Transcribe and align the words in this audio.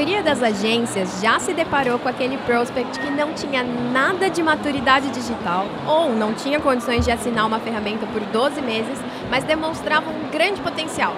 maioria 0.00 0.22
das 0.22 0.42
agências 0.42 1.20
já 1.20 1.38
se 1.38 1.52
deparou 1.52 1.98
com 1.98 2.08
aquele 2.08 2.38
prospect 2.38 2.98
que 2.98 3.10
não 3.10 3.34
tinha 3.34 3.62
nada 3.62 4.30
de 4.30 4.42
maturidade 4.42 5.10
digital 5.10 5.66
ou 5.86 6.08
não 6.08 6.32
tinha 6.32 6.58
condições 6.58 7.04
de 7.04 7.10
assinar 7.10 7.46
uma 7.46 7.60
ferramenta 7.60 8.06
por 8.06 8.22
12 8.22 8.62
meses, 8.62 8.98
mas 9.28 9.44
demonstrava 9.44 10.08
um 10.10 10.30
grande 10.30 10.58
potencial. 10.62 11.14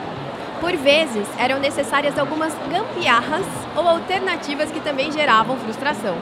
Por 0.61 0.77
vezes, 0.77 1.29
eram 1.39 1.61
necessárias 1.61 2.19
algumas 2.19 2.53
gambiarras 2.73 3.47
ou 3.77 3.87
alternativas 3.87 4.73
que 4.73 4.81
também 4.81 5.13
geravam 5.13 5.57
frustração. 5.59 6.17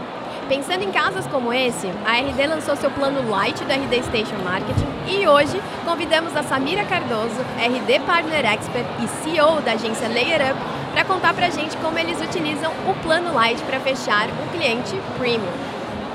Pensando 0.46 0.82
em 0.82 0.90
casos 0.90 1.26
como 1.28 1.54
esse, 1.54 1.86
a 2.04 2.18
RD 2.18 2.46
lançou 2.46 2.76
seu 2.76 2.90
plano 2.90 3.26
Light 3.30 3.64
do 3.64 3.72
RD 3.72 4.02
Station 4.02 4.36
Marketing 4.44 4.88
e 5.08 5.26
hoje 5.26 5.58
convidamos 5.86 6.36
a 6.36 6.42
Samira 6.42 6.84
Cardoso, 6.84 7.40
RD 7.56 8.00
Partner 8.00 8.44
Expert 8.44 8.86
e 9.02 9.08
CEO 9.08 9.62
da 9.62 9.72
agência 9.72 10.08
Layer 10.08 10.52
Up, 10.52 10.79
contar 11.10 11.34
para 11.34 11.48
a 11.48 11.50
gente 11.50 11.76
como 11.78 11.98
eles 11.98 12.20
utilizam 12.20 12.70
o 12.88 12.94
plano 13.02 13.34
Light 13.34 13.60
para 13.64 13.80
fechar 13.80 14.28
um 14.28 14.56
cliente 14.56 14.96
premium. 15.18 15.50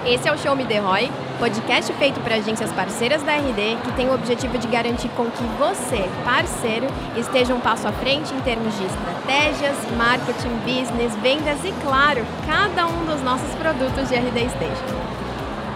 Esse 0.05 0.29
é 0.29 0.31
o 0.31 0.37
Show 0.37 0.55
Me 0.55 0.63
The 0.63 0.81
podcast 1.37 1.91
feito 1.95 2.17
para 2.21 2.35
agências 2.35 2.71
parceiras 2.71 3.21
da 3.21 3.33
RD 3.33 3.77
que 3.83 3.91
tem 3.91 4.07
o 4.07 4.13
objetivo 4.13 4.57
de 4.57 4.65
garantir 4.67 5.09
com 5.09 5.25
que 5.25 5.43
você, 5.59 6.09
parceiro, 6.23 6.87
esteja 7.17 7.53
um 7.53 7.59
passo 7.59 7.85
à 7.89 7.91
frente 7.91 8.33
em 8.33 8.39
termos 8.39 8.73
de 8.77 8.85
estratégias, 8.85 9.75
marketing, 9.97 10.55
business, 10.63 11.13
vendas 11.21 11.59
e, 11.65 11.73
claro, 11.83 12.25
cada 12.47 12.87
um 12.87 13.05
dos 13.05 13.21
nossos 13.21 13.53
produtos 13.55 14.07
de 14.07 14.15
RD 14.15 14.49
Station. 14.49 14.95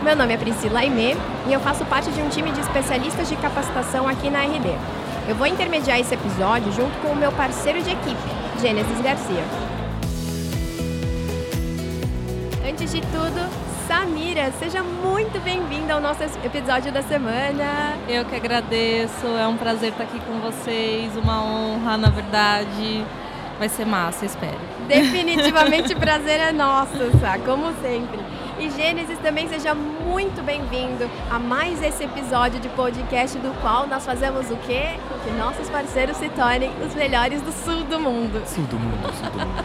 Meu 0.01 0.15
nome 0.15 0.33
é 0.33 0.37
Priscila 0.37 0.79
Aimee 0.79 1.17
e 1.45 1.51
eu 1.51 1.59
faço 1.59 1.83
parte 1.83 2.09
de 2.09 2.21
um 2.21 2.29
time 2.29 2.53
de 2.53 2.61
especialistas 2.61 3.27
de 3.27 3.35
capacitação 3.35 4.07
aqui 4.07 4.29
na 4.29 4.43
RD. 4.43 4.77
Eu 5.27 5.35
vou 5.35 5.45
intermediar 5.45 5.99
esse 5.99 6.13
episódio 6.13 6.71
junto 6.71 6.97
com 6.99 7.09
o 7.09 7.15
meu 7.17 7.33
parceiro 7.33 7.83
de 7.83 7.91
equipe, 7.91 8.39
Gênesis 8.61 9.01
Garcia. 9.01 9.43
Antes 12.69 12.91
de 12.91 12.99
tudo, 12.99 13.49
Samira, 13.87 14.51
seja 14.59 14.83
muito 14.83 15.41
bem-vinda 15.41 15.93
ao 15.93 16.01
nosso 16.01 16.23
episódio 16.43 16.91
da 16.91 17.01
semana. 17.01 17.97
Eu 18.09 18.25
que 18.25 18.35
agradeço, 18.35 19.25
é 19.27 19.47
um 19.47 19.55
prazer 19.55 19.91
estar 19.91 20.03
aqui 20.03 20.19
com 20.19 20.39
vocês, 20.39 21.15
uma 21.15 21.41
honra, 21.41 21.95
na 21.95 22.09
verdade. 22.09 23.05
Vai 23.57 23.69
ser 23.69 23.85
massa, 23.85 24.25
espero. 24.25 24.59
Definitivamente 24.89 25.93
o 25.93 25.95
prazer 25.99 26.41
é 26.41 26.51
nosso, 26.51 27.17
Sá, 27.21 27.39
como 27.39 27.73
sempre. 27.81 28.19
E 28.59 28.69
Gênesis 28.71 29.17
também 29.19 29.47
seja 29.47 29.73
muito 29.73 29.98
bem-vindo 30.49 31.07
a 31.29 31.37
mais 31.37 31.79
esse 31.83 32.03
episódio 32.03 32.59
de 32.59 32.67
podcast 32.69 33.37
do 33.37 33.53
qual 33.61 33.85
nós 33.85 34.03
fazemos 34.03 34.49
o 34.49 34.55
quê? 34.57 34.97
Que 35.23 35.29
nossos 35.37 35.69
parceiros 35.69 36.17
se 36.17 36.27
tornem 36.29 36.71
os 36.83 36.95
melhores 36.95 37.39
do 37.41 37.51
sul 37.51 37.83
do 37.83 37.99
mundo. 37.99 38.41
Sul 38.47 38.63
do 38.63 38.79
mundo, 38.79 39.13
sul 39.13 39.29
do 39.29 39.37
mundo. 39.37 39.63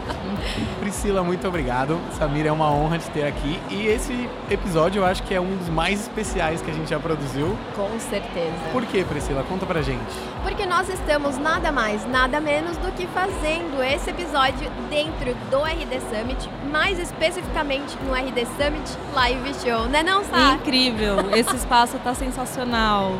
Priscila, 0.79 1.23
muito 1.23 1.47
obrigado. 1.47 1.99
Samira, 2.17 2.49
é 2.49 2.51
uma 2.51 2.71
honra 2.71 2.99
te 2.99 3.09
ter 3.09 3.25
aqui. 3.25 3.59
E 3.69 3.87
esse 3.87 4.29
episódio 4.49 4.99
eu 4.99 5.05
acho 5.05 5.23
que 5.23 5.33
é 5.33 5.41
um 5.41 5.55
dos 5.57 5.69
mais 5.69 6.01
especiais 6.01 6.61
que 6.61 6.69
a 6.69 6.73
gente 6.73 6.89
já 6.89 6.99
produziu. 6.99 7.57
Com 7.75 7.99
certeza. 7.99 8.53
Por 8.71 8.85
que, 8.85 9.03
Priscila? 9.03 9.43
Conta 9.49 9.65
pra 9.65 9.81
gente. 9.81 10.13
Porque 10.43 10.67
nós 10.67 10.87
estamos 10.87 11.37
nada 11.39 11.71
mais, 11.71 12.07
nada 12.07 12.39
menos 12.39 12.77
do 12.77 12.91
que 12.91 13.07
fazendo 13.07 13.81
esse 13.81 14.11
episódio 14.11 14.69
dentro 14.89 15.33
do 15.49 15.63
RD 15.63 15.99
Summit, 16.01 16.49
mais 16.71 16.99
especificamente 16.99 17.97
no 18.03 18.13
RD 18.13 18.45
Summit 18.45 18.97
Live 19.15 19.53
Show, 19.63 19.87
né 19.87 20.03
não, 20.03 20.23
Sá? 20.35 20.53
Incrível, 20.53 21.29
esse 21.33 21.55
espaço 21.55 21.97
tá 21.99 22.13
sensacional. 22.13 23.13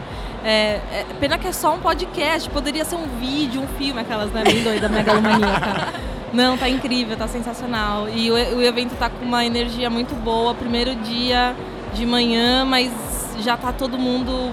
É, 0.43 0.79
é, 0.91 1.05
pena 1.19 1.37
que 1.37 1.47
é 1.47 1.51
só 1.51 1.73
um 1.73 1.79
podcast, 1.79 2.49
poderia 2.49 2.85
ser 2.85 2.95
um 2.95 3.07
vídeo, 3.19 3.61
um 3.61 3.67
filme, 3.79 4.01
aquelas, 4.01 4.29
né, 4.31 4.43
bem 4.43 4.61
doida, 4.61 4.89
megalomaníaca. 4.89 5.93
Não, 6.33 6.57
tá 6.57 6.67
incrível, 6.67 7.15
tá 7.15 7.27
sensacional. 7.27 8.09
E 8.09 8.29
o, 8.29 8.33
o 8.33 8.61
evento 8.61 8.95
tá 8.97 9.09
com 9.09 9.23
uma 9.23 9.45
energia 9.45 9.89
muito 9.89 10.13
boa, 10.15 10.53
primeiro 10.53 10.93
dia 10.95 11.55
de 11.93 12.05
manhã, 12.05 12.65
mas 12.65 12.91
já 13.39 13.55
tá 13.55 13.71
todo 13.71 13.97
mundo 13.97 14.51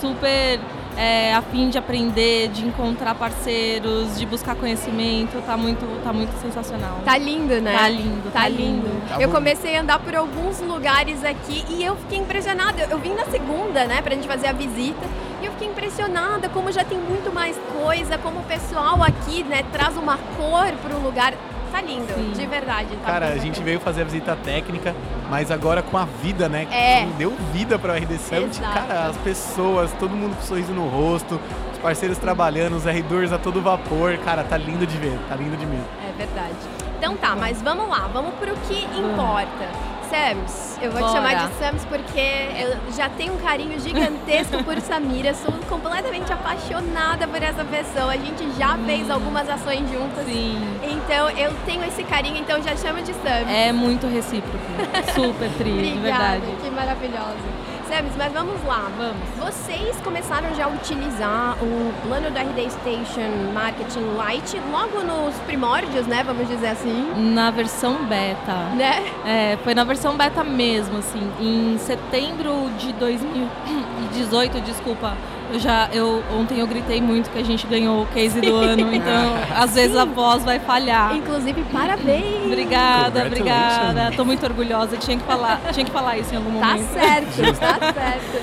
super 0.00 0.58
é, 0.98 1.32
a 1.32 1.40
fim 1.40 1.70
de 1.70 1.78
aprender, 1.78 2.48
de 2.48 2.66
encontrar 2.66 3.14
parceiros, 3.14 4.18
de 4.18 4.26
buscar 4.26 4.56
conhecimento. 4.56 5.40
Tá 5.46 5.56
muito, 5.56 5.86
tá 6.02 6.12
muito 6.12 6.32
sensacional. 6.42 6.98
Tá 7.04 7.16
lindo, 7.16 7.60
né? 7.60 7.72
Tá 7.72 7.88
lindo, 7.88 8.32
tá, 8.32 8.40
tá 8.40 8.48
lindo. 8.48 8.88
lindo. 8.88 9.08
Tá 9.08 9.20
eu 9.20 9.30
comecei 9.30 9.76
a 9.76 9.82
andar 9.82 10.00
por 10.00 10.16
alguns 10.16 10.60
lugares 10.60 11.24
aqui 11.24 11.64
e 11.70 11.84
eu 11.84 11.94
fiquei 11.94 12.18
impressionada. 12.18 12.88
Eu 12.90 12.98
vim 12.98 13.14
na 13.14 13.26
segunda, 13.26 13.84
né, 13.84 14.02
pra 14.02 14.12
gente 14.12 14.26
fazer 14.26 14.48
a 14.48 14.52
visita. 14.52 15.06
E 15.40 15.46
eu 15.46 15.52
fiquei 15.52 15.68
impressionada 15.68 16.48
como 16.48 16.72
já 16.72 16.82
tem 16.82 16.98
muito 16.98 17.32
mais 17.32 17.56
coisa, 17.80 18.18
como 18.18 18.40
o 18.40 18.44
pessoal 18.44 19.00
aqui, 19.00 19.44
né, 19.44 19.62
traz 19.70 19.96
uma 19.96 20.18
cor 20.36 20.72
para 20.82 20.96
o 20.96 21.00
lugar. 21.00 21.32
Tá 21.70 21.80
lindo, 21.80 22.12
Sim. 22.14 22.32
de 22.32 22.46
verdade. 22.46 22.88
Tá 22.96 23.12
Cara, 23.12 23.28
a 23.28 23.38
gente 23.38 23.62
veio 23.62 23.80
fazer 23.80 24.02
a 24.02 24.04
visita 24.04 24.36
técnica, 24.36 24.94
mas 25.30 25.50
agora 25.50 25.82
com 25.82 25.96
a 25.96 26.04
vida, 26.04 26.48
né? 26.48 26.66
É. 26.70 27.06
Deu 27.16 27.34
vida 27.52 27.78
para 27.78 27.92
o 27.92 27.96
RD 27.96 28.18
Summit. 28.18 28.58
Exato. 28.58 28.72
Cara, 28.74 29.06
as 29.06 29.16
pessoas, 29.18 29.92
todo 29.98 30.10
mundo 30.14 30.36
com 30.36 30.42
sorriso 30.42 30.72
no 30.72 30.88
rosto, 30.88 31.40
os 31.78 31.82
parceiros 31.82 32.18
trabalhando, 32.18 32.76
os 32.76 32.84
R2 32.84 33.32
a 33.32 33.38
todo 33.38 33.62
vapor. 33.62 34.18
Cara, 34.18 34.42
tá 34.42 34.56
lindo 34.56 34.84
de 34.86 34.96
ver, 34.98 35.16
tá 35.28 35.36
lindo 35.36 35.56
de 35.56 35.64
ver. 35.64 35.80
É 36.08 36.12
verdade. 36.18 36.54
Então 36.98 37.16
tá, 37.16 37.36
mas 37.36 37.62
vamos 37.62 37.88
lá, 37.88 38.08
vamos 38.12 38.34
pro 38.34 38.52
que 38.66 38.84
importa. 38.98 39.88
Sams, 40.10 40.78
eu 40.80 40.90
vou 40.90 41.00
Bora. 41.02 41.12
te 41.12 41.16
chamar 41.16 41.34
de 41.48 41.54
Sams 41.58 41.84
porque 41.84 42.18
eu 42.58 42.92
já 42.96 43.10
tenho 43.10 43.34
um 43.34 43.36
carinho 43.36 43.78
gigantesco 43.78 44.56
por 44.64 44.80
Samira, 44.80 45.34
sou 45.34 45.52
completamente 45.68 46.32
apaixonada 46.32 47.28
por 47.28 47.42
essa 47.42 47.62
pessoa. 47.62 48.12
A 48.12 48.16
gente 48.16 48.42
já 48.58 48.74
Hum. 48.74 48.84
fez 48.86 49.10
algumas 49.10 49.46
ações 49.50 49.80
juntas. 49.90 50.24
Sim. 50.24 50.58
Então 50.82 51.28
eu 51.30 51.52
tenho 51.66 51.84
esse 51.84 52.02
carinho, 52.04 52.38
então 52.38 52.60
já 52.62 52.74
chamo 52.74 53.02
de 53.02 53.12
Sams. 53.12 53.48
É 53.50 53.70
muito 53.70 54.06
recíproco. 54.08 54.58
Super 55.14 55.50
tri, 55.58 55.72
de 55.72 55.98
Obrigada, 55.98 56.38
verdade. 56.38 56.56
que 56.62 56.70
maravilhosa. 56.70 57.57
Mas 58.18 58.32
vamos 58.32 58.62
lá. 58.64 58.90
Vamos. 58.98 59.28
Vocês 59.38 59.96
começaram 60.02 60.54
já 60.54 60.66
a 60.66 60.68
utilizar 60.68 61.56
o 61.62 61.92
plano 62.06 62.30
da 62.30 62.42
RD 62.42 62.70
Station 62.70 63.52
Marketing 63.54 64.04
Lite 64.18 64.60
logo 64.70 65.02
nos 65.02 65.34
primórdios, 65.46 66.06
né? 66.06 66.22
Vamos 66.22 66.46
dizer 66.46 66.68
assim. 66.68 67.10
Na 67.32 67.50
versão 67.50 68.04
beta. 68.04 68.54
Né? 68.76 69.10
É, 69.24 69.58
foi 69.64 69.74
na 69.74 69.84
versão 69.84 70.16
beta 70.16 70.44
mesmo, 70.44 70.98
assim. 70.98 71.32
Em 71.40 71.78
setembro 71.78 72.70
de 72.78 72.92
2018, 72.92 74.60
desculpa. 74.66 75.16
Eu 75.50 75.58
já, 75.58 75.88
eu, 75.92 76.22
ontem 76.38 76.58
eu 76.60 76.66
gritei 76.66 77.00
muito 77.00 77.30
que 77.30 77.38
a 77.38 77.42
gente 77.42 77.66
ganhou 77.66 78.02
o 78.02 78.06
case 78.08 78.38
do 78.40 78.54
ano, 78.54 78.94
então 78.94 79.34
às 79.56 79.74
vezes 79.74 79.96
a 79.96 80.04
voz 80.04 80.44
vai 80.44 80.58
falhar. 80.58 81.16
Inclusive, 81.16 81.62
parabéns! 81.72 82.44
Obrigada, 82.44 83.24
obrigada. 83.26 84.10
Tô 84.14 84.24
muito 84.26 84.44
orgulhosa, 84.44 84.96
tinha 84.98 85.16
que 85.16 85.24
falar, 85.24 85.58
tinha 85.72 85.86
que 85.86 85.90
falar 85.92 86.18
isso 86.18 86.34
em 86.34 86.36
algum 86.36 86.60
Tá 86.60 86.66
momento. 86.74 86.92
certo, 86.92 87.58
tá 87.58 87.78
certo. 87.94 88.42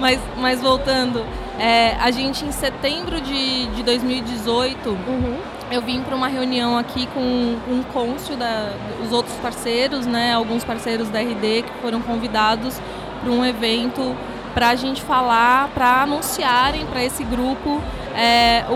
Mas, 0.00 0.18
mas 0.38 0.60
voltando, 0.60 1.24
é, 1.60 1.94
a 2.00 2.10
gente 2.10 2.44
em 2.44 2.50
setembro 2.50 3.20
de, 3.20 3.66
de 3.68 3.82
2018 3.84 4.88
Uhum. 4.88 5.36
eu 5.70 5.80
vim 5.80 6.02
para 6.02 6.16
uma 6.16 6.26
reunião 6.26 6.76
aqui 6.76 7.06
com 7.14 7.20
um 7.20 7.84
cônsul 7.92 8.36
da, 8.36 8.72
os 9.04 9.12
outros 9.12 9.36
parceiros, 9.36 10.06
né, 10.06 10.34
alguns 10.34 10.64
parceiros 10.64 11.08
da 11.08 11.20
RD 11.20 11.62
que 11.62 11.70
foram 11.80 12.00
convidados 12.02 12.80
para 13.22 13.30
um 13.30 13.44
evento 13.44 14.16
para 14.54 14.68
a 14.68 14.74
gente 14.74 15.02
falar, 15.02 15.68
para 15.74 16.02
anunciarem 16.02 16.84
para 16.86 17.02
esse 17.02 17.24
grupo 17.24 17.80
é, 18.14 18.64
o, 18.68 18.74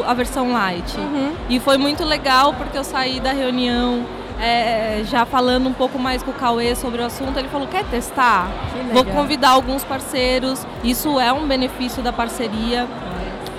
o- 0.00 0.04
a 0.06 0.14
versão 0.14 0.52
light. 0.52 0.96
Uhum. 0.96 1.32
E 1.48 1.60
foi 1.60 1.76
muito 1.76 2.04
legal 2.04 2.54
porque 2.54 2.76
eu 2.78 2.84
saí 2.84 3.20
da 3.20 3.32
reunião 3.32 4.04
é, 4.40 5.02
já 5.04 5.24
falando 5.26 5.68
um 5.68 5.72
pouco 5.72 5.98
mais 5.98 6.22
com 6.22 6.30
o 6.30 6.34
Cauê 6.34 6.74
sobre 6.74 7.02
o 7.02 7.04
assunto. 7.06 7.38
Ele 7.38 7.48
falou: 7.48 7.68
quer 7.68 7.84
testar? 7.84 8.48
Que 8.72 8.92
Vou 8.94 9.04
convidar 9.04 9.50
alguns 9.50 9.84
parceiros. 9.84 10.66
Isso 10.82 11.20
é 11.20 11.32
um 11.32 11.46
benefício 11.46 12.02
da 12.02 12.12
parceria. 12.12 12.86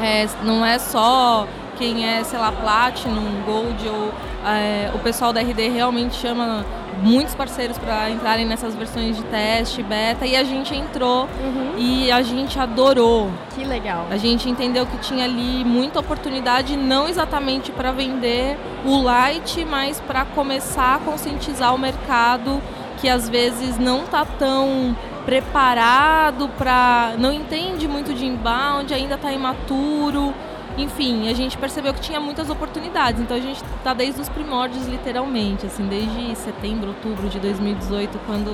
É, 0.01 0.27
não 0.43 0.65
é 0.65 0.79
só 0.79 1.47
quem 1.77 2.05
é, 2.07 2.23
sei 2.23 2.37
lá, 2.39 2.51
Platinum, 2.51 3.41
Gold 3.45 3.87
ou 3.87 4.11
é, 4.45 4.91
o 4.93 4.99
pessoal 4.99 5.31
da 5.31 5.39
RD 5.41 5.69
realmente 5.69 6.15
chama 6.15 6.65
muitos 7.01 7.33
parceiros 7.35 7.77
para 7.77 8.09
entrarem 8.09 8.45
nessas 8.45 8.75
versões 8.75 9.15
de 9.17 9.23
teste, 9.23 9.81
beta, 9.83 10.25
e 10.25 10.35
a 10.35 10.43
gente 10.43 10.75
entrou 10.75 11.23
Uhum. 11.43 11.73
e 11.77 12.11
a 12.11 12.21
gente 12.21 12.59
adorou. 12.59 13.29
Que 13.55 13.63
legal. 13.63 14.07
A 14.09 14.17
gente 14.17 14.49
entendeu 14.49 14.85
que 14.85 14.97
tinha 14.97 15.25
ali 15.25 15.63
muita 15.65 15.99
oportunidade, 15.99 16.75
não 16.77 17.07
exatamente 17.07 17.71
para 17.71 17.91
vender 17.91 18.57
o 18.85 19.01
light, 19.01 19.63
mas 19.65 19.99
para 20.01 20.25
começar 20.25 20.95
a 20.95 20.99
conscientizar 20.99 21.73
o 21.73 21.77
mercado 21.77 22.61
que 22.99 23.09
às 23.09 23.27
vezes 23.27 23.77
não 23.77 24.03
está 24.03 24.23
tão 24.25 24.95
preparado 25.25 26.49
para, 26.57 27.13
não 27.17 27.31
entende 27.31 27.87
muito 27.87 28.13
de 28.13 28.25
inbound, 28.25 28.93
ainda 28.93 29.15
está 29.15 29.31
imaturo. 29.31 30.33
Enfim, 30.77 31.29
a 31.29 31.33
gente 31.33 31.57
percebeu 31.57 31.93
que 31.93 32.01
tinha 32.01 32.19
muitas 32.19 32.49
oportunidades. 32.49 33.21
Então 33.21 33.37
a 33.37 33.39
gente 33.39 33.63
está 33.77 33.93
desde 33.93 34.21
os 34.21 34.29
primórdios, 34.29 34.87
literalmente, 34.87 35.65
assim, 35.65 35.87
desde 35.87 36.35
setembro, 36.35 36.89
outubro 36.89 37.29
de 37.29 37.39
2018, 37.39 38.19
quando 38.25 38.51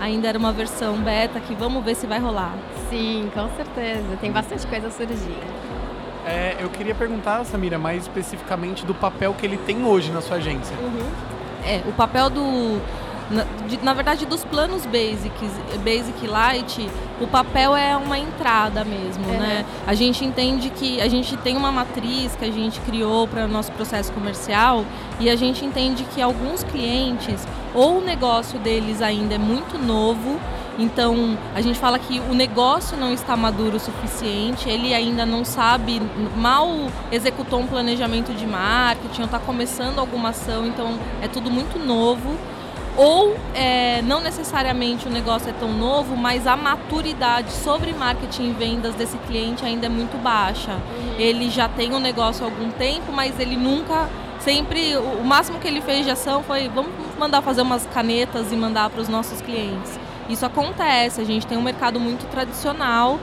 ainda 0.00 0.28
era 0.28 0.38
uma 0.38 0.52
versão 0.52 0.96
beta, 0.96 1.38
que 1.38 1.54
vamos 1.54 1.84
ver 1.84 1.94
se 1.94 2.06
vai 2.06 2.18
rolar. 2.18 2.54
Sim, 2.90 3.30
com 3.32 3.48
certeza. 3.56 4.16
Tem 4.20 4.32
bastante 4.32 4.66
coisa 4.66 4.90
surgindo. 4.90 5.62
É, 6.26 6.56
eu 6.60 6.68
queria 6.68 6.94
perguntar, 6.94 7.44
Samira, 7.44 7.78
mais 7.78 8.02
especificamente 8.02 8.84
do 8.86 8.94
papel 8.94 9.34
que 9.34 9.44
ele 9.46 9.56
tem 9.56 9.84
hoje 9.84 10.10
na 10.10 10.20
sua 10.20 10.36
agência. 10.36 10.76
Uhum. 10.76 11.10
É, 11.64 11.82
o 11.86 11.92
papel 11.92 12.28
do 12.28 12.80
na, 13.30 13.44
de, 13.66 13.82
na, 13.82 13.94
verdade, 13.94 14.26
dos 14.26 14.44
planos 14.44 14.84
basics, 14.86 15.50
Basic 15.84 16.26
Light, 16.26 16.88
o 17.20 17.26
papel 17.26 17.74
é 17.76 17.96
uma 17.96 18.18
entrada 18.18 18.84
mesmo, 18.84 19.24
uhum. 19.26 19.38
né? 19.38 19.64
A 19.86 19.94
gente 19.94 20.24
entende 20.24 20.70
que 20.70 21.00
a 21.00 21.08
gente 21.08 21.36
tem 21.38 21.56
uma 21.56 21.72
matriz 21.72 22.34
que 22.36 22.44
a 22.44 22.50
gente 22.50 22.80
criou 22.80 23.26
para 23.26 23.44
o 23.44 23.48
nosso 23.48 23.72
processo 23.72 24.12
comercial 24.12 24.84
e 25.20 25.30
a 25.30 25.36
gente 25.36 25.64
entende 25.64 26.04
que 26.04 26.20
alguns 26.20 26.62
clientes, 26.64 27.46
ou 27.74 27.98
o 27.98 28.00
negócio 28.00 28.58
deles 28.58 29.00
ainda 29.00 29.34
é 29.34 29.38
muito 29.38 29.78
novo, 29.78 30.38
então, 30.78 31.36
a 31.54 31.60
gente 31.60 31.78
fala 31.78 31.98
que 31.98 32.18
o 32.18 32.34
negócio 32.34 32.96
não 32.96 33.12
está 33.12 33.36
maduro 33.36 33.76
o 33.76 33.80
suficiente, 33.80 34.68
ele 34.68 34.94
ainda 34.94 35.26
não 35.26 35.44
sabe, 35.44 36.00
mal 36.36 36.68
executou 37.10 37.60
um 37.60 37.66
planejamento 37.66 38.32
de 38.32 38.46
marketing, 38.46 39.22
está 39.22 39.38
começando 39.38 39.98
alguma 39.98 40.30
ação, 40.30 40.66
então 40.66 40.98
é 41.20 41.28
tudo 41.28 41.50
muito 41.50 41.78
novo 41.78 42.38
ou 42.96 43.34
é, 43.54 44.02
não 44.02 44.20
necessariamente 44.20 45.08
o 45.08 45.10
negócio 45.10 45.48
é 45.48 45.52
tão 45.52 45.72
novo, 45.72 46.16
mas 46.16 46.46
a 46.46 46.56
maturidade 46.56 47.50
sobre 47.50 47.92
marketing 47.92 48.50
e 48.50 48.52
vendas 48.52 48.94
desse 48.94 49.16
cliente 49.18 49.64
ainda 49.64 49.86
é 49.86 49.88
muito 49.88 50.20
baixa. 50.22 50.78
Ele 51.18 51.48
já 51.48 51.68
tem 51.68 51.92
o 51.92 51.96
um 51.96 52.00
negócio 52.00 52.44
há 52.44 52.48
algum 52.48 52.70
tempo, 52.70 53.10
mas 53.10 53.38
ele 53.40 53.56
nunca, 53.56 54.10
sempre, 54.40 54.96
o 54.96 55.24
máximo 55.24 55.58
que 55.58 55.66
ele 55.66 55.80
fez 55.80 56.04
de 56.04 56.10
ação 56.10 56.42
foi 56.42 56.68
vamos 56.68 56.92
mandar 57.18 57.40
fazer 57.40 57.62
umas 57.62 57.86
canetas 57.86 58.52
e 58.52 58.56
mandar 58.56 58.90
para 58.90 59.00
os 59.00 59.08
nossos 59.08 59.40
clientes. 59.40 59.98
Isso 60.28 60.44
acontece, 60.44 61.20
a 61.20 61.24
gente 61.24 61.46
tem 61.46 61.56
um 61.56 61.62
mercado 61.62 61.98
muito 61.98 62.28
tradicional 62.30 63.18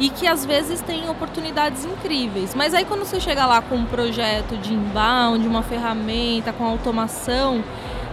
e 0.00 0.10
que 0.10 0.26
às 0.26 0.44
vezes 0.46 0.80
tem 0.80 1.08
oportunidades 1.10 1.84
incríveis. 1.84 2.54
Mas 2.54 2.72
aí 2.72 2.84
quando 2.84 3.04
você 3.04 3.20
chega 3.20 3.44
lá 3.46 3.60
com 3.60 3.76
um 3.76 3.84
projeto 3.84 4.56
de 4.56 4.72
inbound, 4.72 5.46
uma 5.46 5.62
ferramenta, 5.62 6.52
com 6.52 6.64
automação, 6.64 7.64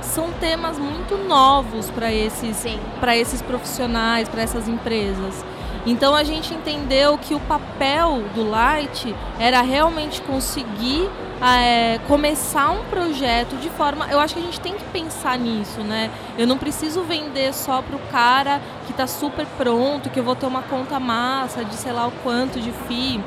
são 0.06 0.32
temas 0.34 0.78
muito 0.78 1.18
novos 1.18 1.90
para 1.90 2.12
esses, 2.12 2.66
para 3.00 3.16
esses 3.18 3.42
profissionais, 3.42 4.30
para 4.30 4.42
essas 4.42 4.68
empresas. 4.68 5.44
Então 5.86 6.16
a 6.16 6.24
gente 6.24 6.54
entendeu 6.54 7.18
que 7.18 7.36
o 7.36 7.40
papel 7.42 8.24
do 8.34 8.50
Light 8.50 9.16
era 9.40 9.62
realmente 9.62 10.20
conseguir 10.22 11.08
é, 11.42 12.00
começar 12.08 12.72
um 12.72 12.84
projeto 12.86 13.56
de 13.58 13.70
forma. 13.70 14.08
Eu 14.10 14.20
acho 14.20 14.34
que 14.34 14.40
a 14.40 14.44
gente 14.44 14.60
tem 14.60 14.74
que 14.74 14.84
pensar 14.86 15.38
nisso, 15.38 15.82
né? 15.82 16.10
Eu 16.38 16.48
não 16.48 16.58
preciso 16.58 17.04
vender 17.04 17.54
só 17.54 17.84
para 17.84 17.96
o 17.96 18.00
cara 18.12 18.60
que 18.88 18.92
está 18.92 19.06
super 19.06 19.46
pronto, 19.58 20.10
que 20.10 20.20
eu 20.20 20.24
vou 20.24 20.36
ter 20.36 20.48
uma 20.48 20.64
conta 20.64 21.00
massa 21.00 21.64
de 21.64 21.76
sei 21.76 21.92
lá 21.92 22.08
o 22.08 22.12
quanto 22.24 22.60
de 22.60 22.72
FII 22.72 23.24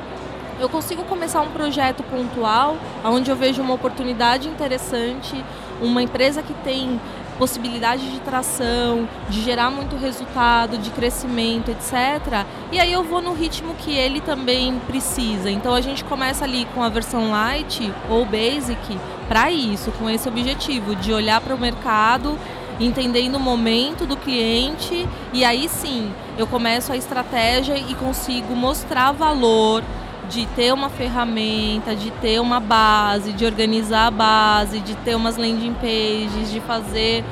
eu 0.61 0.69
consigo 0.69 1.05
começar 1.05 1.41
um 1.41 1.51
projeto 1.51 2.03
pontual, 2.03 2.77
onde 3.05 3.31
eu 3.31 3.37
vejo 3.37 3.63
uma 3.63 3.75
oportunidade 3.75 4.49
interessante, 4.49 5.45
uma 5.81 6.03
empresa 6.03 6.43
que 6.43 6.53
tem 6.55 7.01
possibilidade 7.39 8.11
de 8.11 8.19
tração, 8.21 9.09
de 9.29 9.41
gerar 9.41 9.71
muito 9.71 9.97
resultado, 9.97 10.77
de 10.77 10.91
crescimento, 10.91 11.71
etc. 11.71 12.45
E 12.73 12.81
aí 12.81 12.93
eu 12.93 13.05
vou 13.05 13.23
no 13.23 13.33
ritmo 13.33 13.75
que 13.75 13.93
ele 13.93 14.21
também 14.21 14.77
precisa. 14.89 15.49
Então 15.49 15.73
a 15.73 15.81
gente 15.81 16.03
começa 16.05 16.45
ali 16.45 16.67
com 16.75 16.83
a 16.83 16.89
versão 16.89 17.31
light 17.31 17.93
ou 18.11 18.25
basic 18.25 18.99
para 19.29 19.53
isso, 19.53 19.93
com 19.93 20.11
esse 20.11 20.29
objetivo 20.29 20.97
de 20.97 21.13
olhar 21.13 21.41
para 21.41 21.55
o 21.55 21.59
mercado, 21.59 22.37
entendendo 22.81 23.37
o 23.37 23.41
momento 23.41 24.05
do 24.05 24.17
cliente 24.17 25.09
e 25.33 25.45
aí 25.45 25.69
sim 25.69 26.13
eu 26.37 26.47
começo 26.47 26.93
a 26.93 26.97
estratégia 26.97 27.77
e 27.77 27.95
consigo 27.95 28.55
mostrar 28.55 29.13
valor 29.13 29.83
de 30.29 30.47
ter 30.47 30.73
uma 30.73 30.91
ferramenta, 30.91 31.95
de 31.97 32.11
ter 32.11 32.41
uma 32.41 32.61
base, 32.61 33.33
de 33.33 33.45
organizar 33.45 34.09
a 34.09 34.11
base, 34.11 34.81
de 34.81 34.95
ter 34.97 35.15
umas 35.15 35.37
landing 35.37 35.75
pages, 35.75 36.51
de 36.51 36.61
fazer 36.61 37.25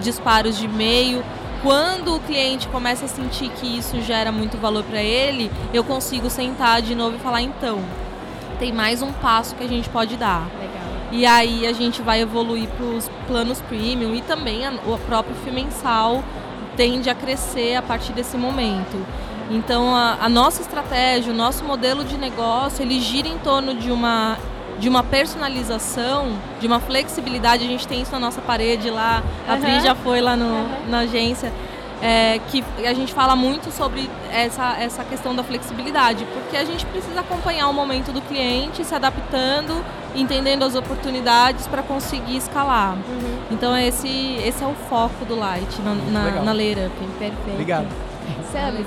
disparos 0.00 0.58
de 0.58 0.64
e-mail. 0.64 1.22
Quando 1.62 2.16
o 2.16 2.20
cliente 2.20 2.66
começa 2.68 3.04
a 3.04 3.08
sentir 3.08 3.50
que 3.50 3.78
isso 3.78 4.00
gera 4.02 4.32
muito 4.32 4.56
valor 4.56 4.82
para 4.82 5.02
ele, 5.02 5.50
eu 5.74 5.84
consigo 5.84 6.30
sentar 6.30 6.80
de 6.82 6.94
novo 6.94 7.16
e 7.16 7.18
falar 7.20 7.42
então, 7.42 7.80
tem 8.58 8.72
mais 8.72 9.02
um 9.02 9.12
passo 9.12 9.54
que 9.54 9.64
a 9.64 9.68
gente 9.68 9.88
pode 9.88 10.16
dar. 10.16 10.46
Legal. 10.58 10.80
E 11.12 11.26
aí 11.26 11.66
a 11.66 11.72
gente 11.72 12.02
vai 12.02 12.20
evoluir 12.20 12.68
para 12.68 12.86
os 12.86 13.10
planos 13.26 13.60
premium 13.62 14.14
e 14.14 14.22
também 14.22 14.64
a, 14.66 14.72
o 14.86 14.98
próprio 14.98 15.34
FII 15.36 15.52
mensal 15.52 16.24
tende 16.76 17.10
a 17.10 17.14
crescer 17.14 17.74
a 17.74 17.82
partir 17.82 18.12
desse 18.12 18.36
momento. 18.36 19.04
Então 19.50 19.94
a, 19.94 20.18
a, 20.20 20.28
nossa 20.28 20.62
estratégia, 20.62 21.32
o 21.32 21.36
nosso 21.36 21.64
modelo 21.64 22.04
de 22.04 22.16
negócio, 22.16 22.82
ele 22.82 23.00
gira 23.00 23.26
em 23.26 23.38
torno 23.38 23.74
de 23.74 23.90
uma 23.90 24.38
de 24.78 24.88
uma 24.88 25.02
personalização, 25.02 26.32
de 26.58 26.66
uma 26.66 26.80
flexibilidade. 26.80 27.64
A 27.64 27.66
gente 27.66 27.86
tem 27.86 28.00
isso 28.00 28.12
na 28.12 28.18
nossa 28.18 28.40
parede 28.40 28.88
lá. 28.88 29.22
A 29.46 29.54
uhum. 29.54 29.60
Pri 29.60 29.80
já 29.80 29.94
foi 29.94 30.22
lá 30.22 30.34
no, 30.34 30.46
uhum. 30.46 30.88
na 30.88 31.00
agência. 31.00 31.52
É, 32.02 32.40
que 32.48 32.64
a 32.78 32.94
gente 32.94 33.12
fala 33.12 33.36
muito 33.36 33.70
sobre 33.70 34.08
essa, 34.32 34.74
essa 34.78 35.04
questão 35.04 35.36
da 35.36 35.44
flexibilidade, 35.44 36.24
porque 36.32 36.56
a 36.56 36.64
gente 36.64 36.86
precisa 36.86 37.20
acompanhar 37.20 37.68
o 37.68 37.74
momento 37.74 38.10
do 38.10 38.22
cliente, 38.22 38.82
se 38.86 38.94
adaptando, 38.94 39.84
entendendo 40.14 40.64
as 40.64 40.74
oportunidades 40.74 41.66
para 41.66 41.82
conseguir 41.82 42.38
escalar. 42.38 42.94
Uhum. 42.94 43.38
Então 43.50 43.76
esse, 43.76 44.08
esse 44.42 44.64
é 44.64 44.66
o 44.66 44.74
foco 44.88 45.26
do 45.26 45.36
Light 45.36 45.78
na, 45.82 45.94
na, 45.94 46.42
na 46.42 46.52
Layer 46.52 46.86
Up. 46.86 46.96
Perfeito. 47.18 47.50
Obrigado. 47.52 47.88
Sabe, 48.50 48.86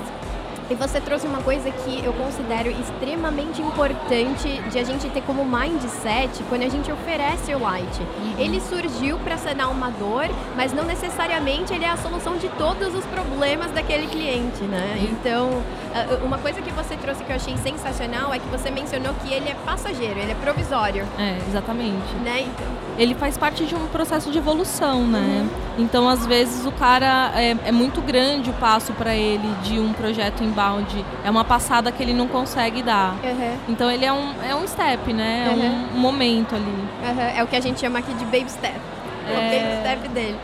e 0.70 0.74
você 0.74 1.00
trouxe 1.00 1.26
uma 1.26 1.42
coisa 1.42 1.70
que 1.70 2.04
eu 2.04 2.12
considero 2.12 2.70
extremamente 2.70 3.60
importante 3.60 4.62
de 4.70 4.78
a 4.78 4.84
gente 4.84 5.08
ter 5.10 5.22
como 5.22 5.44
mindset 5.44 6.42
quando 6.48 6.62
a 6.62 6.68
gente 6.68 6.90
oferece 6.90 7.54
o 7.54 7.58
Light. 7.58 8.00
Uhum. 8.00 8.34
Ele 8.38 8.60
surgiu 8.60 9.18
para 9.18 9.36
sanar 9.36 9.70
uma 9.70 9.90
dor, 9.90 10.28
mas 10.56 10.72
não 10.72 10.84
necessariamente 10.84 11.72
ele 11.74 11.84
é 11.84 11.90
a 11.90 11.96
solução 11.96 12.36
de 12.36 12.48
todos 12.50 12.94
os 12.94 13.04
problemas 13.06 13.70
daquele 13.72 14.06
cliente, 14.06 14.62
né? 14.64 14.96
Uhum. 14.98 15.04
Então, 15.04 15.62
uma 16.24 16.38
coisa 16.38 16.60
que 16.62 16.70
você 16.72 16.96
trouxe 16.96 17.22
que 17.24 17.30
eu 17.30 17.36
achei 17.36 17.56
sensacional 17.58 18.32
é 18.32 18.38
que 18.38 18.48
você 18.48 18.70
mencionou 18.70 19.14
que 19.14 19.32
ele 19.32 19.48
é 19.48 19.54
passageiro, 19.64 20.18
ele 20.18 20.32
é 20.32 20.36
provisório. 20.36 21.06
É, 21.18 21.38
exatamente. 21.48 22.14
Né? 22.24 22.42
Então... 22.42 22.83
Ele 22.96 23.14
faz 23.14 23.36
parte 23.36 23.64
de 23.64 23.74
um 23.74 23.86
processo 23.88 24.30
de 24.30 24.38
evolução, 24.38 25.06
né? 25.06 25.18
Uhum. 25.18 25.84
Então, 25.84 26.08
às 26.08 26.24
vezes, 26.26 26.64
o 26.64 26.72
cara 26.72 27.32
é, 27.34 27.56
é 27.66 27.72
muito 27.72 28.00
grande 28.00 28.50
o 28.50 28.52
passo 28.54 28.92
para 28.92 29.14
ele 29.14 29.48
de 29.62 29.78
um 29.80 29.92
projeto 29.92 30.44
inbound 30.44 31.04
é 31.24 31.30
uma 31.30 31.44
passada 31.44 31.90
que 31.90 32.02
ele 32.02 32.12
não 32.12 32.28
consegue 32.28 32.82
dar. 32.82 33.14
Uhum. 33.22 33.58
Então 33.68 33.90
ele 33.90 34.04
é 34.04 34.12
um, 34.12 34.34
é 34.42 34.54
um 34.54 34.66
step, 34.66 35.12
né? 35.12 35.46
É 35.46 35.50
uhum. 35.50 35.96
um 35.96 36.00
momento 36.00 36.54
ali. 36.54 36.64
Uhum. 36.64 37.20
É 37.36 37.42
o 37.42 37.46
que 37.46 37.56
a 37.56 37.60
gente 37.60 37.80
chama 37.80 37.98
aqui 37.98 38.12
de 38.14 38.24
baby 38.24 38.50
step. 38.50 38.74
É, 39.26 39.32
o 39.32 39.36
baby 39.36 39.80
step 39.80 40.08
dele. 40.08 40.38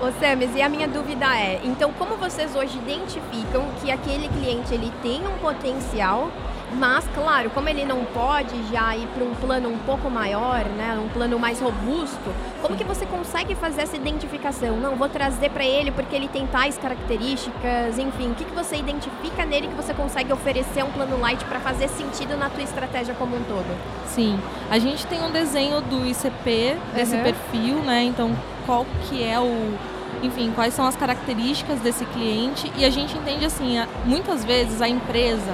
Ô 0.00 0.10
Samis, 0.20 0.50
e 0.54 0.60
a 0.60 0.68
minha 0.68 0.88
dúvida 0.88 1.24
é, 1.38 1.60
então 1.64 1.92
como 1.92 2.16
vocês 2.16 2.54
hoje 2.56 2.76
identificam 2.78 3.64
que 3.80 3.90
aquele 3.90 4.28
cliente 4.28 4.74
ele 4.74 4.92
tem 5.02 5.22
um 5.26 5.38
potencial 5.38 6.30
mas, 6.72 7.04
claro, 7.14 7.50
como 7.50 7.68
ele 7.68 7.84
não 7.84 8.04
pode 8.04 8.54
já 8.72 8.96
ir 8.96 9.06
para 9.08 9.24
um 9.24 9.34
plano 9.34 9.68
um 9.68 9.78
pouco 9.78 10.10
maior, 10.10 10.64
né, 10.64 10.98
um 11.02 11.08
plano 11.08 11.38
mais 11.38 11.60
robusto, 11.60 12.34
como 12.60 12.76
que 12.76 12.84
você 12.84 13.06
consegue 13.06 13.54
fazer 13.54 13.82
essa 13.82 13.96
identificação? 13.96 14.76
Não, 14.76 14.96
vou 14.96 15.08
trazer 15.08 15.50
para 15.50 15.64
ele 15.64 15.90
porque 15.90 16.14
ele 16.16 16.28
tem 16.28 16.46
tais 16.46 16.76
características, 16.76 17.98
enfim, 17.98 18.30
o 18.30 18.34
que, 18.34 18.44
que 18.44 18.54
você 18.54 18.76
identifica 18.76 19.44
nele 19.44 19.68
que 19.68 19.74
você 19.74 19.94
consegue 19.94 20.32
oferecer 20.32 20.82
um 20.84 20.90
plano 20.90 21.18
light 21.20 21.44
para 21.44 21.60
fazer 21.60 21.88
sentido 21.88 22.36
na 22.36 22.50
tua 22.50 22.62
estratégia 22.62 23.14
como 23.14 23.36
um 23.36 23.42
todo? 23.44 23.76
Sim, 24.06 24.38
a 24.70 24.78
gente 24.78 25.06
tem 25.06 25.22
um 25.22 25.30
desenho 25.30 25.80
do 25.80 26.06
ICP, 26.06 26.76
desse 26.94 27.14
uhum. 27.14 27.22
perfil, 27.22 27.76
né, 27.80 28.02
então 28.02 28.34
qual 28.66 28.86
que 29.08 29.22
é 29.22 29.38
o 29.38 29.74
enfim, 30.22 30.52
quais 30.54 30.72
são 30.72 30.86
as 30.86 30.96
características 30.96 31.80
desse 31.80 32.04
cliente 32.06 32.72
e 32.78 32.84
a 32.84 32.90
gente 32.90 33.16
entende 33.16 33.44
assim, 33.44 33.76
muitas 34.06 34.44
vezes 34.44 34.80
a 34.80 34.88
empresa 34.88 35.52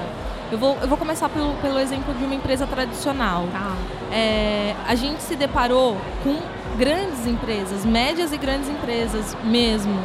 eu 0.51 0.57
vou, 0.57 0.77
eu 0.81 0.87
vou 0.87 0.97
começar 0.97 1.29
pelo, 1.29 1.53
pelo 1.55 1.79
exemplo 1.79 2.13
de 2.13 2.25
uma 2.25 2.35
empresa 2.35 2.67
tradicional. 2.67 3.47
Tá. 3.51 3.73
É, 4.11 4.75
a 4.85 4.95
gente 4.95 5.21
se 5.21 5.35
deparou 5.35 5.97
com 6.23 6.37
grandes 6.77 7.25
empresas, 7.25 7.85
médias 7.85 8.33
e 8.33 8.37
grandes 8.37 8.69
empresas 8.69 9.35
mesmo, 9.43 9.97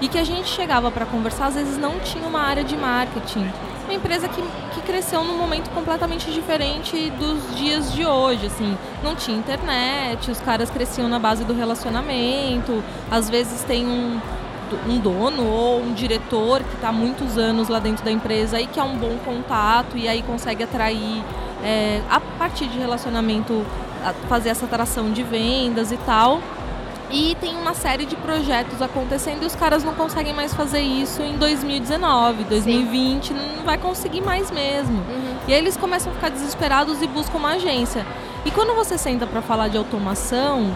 e 0.00 0.08
que 0.08 0.18
a 0.18 0.24
gente 0.24 0.48
chegava 0.48 0.90
para 0.90 1.06
conversar, 1.06 1.46
às 1.46 1.54
vezes 1.54 1.78
não 1.78 1.98
tinha 2.00 2.26
uma 2.26 2.40
área 2.40 2.64
de 2.64 2.76
marketing. 2.76 3.48
Uma 3.84 3.94
empresa 3.94 4.28
que, 4.28 4.42
que 4.74 4.80
cresceu 4.80 5.22
num 5.22 5.38
momento 5.38 5.70
completamente 5.70 6.30
diferente 6.32 7.08
dos 7.10 7.56
dias 7.56 7.92
de 7.92 8.04
hoje, 8.04 8.46
assim. 8.46 8.76
Não 9.02 9.14
tinha 9.14 9.38
internet, 9.38 10.28
os 10.28 10.40
caras 10.40 10.68
cresciam 10.68 11.08
na 11.08 11.20
base 11.20 11.44
do 11.44 11.54
relacionamento, 11.54 12.82
às 13.08 13.30
vezes 13.30 13.62
tem 13.62 13.86
um, 13.86 14.20
um 14.88 14.98
dono 14.98 15.46
ou 15.46 15.80
um 15.80 15.92
diretor 15.92 16.62
que 16.62 16.74
está 16.74 16.90
muitos 16.90 17.38
anos 17.38 17.68
lá 17.68 17.78
dentro 17.78 18.04
da 18.04 18.10
empresa 18.10 18.60
e 18.60 18.66
que 18.66 18.80
é 18.80 18.82
um 18.82 18.96
bom 18.96 19.16
contato 19.24 19.96
e 19.96 20.08
aí 20.08 20.22
consegue 20.22 20.64
atrair 20.64 21.22
é, 21.62 22.00
a 22.10 22.20
partir 22.20 22.66
de 22.66 22.78
relacionamento 22.78 23.64
fazer 24.28 24.50
essa 24.50 24.66
atração 24.66 25.10
de 25.10 25.22
vendas 25.22 25.90
e 25.92 25.96
tal. 25.98 26.40
E 27.10 27.36
tem 27.40 27.54
uma 27.56 27.72
série 27.72 28.04
de 28.04 28.16
projetos 28.16 28.82
acontecendo 28.82 29.44
e 29.44 29.46
os 29.46 29.54
caras 29.54 29.84
não 29.84 29.94
conseguem 29.94 30.34
mais 30.34 30.52
fazer 30.52 30.80
isso 30.80 31.22
em 31.22 31.36
2019, 31.36 32.44
2020, 32.44 33.28
Sim. 33.28 33.34
não 33.56 33.64
vai 33.64 33.78
conseguir 33.78 34.20
mais 34.20 34.50
mesmo. 34.50 34.96
Uhum. 34.96 35.36
E 35.46 35.54
aí 35.54 35.58
eles 35.58 35.76
começam 35.76 36.10
a 36.10 36.14
ficar 36.16 36.30
desesperados 36.30 37.00
e 37.02 37.06
buscam 37.06 37.38
uma 37.38 37.50
agência. 37.50 38.04
E 38.44 38.50
quando 38.50 38.74
você 38.74 38.98
senta 38.98 39.24
para 39.24 39.40
falar 39.40 39.68
de 39.68 39.78
automação, 39.78 40.74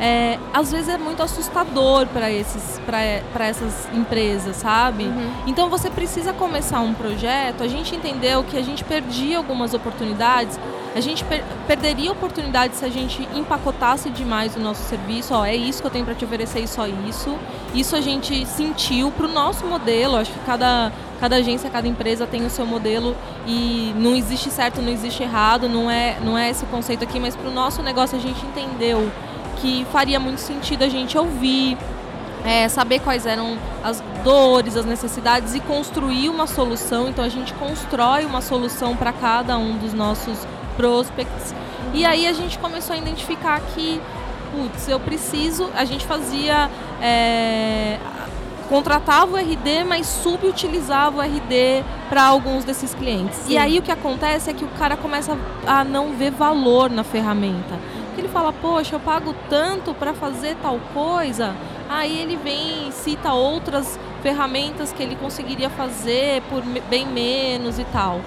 é, 0.00 0.38
às 0.54 0.72
vezes 0.72 0.88
é 0.88 0.96
muito 0.96 1.22
assustador 1.22 2.06
para 2.06 2.30
esses 2.30 2.80
para 2.86 3.46
essas 3.46 3.86
empresas, 3.92 4.56
sabe? 4.56 5.04
Uhum. 5.04 5.30
Então 5.46 5.68
você 5.68 5.90
precisa 5.90 6.32
começar 6.32 6.80
um 6.80 6.94
projeto. 6.94 7.62
A 7.62 7.68
gente 7.68 7.94
entendeu 7.94 8.42
que 8.42 8.56
a 8.56 8.62
gente 8.62 8.82
perdia 8.82 9.36
algumas 9.36 9.74
oportunidades. 9.74 10.58
A 10.96 11.00
gente 11.00 11.22
per 11.24 11.44
perderia 11.66 12.10
oportunidades 12.10 12.78
se 12.78 12.84
a 12.84 12.88
gente 12.88 13.28
empacotasse 13.34 14.08
demais 14.08 14.56
o 14.56 14.60
nosso 14.60 14.82
serviço. 14.84 15.34
Ó, 15.34 15.44
é 15.44 15.54
isso 15.54 15.82
que 15.82 15.86
eu 15.86 15.90
tenho 15.90 16.06
para 16.06 16.14
te 16.14 16.24
oferecer 16.24 16.60
e 16.60 16.66
só 16.66 16.86
isso. 16.86 17.38
Isso 17.74 17.94
a 17.94 18.00
gente 18.00 18.46
sentiu 18.46 19.10
para 19.10 19.26
o 19.26 19.30
nosso 19.30 19.66
modelo. 19.66 20.16
Acho 20.16 20.32
que 20.32 20.40
cada 20.46 20.90
cada 21.20 21.36
agência, 21.36 21.68
cada 21.68 21.86
empresa 21.86 22.26
tem 22.26 22.46
o 22.46 22.48
seu 22.48 22.64
modelo 22.64 23.14
e 23.46 23.92
não 23.98 24.16
existe 24.16 24.50
certo, 24.50 24.80
não 24.80 24.90
existe 24.90 25.22
errado. 25.22 25.68
Não 25.68 25.90
é 25.90 26.16
não 26.24 26.38
é 26.38 26.48
esse 26.48 26.64
conceito 26.66 27.04
aqui, 27.04 27.20
mas 27.20 27.36
para 27.36 27.50
o 27.50 27.52
nosso 27.52 27.82
negócio 27.82 28.16
a 28.16 28.20
gente 28.20 28.42
entendeu 28.46 29.10
que 29.60 29.86
faria 29.92 30.18
muito 30.18 30.40
sentido 30.40 30.82
a 30.82 30.88
gente 30.88 31.16
ouvir, 31.16 31.76
é, 32.44 32.68
saber 32.68 33.00
quais 33.00 33.26
eram 33.26 33.58
as 33.84 34.02
dores, 34.24 34.76
as 34.76 34.86
necessidades 34.86 35.54
e 35.54 35.60
construir 35.60 36.28
uma 36.28 36.46
solução. 36.46 37.08
Então 37.08 37.24
a 37.24 37.28
gente 37.28 37.52
constrói 37.54 38.24
uma 38.24 38.40
solução 38.40 38.96
para 38.96 39.12
cada 39.12 39.58
um 39.58 39.76
dos 39.76 39.92
nossos 39.92 40.46
prospects. 40.76 41.54
E 41.92 42.04
aí 42.04 42.26
a 42.26 42.32
gente 42.32 42.58
começou 42.58 42.94
a 42.94 42.98
identificar 42.98 43.60
que, 43.74 44.00
putz, 44.52 44.88
eu 44.88 44.98
preciso. 44.98 45.68
A 45.74 45.84
gente 45.84 46.06
fazia. 46.06 46.70
É, 47.00 47.98
contratava 48.68 49.32
o 49.32 49.36
RD, 49.36 49.82
mas 49.84 50.06
subutilizava 50.06 51.18
o 51.18 51.20
RD 51.20 51.84
para 52.08 52.22
alguns 52.22 52.64
desses 52.64 52.94
clientes. 52.94 53.36
Sim. 53.38 53.54
E 53.54 53.58
aí 53.58 53.78
o 53.80 53.82
que 53.82 53.90
acontece 53.90 54.48
é 54.48 54.52
que 54.52 54.64
o 54.64 54.68
cara 54.78 54.96
começa 54.96 55.36
a 55.66 55.82
não 55.82 56.12
ver 56.12 56.30
valor 56.30 56.88
na 56.88 57.02
ferramenta 57.02 57.76
fala, 58.30 58.52
poxa, 58.52 58.96
eu 58.96 59.00
pago 59.00 59.34
tanto 59.48 59.92
para 59.94 60.14
fazer 60.14 60.56
tal 60.62 60.78
coisa, 60.94 61.54
aí 61.88 62.18
ele 62.20 62.36
vem 62.36 62.88
e 62.88 62.92
cita 62.92 63.32
outras 63.32 63.98
ferramentas 64.22 64.92
que 64.92 65.02
ele 65.02 65.16
conseguiria 65.16 65.70
fazer 65.70 66.42
por 66.42 66.62
bem 66.88 67.06
menos 67.06 67.78
e 67.78 67.84
tal. 67.84 68.20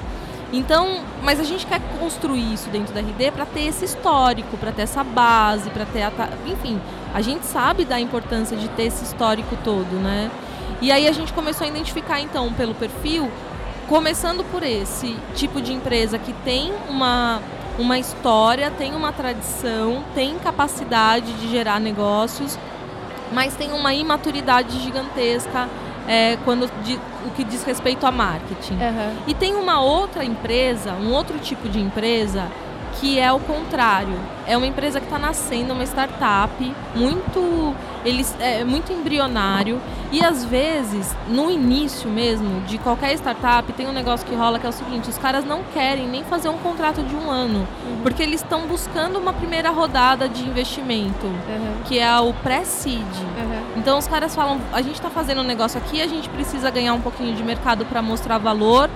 Então, 0.52 1.00
mas 1.24 1.40
a 1.40 1.44
gente 1.44 1.66
quer 1.66 1.82
construir 2.00 2.54
isso 2.54 2.70
dentro 2.70 2.94
da 2.94 3.00
RD 3.00 3.32
para 3.32 3.46
ter 3.46 3.62
esse 3.62 3.86
histórico, 3.86 4.56
para 4.58 4.72
ter 4.72 4.84
essa 4.84 5.04
base, 5.04 5.70
para 5.72 5.84
ter, 5.86 6.04
a, 6.04 6.12
enfim, 6.46 6.80
a 7.12 7.22
gente 7.22 7.44
sabe 7.46 7.86
da 7.86 8.00
importância 8.00 8.56
de 8.56 8.68
ter 8.70 8.84
esse 8.84 9.04
histórico 9.04 9.58
todo, 9.64 10.00
né? 10.00 10.30
E 10.80 10.92
aí 10.92 11.08
a 11.08 11.12
gente 11.12 11.34
começou 11.34 11.66
a 11.66 11.70
identificar 11.70 12.20
então 12.22 12.54
pelo 12.54 12.76
perfil, 12.76 13.32
começando 13.88 14.44
por 14.52 14.62
esse 14.62 15.18
tipo 15.34 15.60
de 15.60 15.74
empresa 15.74 16.20
que 16.20 16.34
tem 16.46 16.72
uma 16.88 17.42
uma 17.78 17.98
história, 17.98 18.70
tem 18.72 18.94
uma 18.96 19.12
tradição, 19.12 20.04
tem 20.14 20.38
capacidade 20.40 21.34
de 21.34 21.50
gerar 21.50 21.80
negócios, 21.80 22.58
mas 23.32 23.56
tem 23.56 23.72
uma 23.72 23.94
imaturidade 23.94 24.80
gigantesca 24.80 25.68
é, 26.08 26.38
quando 26.44 26.70
de, 26.84 27.00
o 27.26 27.32
que 27.36 27.44
diz 27.44 27.64
respeito 27.64 28.06
a 28.06 28.12
marketing. 28.12 28.74
Uhum. 28.74 29.16
E 29.28 29.34
tem 29.34 29.56
uma 29.56 29.82
outra 29.82 30.24
empresa, 30.24 30.94
um 30.94 31.12
outro 31.12 31.40
tipo 31.40 31.68
de 31.68 31.80
empresa 31.80 32.48
que 33.00 33.20
é 33.20 33.32
o 33.32 33.40
contrário. 33.40 34.18
É 34.46 34.58
uma 34.58 34.68
empresa 34.68 35.00
que 35.00 35.06
está 35.06 35.18
nascendo, 35.18 35.74
uma 35.74 35.84
startup, 35.84 36.76
muito, 36.96 37.74
eles, 38.04 38.36
é, 38.40 38.64
muito 38.64 38.92
embrionário. 38.92 39.80
E 40.12 40.24
às 40.24 40.44
vezes, 40.46 41.16
no 41.28 41.50
início 41.50 42.10
mesmo 42.10 42.62
de 42.62 42.78
qualquer 42.78 43.14
startup, 43.14 43.72
tem 43.74 43.88
um 43.88 43.92
negócio 43.92 44.26
que 44.28 44.36
rola 44.36 44.60
que 44.60 44.66
é 44.66 44.70
o 44.70 44.74
seguinte: 44.74 45.10
os 45.10 45.18
caras 45.18 45.46
não 45.46 45.64
querem 45.74 46.08
nem 46.08 46.24
fazer 46.24 46.50
um 46.50 46.58
contrato 46.58 47.02
de 47.02 47.16
um 47.16 47.32
ano, 47.32 47.60
uhum. 47.60 48.02
porque 48.04 48.22
eles 48.22 48.42
estão 48.42 48.68
buscando 48.68 49.18
uma 49.18 49.34
primeira 49.34 49.72
rodada 49.72 50.30
de 50.30 50.44
investimento, 50.44 51.26
uhum. 51.26 51.84
que 51.86 52.00
é 52.00 52.20
o 52.20 52.34
pré-seed. 52.34 53.00
Uhum. 53.00 53.64
Então 53.78 53.98
os 53.98 54.08
caras 54.08 54.36
falam: 54.36 54.60
a 54.72 54.82
gente 54.82 54.96
está 54.96 55.10
fazendo 55.10 55.42
um 55.42 55.46
negócio 55.46 55.80
aqui, 55.80 56.02
a 56.02 56.08
gente 56.08 56.30
precisa 56.30 56.70
ganhar 56.70 56.94
um 56.94 57.02
pouquinho 57.02 57.36
de 57.36 57.44
mercado 57.44 57.86
para 57.86 58.02
mostrar 58.02 58.38
valor 58.38 58.90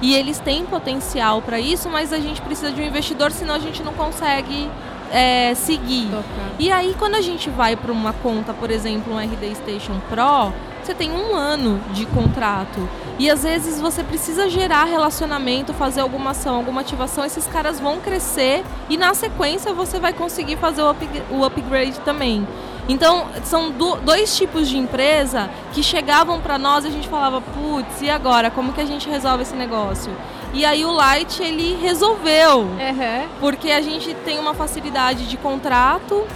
e 0.00 0.14
eles 0.14 0.38
têm 0.38 0.64
potencial 0.64 1.42
para 1.42 1.58
isso, 1.58 1.88
mas 1.88 2.12
a 2.12 2.18
gente 2.18 2.40
precisa 2.40 2.70
de 2.70 2.80
um 2.80 2.84
investidor, 2.84 3.32
senão 3.32 3.54
a 3.54 3.58
gente 3.58 3.82
não 3.82 3.92
consegue 3.92 4.70
é, 5.10 5.54
seguir. 5.54 6.08
E 6.58 6.70
aí, 6.70 6.94
quando 6.98 7.14
a 7.14 7.20
gente 7.20 7.50
vai 7.50 7.76
para 7.76 7.92
uma 7.92 8.12
conta, 8.12 8.52
por 8.52 8.70
exemplo, 8.70 9.14
um 9.14 9.18
RD 9.18 9.54
Station 9.56 10.00
Pro, 10.08 10.52
você 10.82 10.94
tem 10.94 11.10
um 11.10 11.34
ano 11.34 11.80
de 11.92 12.06
contrato. 12.06 12.88
E 13.18 13.28
às 13.28 13.42
vezes 13.42 13.80
você 13.80 14.04
precisa 14.04 14.48
gerar 14.48 14.84
relacionamento, 14.84 15.74
fazer 15.74 16.00
alguma 16.00 16.30
ação, 16.30 16.56
alguma 16.56 16.80
ativação, 16.80 17.24
esses 17.24 17.46
caras 17.46 17.80
vão 17.80 17.98
crescer 17.98 18.64
e 18.88 18.96
na 18.96 19.12
sequência 19.12 19.74
você 19.74 19.98
vai 19.98 20.12
conseguir 20.12 20.56
fazer 20.56 20.82
o, 20.82 20.90
up, 20.90 21.08
o 21.30 21.44
upgrade 21.44 21.98
também. 22.00 22.46
Então, 22.88 23.26
são 23.44 23.70
do, 23.70 23.96
dois 23.96 24.34
tipos 24.34 24.66
de 24.68 24.78
empresa 24.78 25.50
que 25.72 25.82
chegavam 25.82 26.40
para 26.40 26.58
nós 26.58 26.84
e 26.84 26.88
a 26.88 26.90
gente 26.90 27.06
falava, 27.06 27.40
putz, 27.40 28.00
e 28.00 28.08
agora? 28.08 28.50
Como 28.50 28.72
que 28.72 28.80
a 28.80 28.86
gente 28.86 29.08
resolve 29.08 29.42
esse 29.42 29.54
negócio? 29.54 30.10
E 30.54 30.64
aí 30.64 30.84
o 30.84 30.90
Light, 30.90 31.42
ele 31.42 31.76
resolveu. 31.80 32.60
Uhum. 32.60 33.28
Porque 33.40 33.70
a 33.70 33.82
gente 33.82 34.14
tem 34.24 34.38
uma 34.38 34.54
facilidade 34.54 35.26
de 35.26 35.36
contrato, 35.36 36.26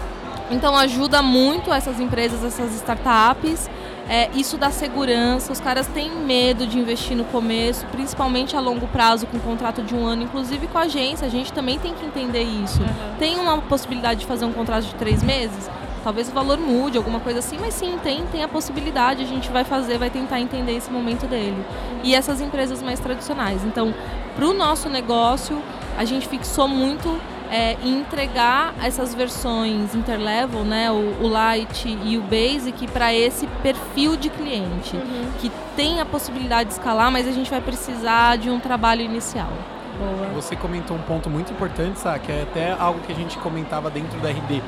então 0.50 0.76
ajuda 0.76 1.22
muito 1.22 1.72
essas 1.72 1.98
empresas, 1.98 2.44
essas 2.44 2.74
startups. 2.74 3.70
É, 4.08 4.28
isso 4.34 4.58
dá 4.58 4.70
segurança, 4.70 5.52
os 5.52 5.60
caras 5.60 5.86
têm 5.86 6.10
medo 6.10 6.66
de 6.66 6.76
investir 6.76 7.16
no 7.16 7.24
começo, 7.24 7.86
principalmente 7.86 8.54
a 8.56 8.60
longo 8.60 8.86
prazo, 8.88 9.26
com 9.26 9.36
um 9.36 9.40
contrato 9.40 9.80
de 9.80 9.94
um 9.94 10.04
ano, 10.04 10.24
inclusive 10.24 10.66
com 10.66 10.76
a 10.76 10.82
agência, 10.82 11.26
a 11.26 11.30
gente 11.30 11.52
também 11.52 11.78
tem 11.78 11.94
que 11.94 12.04
entender 12.04 12.42
isso. 12.42 12.82
Uhum. 12.82 13.16
Tem 13.18 13.38
uma 13.38 13.58
possibilidade 13.58 14.20
de 14.20 14.26
fazer 14.26 14.44
um 14.44 14.52
contrato 14.52 14.84
de 14.84 14.94
três 14.96 15.22
meses? 15.22 15.70
Talvez 16.02 16.28
o 16.28 16.32
valor 16.32 16.58
mude, 16.58 16.98
alguma 16.98 17.20
coisa 17.20 17.38
assim, 17.38 17.56
mas 17.60 17.74
sim, 17.74 17.98
tem, 18.02 18.24
tem 18.26 18.42
a 18.42 18.48
possibilidade, 18.48 19.22
a 19.22 19.26
gente 19.26 19.50
vai 19.50 19.64
fazer, 19.64 19.98
vai 19.98 20.10
tentar 20.10 20.40
entender 20.40 20.76
esse 20.76 20.90
momento 20.90 21.26
dele. 21.26 21.64
E 22.02 22.14
essas 22.14 22.40
empresas 22.40 22.82
mais 22.82 22.98
tradicionais. 22.98 23.64
Então, 23.64 23.94
para 24.34 24.46
o 24.46 24.52
nosso 24.52 24.88
negócio, 24.88 25.62
a 25.96 26.04
gente 26.04 26.26
fixou 26.26 26.66
muito 26.66 27.08
é, 27.52 27.76
em 27.84 28.00
entregar 28.00 28.74
essas 28.82 29.14
versões 29.14 29.94
interlevel, 29.94 30.64
né, 30.64 30.90
o, 30.90 31.22
o 31.22 31.28
Light 31.28 31.86
e 31.86 32.16
o 32.16 32.22
Basic, 32.22 32.88
para 32.88 33.12
esse 33.12 33.46
perfil 33.62 34.16
de 34.16 34.30
cliente, 34.30 34.96
uhum. 34.96 35.30
que 35.38 35.52
tem 35.76 36.00
a 36.00 36.06
possibilidade 36.06 36.70
de 36.70 36.76
escalar, 36.76 37.12
mas 37.12 37.28
a 37.28 37.32
gente 37.32 37.50
vai 37.50 37.60
precisar 37.60 38.38
de 38.38 38.48
um 38.48 38.58
trabalho 38.58 39.02
inicial. 39.02 39.50
Boa. 39.98 40.28
Você 40.34 40.56
comentou 40.56 40.96
um 40.96 41.02
ponto 41.02 41.28
muito 41.28 41.52
importante, 41.52 42.00
Sá, 42.00 42.18
que 42.18 42.32
é 42.32 42.42
até 42.42 42.72
algo 42.72 43.00
que 43.00 43.12
a 43.12 43.14
gente 43.14 43.36
comentava 43.38 43.90
dentro 43.90 44.18
da 44.20 44.30
RD 44.30 44.62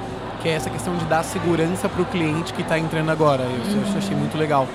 que 0.44 0.50
é 0.50 0.52
essa 0.52 0.68
questão 0.68 0.94
de 0.94 1.06
dar 1.06 1.24
segurança 1.24 1.88
para 1.88 2.02
o 2.02 2.04
cliente 2.04 2.52
que 2.52 2.60
está 2.60 2.78
entrando 2.78 3.08
agora. 3.10 3.44
Eu, 3.44 3.48
uhum. 3.48 3.92
eu, 3.92 3.98
achei 3.98 4.14
muito 4.14 4.36
legal. 4.36 4.68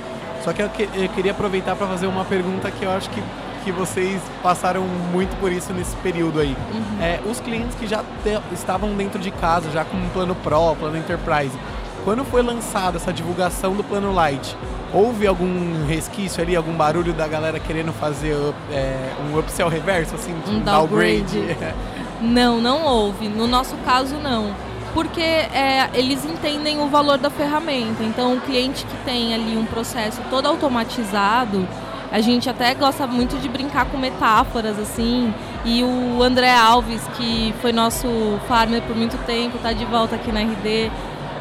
Só 0.44 0.52
que 0.52 0.64
eu, 0.64 0.70
que, 0.70 0.90
eu 0.96 1.10
queria 1.10 1.32
aproveitar 1.32 1.76
para 1.76 1.86
fazer 1.86 2.08
uma 2.08 2.26
pergunta 2.26 2.72
que 2.72 2.84
eu 2.86 2.90
acho 2.90 3.08
que, 3.12 3.22
que 3.64 3.72
vocês 3.72 4.20
passaram 4.42 4.82
muito 5.12 5.40
por 5.40 5.52
isso 5.52 5.72
nesse 5.72 5.96
período 5.98 6.40
aí. 6.40 6.58
Uhum. 6.74 7.04
É, 7.04 7.20
os 7.24 7.40
clientes 7.40 7.76
que 7.76 7.86
já 7.86 8.00
te, 8.00 8.42
estavam 8.52 8.96
dentro 8.96 9.20
de 9.20 9.30
casa, 9.30 9.70
já 9.70 9.86
com 9.86 9.96
um 9.96 10.10
plano 10.10 10.34
Pro, 10.34 10.76
plano 10.76 10.98
Enterprise, 10.98 11.56
quando 12.04 12.26
foi 12.26 12.42
lançada 12.42 12.98
essa 12.98 13.14
divulgação 13.14 13.76
do 13.76 13.84
plano 13.84 14.12
Light, 14.12 14.58
houve 14.92 15.28
algum 15.28 15.86
resquício 15.86 16.42
ali, 16.42 16.56
algum 16.56 16.74
barulho 16.74 17.14
da 17.14 17.28
galera 17.28 17.60
querendo 17.60 17.94
fazer 17.94 18.36
é, 18.72 19.12
um 19.30 19.38
upsell 19.38 19.70
reverso, 19.70 20.16
assim, 20.16 20.34
um 20.48 20.62
downgrade? 20.62 21.42
downgrade? 21.42 21.76
não, 22.20 22.60
não 22.60 22.84
houve. 22.86 23.30
No 23.30 23.46
nosso 23.46 23.76
caso, 23.86 24.16
não 24.16 24.68
porque 24.93 25.22
é, 25.22 25.89
eles 25.93 26.25
entendem 26.25 26.79
o 26.79 26.88
valor 26.88 27.17
da 27.17 27.29
ferramenta. 27.29 28.03
Então, 28.03 28.36
o 28.36 28.41
cliente 28.41 28.86
que 28.86 28.98
tem 29.05 29.34
ali 29.34 29.58
um 29.58 29.65
processo 29.65 30.22
todo 30.29 30.48
automatizado, 30.48 31.67
a 32.12 32.19
gente 32.22 32.50
até 32.50 32.74
gosta 32.74 33.05
muito 33.05 33.38
de 33.38 33.48
brincar 33.48 33.86
com 33.86 33.98
metáforas 33.98 34.79
assim. 34.79 35.34
E 35.63 35.84
o 35.84 36.24
André 36.24 36.53
Alves, 36.53 37.01
que 37.15 37.53
foi 37.62 37.72
nosso 37.72 38.08
farmer 38.48 38.81
por 38.81 38.96
muito 38.96 39.17
tempo, 39.25 39.58
está 39.58 39.74
de 39.74 39.86
volta 39.86 40.15
aqui 40.15 40.31
na 40.31 40.41
RD. 40.41 40.91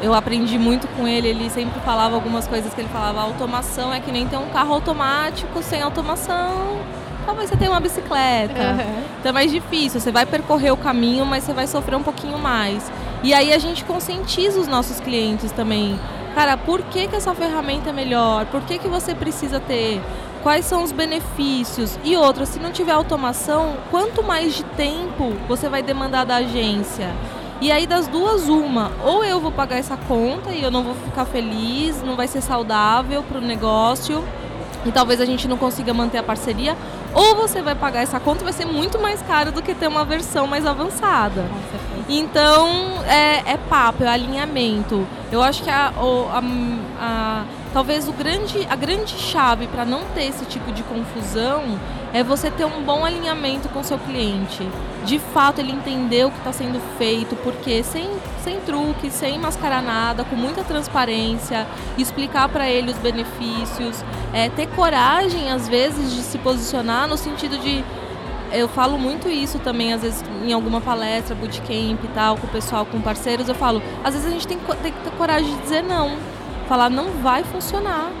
Eu 0.01 0.13
aprendi 0.13 0.57
muito 0.57 0.87
com 0.89 1.07
ele, 1.07 1.27
ele 1.27 1.49
sempre 1.49 1.79
falava 1.81 2.15
algumas 2.15 2.47
coisas 2.47 2.73
que 2.73 2.79
ele 2.79 2.89
falava, 2.89 3.21
automação 3.21 3.93
é 3.93 3.99
que 3.99 4.11
nem 4.11 4.25
ter 4.27 4.37
um 4.37 4.47
carro 4.49 4.73
automático 4.73 5.61
sem 5.61 5.81
automação 5.81 6.79
talvez 7.29 7.49
você 7.49 7.57
tenha 7.57 7.69
uma 7.69 7.79
bicicleta. 7.79 8.59
Uhum. 8.59 9.03
Então 9.19 9.29
é 9.29 9.31
mais 9.31 9.51
difícil. 9.51 9.99
Você 9.99 10.11
vai 10.11 10.25
percorrer 10.25 10.71
o 10.71 10.77
caminho, 10.77 11.25
mas 11.25 11.43
você 11.43 11.53
vai 11.53 11.67
sofrer 11.67 11.95
um 11.95 12.03
pouquinho 12.03 12.39
mais. 12.39 12.91
E 13.21 13.33
aí 13.33 13.51
a 13.53 13.57
gente 13.57 13.83
conscientiza 13.83 14.59
os 14.59 14.67
nossos 14.67 14.99
clientes 14.99 15.51
também. 15.51 15.99
Cara, 16.33 16.55
por 16.55 16.81
que, 16.83 17.07
que 17.07 17.15
essa 17.15 17.35
ferramenta 17.35 17.89
é 17.89 17.93
melhor? 17.93 18.45
Por 18.45 18.61
que, 18.61 18.77
que 18.77 18.87
você 18.87 19.13
precisa 19.13 19.59
ter? 19.59 20.01
Quais 20.41 20.63
são 20.65 20.83
os 20.83 20.93
benefícios? 20.93 21.99
E 22.03 22.15
outra, 22.15 22.45
se 22.45 22.59
não 22.59 22.71
tiver 22.71 22.93
automação, 22.93 23.75
quanto 23.91 24.23
mais 24.23 24.55
de 24.55 24.63
tempo 24.63 25.33
você 25.49 25.67
vai 25.67 25.83
demandar 25.83 26.25
da 26.25 26.37
agência? 26.37 27.09
E 27.59 27.73
aí 27.73 27.85
das 27.85 28.07
duas 28.07 28.47
uma, 28.47 28.89
ou 29.03 29.21
eu 29.25 29.41
vou 29.41 29.51
pagar 29.51 29.77
essa 29.77 29.97
conta 29.97 30.51
e 30.51 30.63
eu 30.63 30.71
não 30.71 30.81
vou 30.81 30.95
ficar 30.95 31.25
feliz, 31.25 32.01
não 32.01 32.15
vai 32.15 32.25
ser 32.25 32.39
saudável 32.39 33.21
para 33.21 33.37
o 33.37 33.41
negócio 33.41 34.23
e 34.85 34.91
talvez 34.93 35.19
a 35.19 35.25
gente 35.25 35.45
não 35.45 35.57
consiga 35.57 35.93
manter 35.93 36.19
a 36.19 36.23
parceria, 36.23 36.77
ou 37.13 37.35
você 37.35 37.61
vai 37.61 37.75
pagar 37.75 38.01
essa 38.01 38.17
conta 38.17 38.45
vai 38.45 38.53
ser 38.53 38.65
muito 38.65 38.97
mais 38.97 39.21
caro 39.21 39.51
do 39.51 39.61
que 39.61 39.73
ter 39.73 39.87
uma 39.87 40.05
versão 40.05 40.47
mais 40.47 40.65
avançada. 40.65 41.45
Então, 42.09 43.03
é, 43.05 43.53
é 43.53 43.57
papo, 43.69 44.03
é 44.03 44.07
alinhamento. 44.07 45.07
Eu 45.31 45.43
acho 45.43 45.61
que 45.61 45.69
a, 45.69 45.93
a, 45.93 46.41
a 46.99 47.45
talvez 47.71 48.07
o 48.07 48.11
grande, 48.11 48.65
a 48.67 48.75
grande 48.75 49.13
chave 49.13 49.67
para 49.67 49.85
não 49.85 50.03
ter 50.15 50.23
esse 50.25 50.43
tipo 50.45 50.71
de 50.71 50.81
confusão 50.81 51.79
é 52.11 52.23
você 52.23 52.49
ter 52.49 52.65
um 52.65 52.81
bom 52.81 53.05
alinhamento 53.05 53.69
com 53.69 53.81
o 53.81 53.83
seu 53.83 53.99
cliente. 53.99 54.67
De 55.05 55.19
fato, 55.19 55.59
ele 55.59 55.71
entender 55.71 56.25
o 56.25 56.31
que 56.31 56.39
está 56.39 56.51
sendo 56.51 56.81
feito, 56.97 57.35
porque 57.37 57.83
sem, 57.83 58.09
sem 58.43 58.59
truque, 58.61 59.11
sem 59.11 59.37
mascarar 59.37 59.83
nada, 59.83 60.23
com 60.23 60.35
muita 60.35 60.63
transparência, 60.63 61.67
explicar 61.95 62.49
para 62.49 62.67
ele 62.67 62.91
os 62.91 62.97
benefícios, 62.97 64.03
é, 64.33 64.49
ter 64.49 64.67
coragem, 64.69 65.51
às 65.51 65.67
vezes, 65.67 66.11
de 66.15 66.21
se 66.21 66.39
posicionar 66.39 67.07
no 67.07 67.17
sentido 67.17 67.59
de 67.59 67.83
eu 68.51 68.67
falo 68.67 68.97
muito 68.97 69.29
isso 69.29 69.59
também, 69.59 69.93
às 69.93 70.01
vezes, 70.01 70.23
em 70.43 70.53
alguma 70.53 70.81
palestra, 70.81 71.35
bootcamp 71.35 72.03
e 72.03 72.07
tal, 72.13 72.37
com 72.37 72.47
o 72.47 72.49
pessoal, 72.49 72.85
com 72.85 72.99
parceiros, 73.01 73.47
eu 73.47 73.55
falo, 73.55 73.81
às 74.03 74.13
vezes 74.13 74.27
a 74.27 74.31
gente 74.31 74.47
tem, 74.47 74.57
tem 74.81 74.91
que 74.91 74.99
ter 74.99 75.11
coragem 75.11 75.55
de 75.55 75.61
dizer 75.61 75.83
não. 75.83 76.17
Falar, 76.67 76.89
não 76.89 77.09
vai 77.21 77.43
funcionar. 77.43 78.11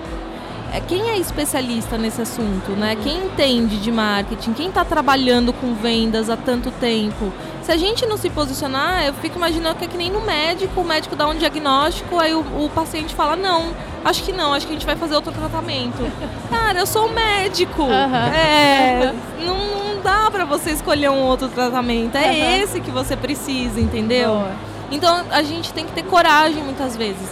É, 0.71 0.79
quem 0.81 1.09
é 1.09 1.17
especialista 1.17 1.97
nesse 1.97 2.21
assunto, 2.21 2.71
né? 2.71 2.95
Quem 3.01 3.25
entende 3.25 3.77
de 3.77 3.91
marketing, 3.91 4.53
quem 4.53 4.67
está 4.67 4.85
trabalhando 4.85 5.51
com 5.51 5.73
vendas 5.73 6.29
há 6.29 6.37
tanto 6.37 6.69
tempo. 6.71 7.33
Se 7.63 7.71
a 7.71 7.77
gente 7.77 8.05
não 8.05 8.17
se 8.17 8.29
posicionar, 8.29 9.05
eu 9.05 9.13
fico 9.15 9.37
imaginando 9.37 9.75
que 9.77 9.85
é 9.85 9.87
que 9.87 9.97
nem 9.97 10.11
no 10.11 10.21
médico, 10.21 10.81
o 10.81 10.83
médico 10.83 11.15
dá 11.15 11.27
um 11.27 11.35
diagnóstico, 11.35 12.19
aí 12.19 12.33
o, 12.33 12.39
o 12.39 12.69
paciente 12.73 13.15
fala, 13.15 13.35
não, 13.35 13.71
acho 14.05 14.23
que 14.23 14.31
não, 14.31 14.53
acho 14.53 14.67
que 14.67 14.73
a 14.73 14.75
gente 14.75 14.85
vai 14.85 14.95
fazer 14.95 15.15
outro 15.15 15.31
tratamento. 15.31 15.97
Cara, 16.49 16.79
eu 16.79 16.85
sou 16.85 17.07
um 17.07 17.13
médico. 17.13 17.83
Uhum. 17.83 18.15
É, 18.33 19.13
não, 19.45 19.88
dá 20.09 20.31
para 20.31 20.43
você 20.43 20.71
escolher 20.71 21.11
um 21.11 21.21
outro 21.21 21.47
tratamento. 21.49 22.15
É 22.15 22.31
uhum. 22.31 22.63
esse 22.63 22.81
que 22.81 22.89
você 22.89 23.15
precisa, 23.15 23.79
entendeu? 23.79 24.31
Boa. 24.31 24.51
Então 24.91 25.23
a 25.29 25.43
gente 25.43 25.71
tem 25.71 25.85
que 25.85 25.91
ter 25.91 26.03
coragem 26.03 26.63
muitas 26.63 26.97
vezes. 26.97 27.29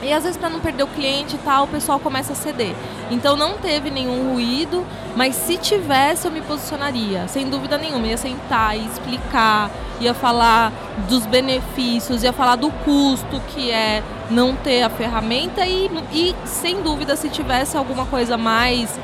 E 0.00 0.12
às 0.12 0.22
vezes 0.22 0.36
para 0.36 0.50
não 0.50 0.60
perder 0.60 0.84
o 0.84 0.86
cliente 0.86 1.34
e 1.34 1.38
tal, 1.38 1.64
o 1.64 1.66
pessoal 1.66 1.98
começa 1.98 2.34
a 2.34 2.36
ceder. 2.36 2.74
Então 3.10 3.36
não 3.36 3.54
teve 3.54 3.90
nenhum 3.90 4.32
ruído, 4.32 4.84
mas 5.16 5.34
se 5.34 5.56
tivesse 5.56 6.26
eu 6.26 6.30
me 6.30 6.40
posicionaria, 6.42 7.26
sem 7.26 7.48
dúvida 7.48 7.76
nenhuma. 7.78 8.06
Ia 8.06 8.16
sentar 8.16 8.76
e 8.76 8.84
explicar, 8.86 9.70
ia 10.00 10.14
falar 10.14 10.72
dos 11.08 11.26
benefícios, 11.26 12.22
ia 12.22 12.32
falar 12.32 12.56
do 12.56 12.70
custo 12.70 13.40
que 13.48 13.70
é 13.70 14.02
não 14.30 14.54
ter 14.54 14.82
a 14.82 14.90
ferramenta 14.90 15.66
e, 15.66 15.90
e 16.12 16.34
sem 16.44 16.80
dúvida 16.82 17.16
se 17.16 17.28
tivesse 17.28 17.76
alguma 17.76 18.06
coisa 18.06 18.36
mais 18.36 18.94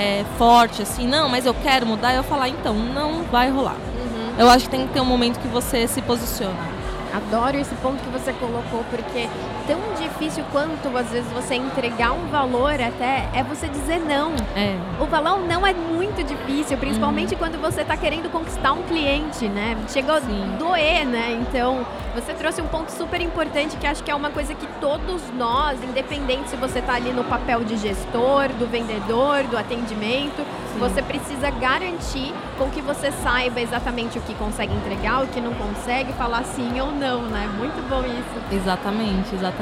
é, 0.00 0.24
forte, 0.38 0.80
assim, 0.80 1.06
não, 1.06 1.28
mas 1.28 1.44
eu 1.44 1.52
quero 1.52 1.84
mudar, 1.84 2.14
eu 2.14 2.22
falar, 2.22 2.48
então, 2.48 2.72
não 2.72 3.22
vai 3.24 3.50
rolar. 3.50 3.74
Uhum. 3.74 4.34
Eu 4.38 4.48
acho 4.48 4.64
que 4.64 4.70
tem 4.70 4.86
que 4.86 4.94
ter 4.94 5.00
um 5.00 5.04
momento 5.04 5.38
que 5.38 5.48
você 5.48 5.86
se 5.86 6.00
posiciona. 6.00 6.56
Adoro 7.12 7.58
esse 7.58 7.74
ponto 7.76 8.02
que 8.02 8.08
você 8.08 8.32
colocou, 8.32 8.82
porque 8.88 9.28
tão 9.70 9.80
difícil 9.94 10.44
quanto 10.50 10.96
às 10.96 11.10
vezes 11.10 11.30
você 11.32 11.54
entregar 11.54 12.12
um 12.12 12.26
valor 12.26 12.80
até 12.80 13.28
é 13.32 13.42
você 13.42 13.68
dizer 13.68 14.00
não. 14.00 14.32
É. 14.56 14.76
O 15.00 15.06
falar 15.06 15.34
um 15.34 15.46
não 15.46 15.64
é 15.64 15.72
muito 15.72 16.24
difícil, 16.24 16.76
principalmente 16.76 17.34
uhum. 17.34 17.38
quando 17.38 17.60
você 17.60 17.82
está 17.82 17.96
querendo 17.96 18.28
conquistar 18.30 18.72
um 18.72 18.82
cliente, 18.82 19.48
né? 19.48 19.76
Chegou 19.88 20.16
a 20.16 20.20
doer, 20.20 21.06
né? 21.06 21.38
Então, 21.40 21.86
você 22.14 22.34
trouxe 22.34 22.60
um 22.60 22.66
ponto 22.66 22.90
super 22.90 23.20
importante 23.20 23.76
que 23.76 23.86
acho 23.86 24.02
que 24.02 24.10
é 24.10 24.14
uma 24.14 24.30
coisa 24.30 24.54
que 24.54 24.66
todos 24.80 25.22
nós, 25.36 25.82
independente 25.84 26.50
se 26.50 26.56
você 26.56 26.80
está 26.80 26.94
ali 26.94 27.12
no 27.12 27.22
papel 27.22 27.62
de 27.62 27.76
gestor, 27.76 28.48
do 28.58 28.66
vendedor, 28.66 29.44
do 29.44 29.56
atendimento, 29.56 30.44
Sim. 30.72 30.78
você 30.80 31.00
precisa 31.02 31.50
garantir 31.50 32.34
com 32.58 32.68
que 32.70 32.80
você 32.80 33.12
saiba 33.12 33.60
exatamente 33.60 34.18
o 34.18 34.22
que 34.22 34.34
consegue 34.34 34.74
entregar, 34.74 35.22
o 35.22 35.28
que 35.28 35.40
não 35.40 35.54
consegue, 35.54 36.12
falar 36.14 36.42
sim 36.44 36.80
ou 36.80 36.90
não 36.90 37.10
não, 37.10 37.22
né? 37.22 37.48
Muito 37.58 37.88
bom 37.88 38.04
isso. 38.04 38.54
Exatamente, 38.54 39.34
exatamente. 39.34 39.59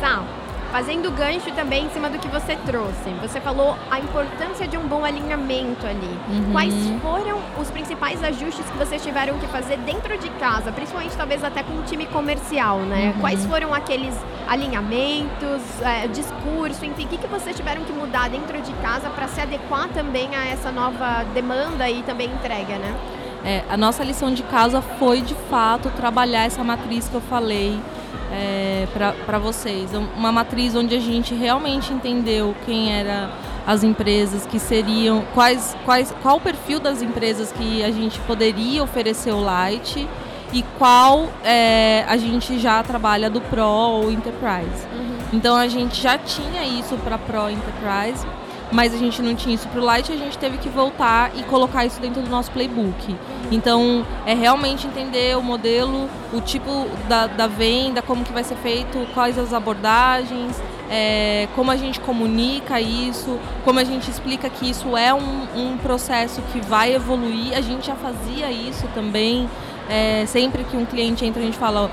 Sal, 0.00 0.24
fazendo 0.70 1.10
gancho 1.10 1.50
também 1.52 1.86
em 1.86 1.90
cima 1.90 2.10
do 2.10 2.18
que 2.18 2.28
você 2.28 2.56
trouxe. 2.66 3.10
Você 3.22 3.40
falou 3.40 3.76
a 3.90 3.98
importância 3.98 4.66
de 4.66 4.76
um 4.76 4.86
bom 4.86 5.04
alinhamento 5.04 5.86
ali. 5.86 6.18
Uhum. 6.28 6.52
Quais 6.52 6.74
foram 7.02 7.40
os 7.58 7.70
principais 7.70 8.22
ajustes 8.22 8.64
que 8.64 8.76
vocês 8.76 9.02
tiveram 9.02 9.38
que 9.38 9.46
fazer 9.46 9.78
dentro 9.78 10.16
de 10.18 10.28
casa, 10.30 10.70
principalmente 10.70 11.16
talvez 11.16 11.42
até 11.42 11.62
com 11.62 11.74
o 11.74 11.82
time 11.82 12.06
comercial, 12.06 12.80
né? 12.80 13.12
Uhum. 13.14 13.20
Quais 13.20 13.44
foram 13.46 13.72
aqueles 13.72 14.14
alinhamentos, 14.46 15.62
é, 15.82 16.06
discurso, 16.08 16.84
enfim, 16.84 17.04
o 17.04 17.08
que, 17.08 17.18
que 17.18 17.26
vocês 17.26 17.56
tiveram 17.56 17.82
que 17.84 17.92
mudar 17.92 18.28
dentro 18.28 18.60
de 18.60 18.72
casa 18.74 19.08
para 19.10 19.28
se 19.28 19.40
adequar 19.40 19.88
também 19.88 20.34
a 20.34 20.46
essa 20.46 20.70
nova 20.70 21.24
demanda 21.34 21.88
e 21.88 22.02
também 22.02 22.28
entrega, 22.28 22.78
né? 22.78 22.94
É, 23.44 23.62
a 23.70 23.76
nossa 23.76 24.02
lição 24.02 24.34
de 24.34 24.42
casa 24.42 24.82
foi, 24.82 25.20
de 25.20 25.34
fato, 25.48 25.90
trabalhar 25.90 26.44
essa 26.44 26.62
matriz 26.64 27.08
que 27.08 27.14
eu 27.14 27.20
falei 27.20 27.80
é, 28.32 28.86
para 29.24 29.38
vocês. 29.38 29.90
Uma 30.16 30.32
matriz 30.32 30.74
onde 30.74 30.94
a 30.94 31.00
gente 31.00 31.34
realmente 31.34 31.92
entendeu 31.92 32.54
quem 32.64 32.92
era 32.92 33.30
as 33.66 33.84
empresas 33.84 34.46
que 34.46 34.58
seriam, 34.58 35.24
quais, 35.34 35.76
quais, 35.84 36.14
qual 36.22 36.36
o 36.36 36.40
perfil 36.40 36.80
das 36.80 37.02
empresas 37.02 37.52
que 37.52 37.84
a 37.84 37.90
gente 37.90 38.18
poderia 38.20 38.82
oferecer 38.82 39.32
o 39.32 39.40
Light 39.40 40.08
e 40.52 40.62
qual 40.78 41.28
é, 41.44 42.04
a 42.08 42.16
gente 42.16 42.58
já 42.58 42.82
trabalha 42.82 43.28
do 43.28 43.40
Pro 43.40 43.62
ou 43.62 44.10
Enterprise. 44.10 44.86
Uhum. 44.92 45.18
Então 45.34 45.54
a 45.54 45.68
gente 45.68 46.00
já 46.00 46.16
tinha 46.16 46.64
isso 46.64 46.96
para 47.04 47.18
Pro 47.18 47.50
Enterprise, 47.50 48.26
mas 48.70 48.94
a 48.94 48.98
gente 48.98 49.22
não 49.22 49.34
tinha 49.34 49.54
isso 49.54 49.66
para 49.68 49.80
o 49.80 49.84
Light, 49.84 50.12
a 50.12 50.16
gente 50.16 50.36
teve 50.36 50.58
que 50.58 50.68
voltar 50.68 51.30
e 51.34 51.42
colocar 51.44 51.86
isso 51.86 52.00
dentro 52.00 52.22
do 52.22 52.28
nosso 52.28 52.50
playbook. 52.50 53.16
Então, 53.50 54.06
é 54.26 54.34
realmente 54.34 54.86
entender 54.86 55.36
o 55.36 55.42
modelo, 55.42 56.08
o 56.32 56.40
tipo 56.40 56.86
da, 57.08 57.26
da 57.26 57.46
venda, 57.46 58.02
como 58.02 58.24
que 58.24 58.32
vai 58.32 58.44
ser 58.44 58.56
feito, 58.56 59.06
quais 59.14 59.38
as 59.38 59.52
abordagens, 59.54 60.60
é, 60.90 61.48
como 61.54 61.70
a 61.70 61.76
gente 61.76 62.00
comunica 62.00 62.80
isso, 62.80 63.38
como 63.64 63.78
a 63.78 63.84
gente 63.84 64.10
explica 64.10 64.48
que 64.50 64.68
isso 64.68 64.96
é 64.96 65.12
um, 65.14 65.46
um 65.56 65.78
processo 65.78 66.42
que 66.52 66.60
vai 66.60 66.94
evoluir. 66.94 67.56
A 67.56 67.60
gente 67.60 67.86
já 67.86 67.94
fazia 67.94 68.50
isso 68.50 68.86
também. 68.94 69.48
É, 69.88 70.26
sempre 70.26 70.64
que 70.64 70.76
um 70.76 70.84
cliente 70.84 71.24
entra, 71.24 71.40
a 71.40 71.44
gente 71.44 71.56
fala, 71.56 71.90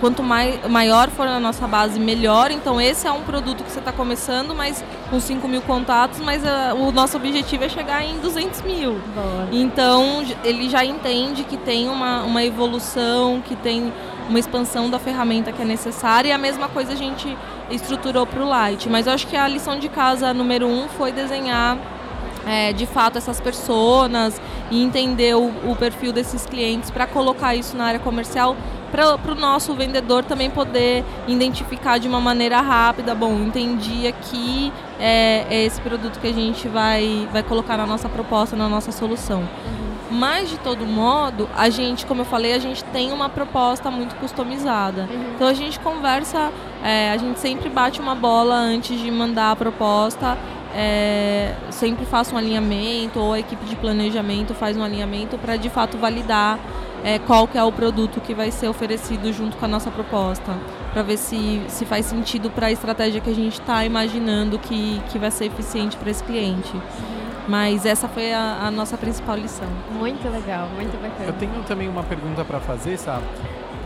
quanto 0.00 0.22
mai, 0.22 0.60
maior 0.68 1.08
for 1.10 1.26
a 1.26 1.38
nossa 1.38 1.66
base, 1.66 1.98
melhor. 1.98 2.50
Então, 2.50 2.80
esse 2.80 3.06
é 3.06 3.12
um 3.12 3.22
produto 3.22 3.62
que 3.62 3.70
você 3.70 3.78
está 3.78 3.92
começando, 3.92 4.54
mas 4.54 4.84
com 5.10 5.20
5 5.20 5.46
mil 5.48 5.62
contatos, 5.62 6.20
mas 6.20 6.42
uh, 6.42 6.76
o 6.76 6.92
nosso 6.92 7.16
objetivo 7.16 7.64
é 7.64 7.68
chegar 7.68 8.04
em 8.04 8.18
200 8.18 8.62
mil. 8.62 9.00
Boa. 9.14 9.48
Então, 9.52 10.24
ele 10.44 10.68
já 10.68 10.84
entende 10.84 11.44
que 11.44 11.56
tem 11.56 11.88
uma, 11.88 12.22
uma 12.24 12.44
evolução, 12.44 13.40
que 13.40 13.54
tem 13.56 13.92
uma 14.28 14.38
expansão 14.38 14.90
da 14.90 14.98
ferramenta 14.98 15.52
que 15.52 15.62
é 15.62 15.64
necessária. 15.64 16.28
E 16.28 16.32
a 16.32 16.38
mesma 16.38 16.68
coisa 16.68 16.92
a 16.92 16.96
gente 16.96 17.36
estruturou 17.70 18.26
para 18.26 18.42
o 18.42 18.48
Light. 18.48 18.88
Mas 18.88 19.06
eu 19.06 19.12
acho 19.12 19.26
que 19.26 19.36
a 19.36 19.48
lição 19.48 19.78
de 19.78 19.88
casa 19.88 20.34
número 20.34 20.66
um 20.66 20.88
foi 20.88 21.12
desenhar 21.12 21.78
é, 22.46 22.72
de 22.72 22.86
fato 22.86 23.18
essas 23.18 23.40
pessoas 23.40 24.40
e 24.70 24.82
entender 24.82 25.34
o, 25.34 25.48
o 25.70 25.76
perfil 25.76 26.12
desses 26.12 26.46
clientes 26.46 26.90
para 26.90 27.06
colocar 27.06 27.54
isso 27.54 27.76
na 27.76 27.84
área 27.84 28.00
comercial 28.00 28.56
para 28.90 29.32
o 29.32 29.34
nosso 29.34 29.74
vendedor 29.74 30.24
também 30.24 30.50
poder 30.50 31.04
identificar 31.26 31.98
de 31.98 32.08
uma 32.08 32.20
maneira 32.20 32.60
rápida, 32.60 33.14
bom, 33.14 33.34
entendi 33.34 34.06
aqui 34.06 34.72
é, 34.98 35.44
é 35.50 35.64
esse 35.64 35.80
produto 35.80 36.18
que 36.18 36.26
a 36.26 36.32
gente 36.32 36.68
vai, 36.68 37.28
vai 37.32 37.42
colocar 37.42 37.76
na 37.76 37.86
nossa 37.86 38.08
proposta, 38.08 38.56
na 38.56 38.68
nossa 38.68 38.90
solução. 38.90 39.40
Uhum. 39.40 39.88
Mas, 40.10 40.48
de 40.48 40.58
todo 40.58 40.86
modo, 40.86 41.48
a 41.54 41.68
gente, 41.68 42.06
como 42.06 42.22
eu 42.22 42.24
falei, 42.24 42.54
a 42.54 42.58
gente 42.58 42.82
tem 42.84 43.12
uma 43.12 43.28
proposta 43.28 43.90
muito 43.90 44.14
customizada. 44.16 45.02
Uhum. 45.02 45.32
Então, 45.34 45.46
a 45.46 45.52
gente 45.52 45.78
conversa, 45.80 46.50
é, 46.82 47.10
a 47.10 47.16
gente 47.18 47.38
sempre 47.38 47.68
bate 47.68 48.00
uma 48.00 48.14
bola 48.14 48.54
antes 48.54 48.98
de 48.98 49.10
mandar 49.10 49.50
a 49.50 49.56
proposta. 49.56 50.38
É, 50.74 51.54
sempre 51.70 52.04
faço 52.04 52.34
um 52.34 52.38
alinhamento, 52.38 53.18
ou 53.18 53.32
a 53.32 53.40
equipe 53.40 53.64
de 53.64 53.76
planejamento 53.76 54.54
faz 54.54 54.76
um 54.76 54.82
alinhamento 54.82 55.38
para, 55.38 55.56
de 55.56 55.70
fato, 55.70 55.96
validar 55.96 56.58
é, 57.04 57.18
qual 57.18 57.46
que 57.46 57.56
é 57.56 57.62
o 57.62 57.72
produto 57.72 58.20
que 58.20 58.34
vai 58.34 58.50
ser 58.50 58.68
oferecido 58.68 59.32
junto 59.32 59.56
com 59.56 59.64
a 59.64 59.68
nossa 59.68 59.90
proposta, 59.90 60.52
para 60.92 61.02
ver 61.02 61.16
se, 61.16 61.62
se 61.68 61.84
faz 61.84 62.06
sentido 62.06 62.50
para 62.50 62.66
a 62.66 62.72
estratégia 62.72 63.20
que 63.20 63.30
a 63.30 63.34
gente 63.34 63.60
está 63.60 63.84
imaginando 63.84 64.58
que, 64.58 65.00
que 65.10 65.18
vai 65.18 65.30
ser 65.30 65.46
eficiente 65.46 65.96
para 65.96 66.10
esse 66.10 66.22
cliente. 66.24 66.72
Mas 67.46 67.86
essa 67.86 68.06
foi 68.08 68.32
a, 68.32 68.66
a, 68.66 68.70
nossa 68.70 68.98
principal 68.98 69.36
lição. 69.36 69.68
Muito 69.92 70.28
legal, 70.28 70.68
muito 70.76 71.00
bacana. 71.00 71.30
Eu 71.30 71.32
tenho 71.32 71.62
também 71.62 71.88
uma 71.88 72.02
pergunta 72.02 72.44
para 72.44 72.60
fazer, 72.60 72.98
sabe? 72.98 73.24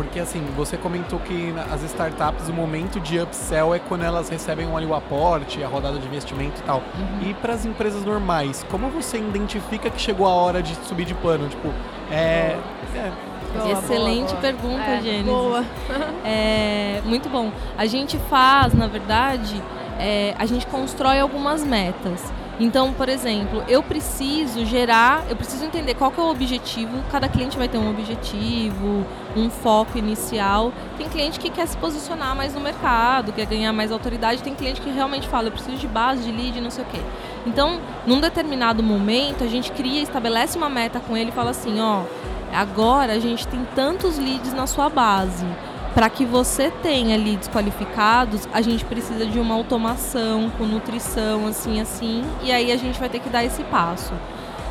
Porque 0.02 0.20
assim, 0.20 0.44
você 0.56 0.76
comentou 0.76 1.18
que 1.18 1.54
as 1.72 1.82
startups, 1.82 2.48
o 2.48 2.52
momento 2.52 3.00
de 3.00 3.18
upsell 3.20 3.74
é 3.74 3.78
quando 3.78 4.04
elas 4.04 4.28
recebem 4.28 4.66
um, 4.66 4.76
ali, 4.76 4.86
o 4.86 4.94
aporte, 4.94 5.62
a 5.62 5.68
rodada 5.68 5.98
de 5.98 6.06
investimento 6.06 6.60
e 6.60 6.64
tal. 6.64 6.78
Uhum. 6.78 7.30
E 7.30 7.34
para 7.34 7.54
as 7.54 7.64
empresas 7.64 8.04
normais, 8.04 8.64
como 8.70 8.88
você 8.88 9.18
identifica 9.18 9.90
que 9.90 10.00
chegou 10.00 10.26
a 10.26 10.30
hora 10.30 10.62
de 10.62 10.74
subir 10.86 11.04
de 11.04 11.14
plano? 11.14 11.48
Tipo, 11.48 11.68
é, 12.10 12.58
é. 12.94 13.12
Boa, 13.54 13.72
Excelente 13.72 14.28
boa, 14.28 14.28
boa. 14.28 14.40
pergunta, 14.40 14.82
é, 14.82 15.02
Gênesis. 15.02 15.26
Boa. 15.26 15.64
é, 16.24 17.02
muito 17.04 17.28
bom. 17.28 17.52
A 17.76 17.86
gente 17.86 18.18
faz, 18.30 18.72
na 18.72 18.86
verdade, 18.86 19.62
é, 19.98 20.34
a 20.38 20.46
gente 20.46 20.66
constrói 20.66 21.20
algumas 21.20 21.62
metas. 21.64 22.32
Então, 22.60 22.92
por 22.92 23.08
exemplo, 23.08 23.64
eu 23.66 23.82
preciso 23.82 24.64
gerar, 24.66 25.24
eu 25.28 25.36
preciso 25.36 25.64
entender 25.64 25.94
qual 25.94 26.10
que 26.10 26.20
é 26.20 26.22
o 26.22 26.30
objetivo. 26.30 27.02
Cada 27.10 27.28
cliente 27.28 27.56
vai 27.56 27.66
ter 27.66 27.78
um 27.78 27.90
objetivo, 27.90 29.04
um 29.36 29.48
foco 29.50 29.98
inicial. 29.98 30.72
Tem 30.98 31.08
cliente 31.08 31.40
que 31.40 31.50
quer 31.50 31.66
se 31.66 31.76
posicionar 31.78 32.36
mais 32.36 32.54
no 32.54 32.60
mercado, 32.60 33.32
quer 33.32 33.46
ganhar 33.46 33.72
mais 33.72 33.90
autoridade. 33.90 34.42
Tem 34.42 34.54
cliente 34.54 34.80
que 34.80 34.90
realmente 34.90 35.26
fala, 35.28 35.48
eu 35.48 35.52
preciso 35.52 35.76
de 35.76 35.88
base, 35.88 36.22
de 36.22 36.30
lead, 36.30 36.60
não 36.60 36.70
sei 36.70 36.84
o 36.84 36.86
quê. 36.86 37.00
Então, 37.46 37.80
num 38.06 38.20
determinado 38.20 38.82
momento, 38.82 39.42
a 39.42 39.48
gente 39.48 39.72
cria, 39.72 40.02
estabelece 40.02 40.56
uma 40.56 40.68
meta 40.68 41.00
com 41.00 41.16
ele 41.16 41.30
e 41.30 41.32
fala 41.32 41.50
assim, 41.50 41.80
ó, 41.80 42.02
agora 42.52 43.14
a 43.14 43.18
gente 43.18 43.48
tem 43.48 43.66
tantos 43.74 44.18
leads 44.18 44.52
na 44.52 44.66
sua 44.66 44.88
base 44.88 45.46
para 45.94 46.08
que 46.08 46.24
você 46.24 46.70
tenha 46.82 47.16
leads 47.16 47.48
qualificados, 47.48 48.48
a 48.52 48.62
gente 48.62 48.84
precisa 48.84 49.26
de 49.26 49.38
uma 49.38 49.54
automação 49.54 50.50
com 50.56 50.64
nutrição, 50.64 51.46
assim, 51.46 51.80
assim, 51.80 52.24
e 52.42 52.50
aí 52.50 52.72
a 52.72 52.76
gente 52.76 52.98
vai 52.98 53.08
ter 53.08 53.18
que 53.18 53.28
dar 53.28 53.44
esse 53.44 53.62
passo. 53.64 54.12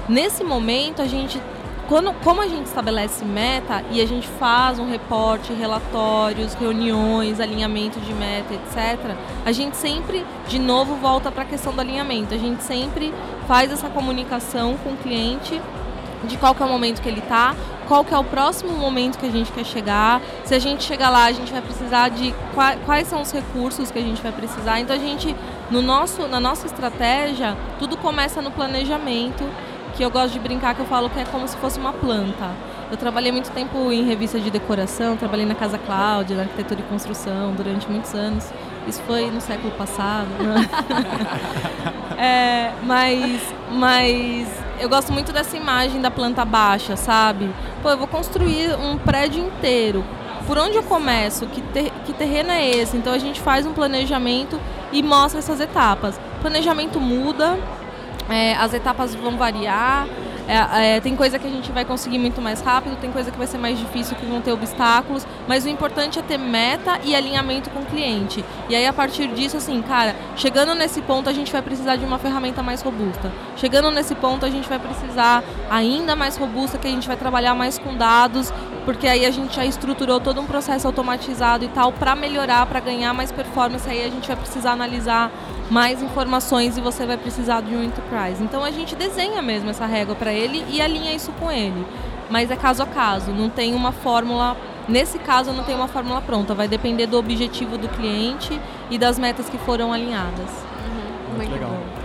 Nesse 0.10 0.44
momento, 0.44 1.00
a 1.00 1.06
gente, 1.06 1.40
quando, 1.88 2.12
como 2.24 2.42
a 2.42 2.48
gente 2.48 2.66
estabelece 2.66 3.24
meta 3.24 3.84
e 3.92 4.02
a 4.02 4.08
gente 4.08 4.28
faz 4.28 4.80
um 4.80 4.90
reporte, 4.90 5.54
relatórios, 5.54 6.56
reuniões, 6.56 7.40
alinhamento 7.40 8.00
de 8.00 8.14
meta, 8.14 8.56
etc., 8.56 9.16
a 9.46 9.52
gente 9.52 9.78
sempre, 9.78 10.26
de 10.48 10.58
novo, 10.58 10.96
volta 10.96 11.32
para 11.32 11.44
a 11.44 11.46
questão 11.46 11.72
do 11.72 11.82
alinhamento. 11.82 12.34
A 12.34 12.38
gente 12.38 12.64
sempre 12.64 13.14
faz 13.48 13.72
essa 13.72 13.90
comunicação 13.90 14.76
com 14.84 14.94
o 14.94 14.98
cliente 14.98 15.62
de 16.24 16.36
qual 16.38 16.56
é 16.60 16.64
o 16.64 16.68
momento 16.68 17.02
que 17.02 17.10
ele 17.10 17.20
está, 17.20 17.56
qual 17.92 18.06
que 18.06 18.14
é 18.14 18.18
o 18.18 18.24
próximo 18.24 18.72
momento 18.72 19.20
que 19.20 19.26
a 19.26 19.30
gente 19.30 19.52
quer 19.52 19.66
chegar. 19.66 20.22
Se 20.46 20.56
a 20.56 20.60
gente 20.60 20.82
chegar 20.82 21.10
lá, 21.10 21.26
a 21.26 21.32
gente 21.34 21.52
vai 21.52 21.62
precisar 21.62 22.08
de 22.08 22.34
quais, 22.86 23.06
são 23.06 23.22
os 23.22 23.34
recursos 23.34 23.92
que 23.92 24.00
a 24.00 24.02
gente 24.02 24.22
vai 24.22 24.32
precisar. 24.32 24.80
Então 24.80 24.96
a 24.96 25.00
gente, 25.00 25.36
no 25.70 25.82
nosso, 25.82 26.26
na 26.26 26.40
nossa 26.40 26.68
estratégia, 26.68 27.54
tudo 27.80 27.98
começa 27.98 28.42
no 28.42 28.50
planejamento, 28.50 29.44
que 29.98 30.04
eu 30.04 30.10
gosto 30.10 30.32
de 30.32 30.40
brincar 30.40 30.74
que 30.74 30.80
eu 30.80 30.86
falo 30.86 31.10
que 31.10 31.20
é 31.20 31.26
como 31.26 31.46
se 31.46 31.58
fosse 31.58 31.78
uma 31.82 31.92
planta. 31.92 32.52
Eu 32.90 32.96
trabalhei 32.96 33.34
muito 33.34 33.52
tempo 33.52 33.92
em 33.92 34.06
revista 34.06 34.40
de 34.40 34.50
decoração, 34.50 35.18
trabalhei 35.18 35.46
na 35.46 35.56
Casa 35.56 35.78
Cláudia, 35.78 36.38
na 36.38 36.44
arquitetura 36.44 36.80
e 36.80 36.84
construção 36.84 37.52
durante 37.58 37.90
muitos 37.90 38.16
anos. 38.16 38.50
Isso 38.88 39.02
foi 39.02 39.30
no 39.30 39.42
século 39.42 39.72
passado. 39.72 40.30
Né? 40.40 40.70
é, 42.18 42.72
mas, 42.86 43.42
mas 43.70 44.71
eu 44.82 44.90
gosto 44.90 45.14
muito 45.14 45.32
dessa 45.32 45.56
imagem 45.56 46.02
da 46.02 46.10
planta 46.10 46.44
baixa, 46.44 46.96
sabe? 46.96 47.54
Pô, 47.84 47.90
eu 47.90 47.98
vou 47.98 48.08
construir 48.08 48.74
um 48.76 48.98
prédio 48.98 49.46
inteiro. 49.46 50.04
Por 50.48 50.58
onde 50.58 50.76
eu 50.76 50.82
começo? 50.82 51.46
Que, 51.46 51.62
ter, 51.62 51.92
que 52.04 52.12
terreno 52.14 52.50
é 52.50 52.68
esse? 52.68 52.98
Então 52.98 53.14
a 53.14 53.20
gente 53.20 53.40
faz 53.40 53.66
um 53.68 53.74
planejamento 53.74 54.60
e 54.92 55.04
mostra 55.04 55.38
essas 55.38 55.60
etapas. 55.60 56.20
O 56.38 56.42
planejamento 56.42 57.00
muda, 57.00 57.60
é, 58.28 58.56
as 58.56 58.74
etapas 58.74 59.14
vão 59.14 59.38
variar, 59.38 60.08
é, 60.48 60.98
é, 60.98 61.00
tem 61.00 61.16
coisa 61.16 61.38
que 61.38 61.48
a 61.48 61.50
gente 61.50 61.72
vai 61.72 61.86
conseguir 61.86 62.18
muito 62.18 62.42
mais 62.42 62.62
rápido, 62.62 62.96
tem 62.98 63.12
coisa 63.12 63.32
que 63.32 63.38
vai 63.38 63.48
ser 63.48 63.58
mais 63.58 63.78
difícil, 63.78 64.16
que 64.16 64.26
vão 64.26 64.42
ter 64.42 64.52
obstáculos, 64.52 65.26
mas 65.48 65.66
o 65.66 65.70
importante 65.70 66.20
é 66.20 66.22
ter 66.22 66.38
meta 66.38 67.00
e 67.04 67.16
alinhamento 67.16 67.70
com 67.70 67.80
o 67.80 67.86
cliente. 67.86 68.44
E 68.70 68.76
aí, 68.76 68.86
a 68.86 68.94
partir 68.94 69.28
disso, 69.30 69.58
assim, 69.58 69.82
cara, 69.82 70.16
chegando 70.36 70.74
nesse 70.76 71.02
ponto, 71.02 71.30
a 71.30 71.34
gente 71.34 71.52
vai 71.52 71.62
precisar 71.62 71.96
de 71.96 72.06
uma 72.06 72.18
ferramenta 72.18 72.62
mais 72.64 72.82
robusta. 72.82 73.32
Chegando 73.56 73.92
nesse 73.92 74.16
ponto, 74.16 74.46
a 74.46 74.50
gente 74.50 74.68
vai 74.68 74.80
precisar 74.80 75.44
ainda 75.70 76.16
mais 76.16 76.38
robusta, 76.38 76.78
que 76.78 76.88
a 76.88 76.92
gente 76.92 77.08
vai 77.08 77.18
trabalhar 77.18 77.54
mais 77.54 77.78
com 77.78 77.96
dados, 77.96 78.52
porque 78.86 79.08
aí 79.08 79.26
a 79.26 79.32
gente 79.32 79.56
já 79.56 79.66
estruturou 79.66 80.20
todo 80.20 80.42
um 80.42 80.46
processo 80.46 80.88
automatizado 80.88 81.64
e 81.64 81.68
tal 81.68 81.92
para 81.92 82.16
melhorar, 82.16 82.66
para 82.66 82.80
ganhar 82.80 83.14
mais 83.14 83.32
performance. 83.32 83.88
Aí 83.90 84.04
a 84.04 84.10
gente 84.10 84.28
vai 84.28 84.36
precisar 84.36 84.72
analisar 84.72 85.32
mais 85.70 86.02
informações 86.02 86.78
e 86.78 86.82
você 86.82 87.06
vai 87.06 87.18
precisar 87.18 87.62
de 87.62 87.76
um 87.76 87.84
enterprise. 87.84 88.44
Então 88.44 88.64
a 88.64 88.72
gente 88.72 88.96
desenha 88.96 89.42
mesmo 89.42 89.70
essa 89.70 89.86
régua 89.86 90.16
para 90.16 90.34
ele 90.34 90.66
e 90.70 90.82
alinha 90.82 91.14
isso 91.14 91.32
com 91.34 91.52
ele. 91.52 91.86
Mas 92.30 92.50
é 92.50 92.56
caso 92.56 92.82
a 92.82 92.86
caso, 92.86 93.32
não 93.32 93.50
tem 93.50 93.74
uma 93.74 93.92
fórmula. 93.92 94.56
Nesse 94.88 95.20
caso, 95.20 95.54
não 95.54 95.64
tem 95.64 95.76
uma 95.76 95.88
fórmula 95.88 96.22
pronta. 96.22 96.56
Vai 96.56 96.68
depender 96.68 97.06
do 97.06 97.18
objetivo 97.18 97.78
do 97.78 97.88
cliente 97.88 98.60
e 98.90 98.98
das 98.98 99.20
metas 99.20 99.48
que 99.48 99.58
foram 99.60 99.94
alinhadas. 99.94 100.50
Uhum, 100.50 101.36
muito, 101.36 101.38
muito 101.38 101.54
legal. 101.54 101.70
Bom. 101.70 102.01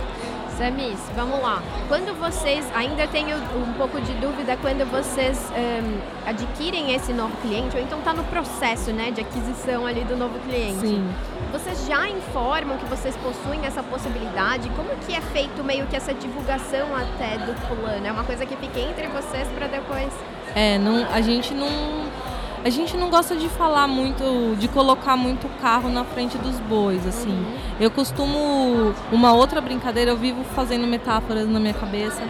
Samis, 0.57 0.97
vamos 1.15 1.39
lá. 1.39 1.61
Quando 1.87 2.17
vocês, 2.19 2.65
ainda 2.73 3.07
tenho 3.07 3.37
um 3.37 3.73
pouco 3.73 4.01
de 4.01 4.11
dúvida, 4.13 4.57
quando 4.57 4.89
vocês 4.89 5.39
um, 5.51 6.27
adquirem 6.27 6.95
esse 6.95 7.13
novo 7.13 7.35
cliente, 7.43 7.77
ou 7.77 7.83
então 7.83 7.99
está 7.99 8.11
no 8.11 8.23
processo 8.23 8.91
né, 8.91 9.11
de 9.11 9.21
aquisição 9.21 9.85
ali 9.85 10.03
do 10.03 10.17
novo 10.17 10.39
cliente, 10.39 10.79
Sim. 10.79 11.07
vocês 11.51 11.85
já 11.85 12.09
informam 12.09 12.75
que 12.79 12.85
vocês 12.85 13.15
possuem 13.17 13.63
essa 13.67 13.83
possibilidade? 13.83 14.67
Como 14.69 14.89
que 15.05 15.13
é 15.13 15.21
feito 15.21 15.63
meio 15.63 15.85
que 15.85 15.95
essa 15.95 16.11
divulgação 16.11 16.87
até 16.95 17.37
do 17.37 17.53
plano? 17.67 18.07
É 18.07 18.11
uma 18.11 18.23
coisa 18.23 18.43
que 18.43 18.55
fica 18.55 18.79
entre 18.79 19.07
vocês 19.09 19.47
para 19.49 19.67
depois... 19.67 20.11
É, 20.55 20.79
não, 20.79 21.05
a 21.13 21.21
gente 21.21 21.53
não 21.53 21.67
a 22.63 22.69
gente 22.69 22.97
não 22.97 23.09
gosta 23.09 23.35
de 23.35 23.47
falar 23.49 23.87
muito, 23.87 24.55
de 24.57 24.67
colocar 24.67 25.15
muito 25.15 25.47
carro 25.61 25.89
na 25.89 26.03
frente 26.03 26.37
dos 26.37 26.59
bois, 26.61 27.05
assim. 27.05 27.29
Uhum. 27.29 27.55
Eu 27.79 27.91
costumo. 27.91 28.93
Uma 29.11 29.33
outra 29.33 29.61
brincadeira, 29.61 30.11
eu 30.11 30.17
vivo 30.17 30.43
fazendo 30.55 30.87
metáforas 30.87 31.47
na 31.47 31.59
minha 31.59 31.73
cabeça. 31.73 32.21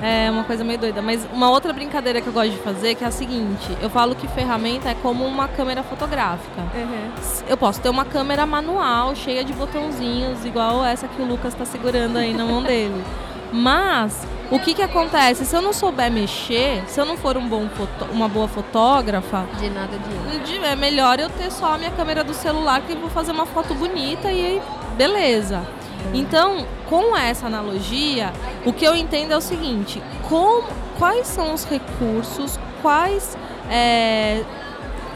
É 0.00 0.28
uma 0.30 0.42
coisa 0.42 0.64
meio 0.64 0.78
doida. 0.78 1.00
Mas 1.00 1.26
uma 1.32 1.48
outra 1.48 1.72
brincadeira 1.72 2.20
que 2.20 2.26
eu 2.26 2.32
gosto 2.32 2.50
de 2.50 2.58
fazer 2.58 2.94
que 2.94 3.04
é 3.04 3.06
a 3.06 3.10
seguinte: 3.10 3.76
eu 3.80 3.88
falo 3.88 4.14
que 4.14 4.26
ferramenta 4.28 4.88
é 4.88 4.94
como 4.94 5.24
uma 5.24 5.46
câmera 5.46 5.82
fotográfica. 5.82 6.62
Uhum. 6.74 7.10
Eu 7.46 7.56
posso 7.56 7.80
ter 7.80 7.88
uma 7.88 8.04
câmera 8.04 8.44
manual, 8.46 9.14
cheia 9.14 9.44
de 9.44 9.52
botãozinhos, 9.52 10.44
igual 10.44 10.84
essa 10.84 11.06
que 11.06 11.22
o 11.22 11.24
Lucas 11.24 11.52
está 11.52 11.64
segurando 11.64 12.16
aí 12.16 12.34
na 12.34 12.44
mão 12.44 12.62
dele. 12.62 13.02
Mas 13.52 14.26
o 14.52 14.58
que 14.58 14.74
que 14.74 14.82
acontece? 14.82 15.46
Se 15.46 15.56
eu 15.56 15.62
não 15.62 15.72
souber 15.72 16.12
mexer, 16.12 16.84
se 16.86 17.00
eu 17.00 17.06
não 17.06 17.16
for 17.16 17.38
um 17.38 17.48
bom 17.48 17.66
uma 18.12 18.28
boa 18.28 18.46
fotógrafa, 18.46 19.46
de 19.58 19.70
nada 19.70 19.96
de 20.44 20.58
é 20.62 20.76
melhor 20.76 21.18
eu 21.18 21.30
ter 21.30 21.50
só 21.50 21.74
a 21.74 21.78
minha 21.78 21.90
câmera 21.90 22.22
do 22.22 22.34
celular 22.34 22.82
que 22.82 22.92
eu 22.92 23.00
vou 23.00 23.08
fazer 23.08 23.32
uma 23.32 23.46
foto 23.46 23.74
bonita 23.74 24.30
e 24.30 24.44
aí 24.44 24.62
beleza. 24.94 25.66
Então, 26.12 26.66
com 26.88 27.16
essa 27.16 27.46
analogia, 27.46 28.30
o 28.66 28.72
que 28.74 28.84
eu 28.84 28.94
entendo 28.94 29.32
é 29.32 29.36
o 29.36 29.40
seguinte: 29.40 30.02
como, 30.28 30.68
quais 30.98 31.26
são 31.26 31.54
os 31.54 31.64
recursos, 31.64 32.58
quais 32.82 33.38
é, 33.70 34.44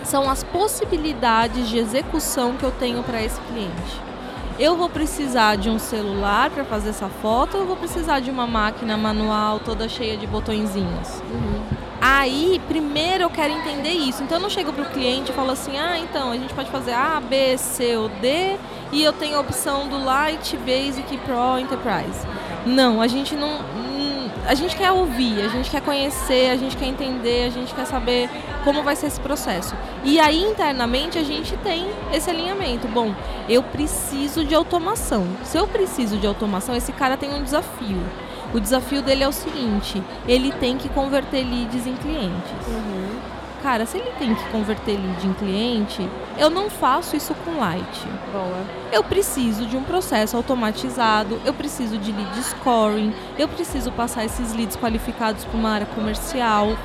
são 0.03 0.31
as 0.31 0.43
possibilidades 0.45 1.69
de 1.69 1.77
execução 1.77 2.57
que 2.57 2.65
eu 2.65 2.71
tenho 2.71 3.03
para 3.03 3.23
esse 3.23 3.39
cliente? 3.43 4.01
Eu 4.59 4.77
vou 4.77 4.89
precisar 4.89 5.57
de 5.57 5.69
um 5.69 5.79
celular 5.79 6.51
para 6.51 6.65
fazer 6.65 6.91
essa 6.91 7.09
foto 7.09 7.57
ou 7.57 7.63
eu 7.63 7.67
vou 7.67 7.77
precisar 7.77 8.21
de 8.21 8.31
uma 8.31 8.47
máquina 8.47 8.97
manual 8.97 9.61
toda 9.61 9.89
cheia 9.89 10.17
de 10.17 10.27
botõezinhos? 10.27 11.21
Uhum. 11.31 11.77
Aí, 12.01 12.61
primeiro 12.69 13.25
eu 13.25 13.31
quero 13.31 13.53
entender 13.53 13.91
isso. 13.91 14.23
Então 14.23 14.39
eu 14.39 14.43
não 14.43 14.51
chego 14.51 14.73
para 14.73 14.83
o 14.83 14.91
cliente 14.91 15.31
e 15.31 15.35
falo 15.35 15.51
assim: 15.51 15.77
ah, 15.77 15.99
então 15.99 16.31
a 16.31 16.37
gente 16.37 16.55
pode 16.55 16.71
fazer 16.71 16.93
A, 16.93 17.21
B, 17.21 17.57
C 17.59 17.97
ou 17.97 18.09
D 18.09 18.57
e 18.93 19.03
eu 19.03 19.13
tenho 19.13 19.37
a 19.37 19.41
opção 19.41 19.89
do 19.89 20.03
Light, 20.03 20.57
Basic, 20.59 21.17
Pro, 21.19 21.59
Enterprise. 21.59 22.27
Não, 22.65 23.01
a 23.01 23.07
gente 23.07 23.35
não, 23.35 23.61
a 24.47 24.55
gente 24.55 24.77
quer 24.77 24.93
ouvir, 24.93 25.43
a 25.43 25.49
gente 25.49 25.71
quer 25.71 25.81
conhecer, 25.81 26.51
a 26.51 26.57
gente 26.57 26.77
quer 26.77 26.87
entender, 26.87 27.47
a 27.47 27.51
gente 27.51 27.75
quer 27.75 27.85
saber 27.85 28.31
como 28.65 28.83
vai 28.83 28.97
ser 28.97 29.07
esse 29.07 29.21
processo. 29.21 29.75
E 30.05 30.19
aí 30.21 30.43
internamente 30.43 31.19
a 31.19 31.23
gente 31.23 31.57
tem 31.59 31.87
esse 32.13 32.31
alinhamento. 32.31 32.87
Bom, 32.89 33.15
eu 33.49 33.63
preciso 33.63 34.45
de 34.45 34.55
automação. 34.55 35.27
Se 35.45 35.59
eu 35.59 35.67
preciso 35.67 36.17
de 36.17 36.27
automação, 36.27 36.75
esse 36.75 36.93
cara 36.93 37.17
tem 37.17 37.33
um 37.35 37.43
desafio. 37.43 38.01
O 38.55 38.61
desafio 38.61 39.03
dele 39.03 39.25
é 39.25 39.29
o 39.29 39.33
seguinte: 39.33 40.03
ele 40.27 40.53
tem 40.53 40.79
que 40.79 40.89
converter 40.89 41.45
leads 41.45 41.87
em 41.87 41.97
clientes. 41.97 42.67
Uhum. 42.69 43.36
Cara, 43.63 43.87
se 43.87 43.99
ele 43.99 44.13
tem 44.19 44.35
que 44.35 44.45
converter 44.51 44.93
lead 44.93 45.27
em 45.27 45.33
cliente, 45.33 46.09
eu 46.39 46.51
não 46.51 46.71
faço 46.71 47.17
isso 47.17 47.35
com 47.45 47.59
Light. 47.59 48.07
Boa. 48.33 48.65
Eu 48.93 49.03
preciso 49.03 49.67
de 49.67 49.77
um 49.77 49.83
processo 49.83 50.37
automatizado, 50.37 51.41
eu 51.45 51.53
preciso 51.53 51.99
de 51.99 52.13
lead 52.13 52.43
scoring, 52.43 53.13
eu 53.39 53.49
preciso 53.49 53.91
passar 53.93 54.25
esses 54.25 54.53
leads 54.55 54.77
qualificados 54.77 55.45
para 55.45 55.59
uma 55.59 55.71
área 55.71 55.87
comercial, 55.87 56.77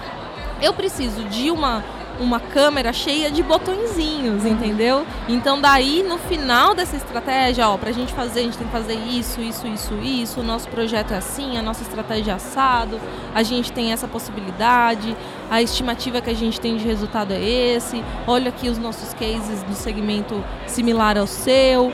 eu 0.62 0.74
preciso 0.74 1.24
de 1.26 1.52
uma 1.52 1.84
uma 2.22 2.40
câmera 2.40 2.94
cheia 2.94 3.32
de 3.32 3.42
botõezinhos, 3.42 4.46
entendeu? 4.46 5.06
Então 5.28 5.60
daí 5.60 6.04
no 6.04 6.18
final 6.18 6.76
dessa 6.76 6.96
estratégia, 6.96 7.68
ó, 7.68 7.78
pra 7.78 7.92
gente 7.92 8.14
fazer, 8.14 8.42
a 8.42 8.44
gente 8.44 8.58
tem 8.58 8.68
que 8.68 8.74
fazer 8.74 8.94
isso, 8.94 9.42
isso, 9.42 9.68
isso, 9.68 9.94
isso, 9.96 10.40
o 10.40 10.44
nosso 10.44 10.70
projeto 10.70 11.14
é 11.14 11.18
assim, 11.18 11.58
a 11.58 11.62
nossa 11.62 11.82
estratégia 11.82 12.32
é 12.32 12.36
assado, 12.36 13.00
a 13.34 13.42
gente 13.42 13.72
tem 13.72 13.92
essa 13.92 14.08
possibilidade, 14.08 15.18
a 15.50 15.62
estimativa 15.62 16.22
que 16.22 16.30
a 16.30 16.36
gente 16.36 16.62
tem 16.62 16.78
de 16.78 16.86
resultado 16.86 17.34
é 17.34 17.42
esse, 17.42 18.04
olha 18.28 18.50
aqui 18.50 18.70
os 18.70 18.78
nossos 18.78 19.14
cases 19.16 19.64
do 19.64 19.74
segmento 19.74 20.44
similar 20.68 21.18
ao 21.18 21.28
seu. 21.28 21.92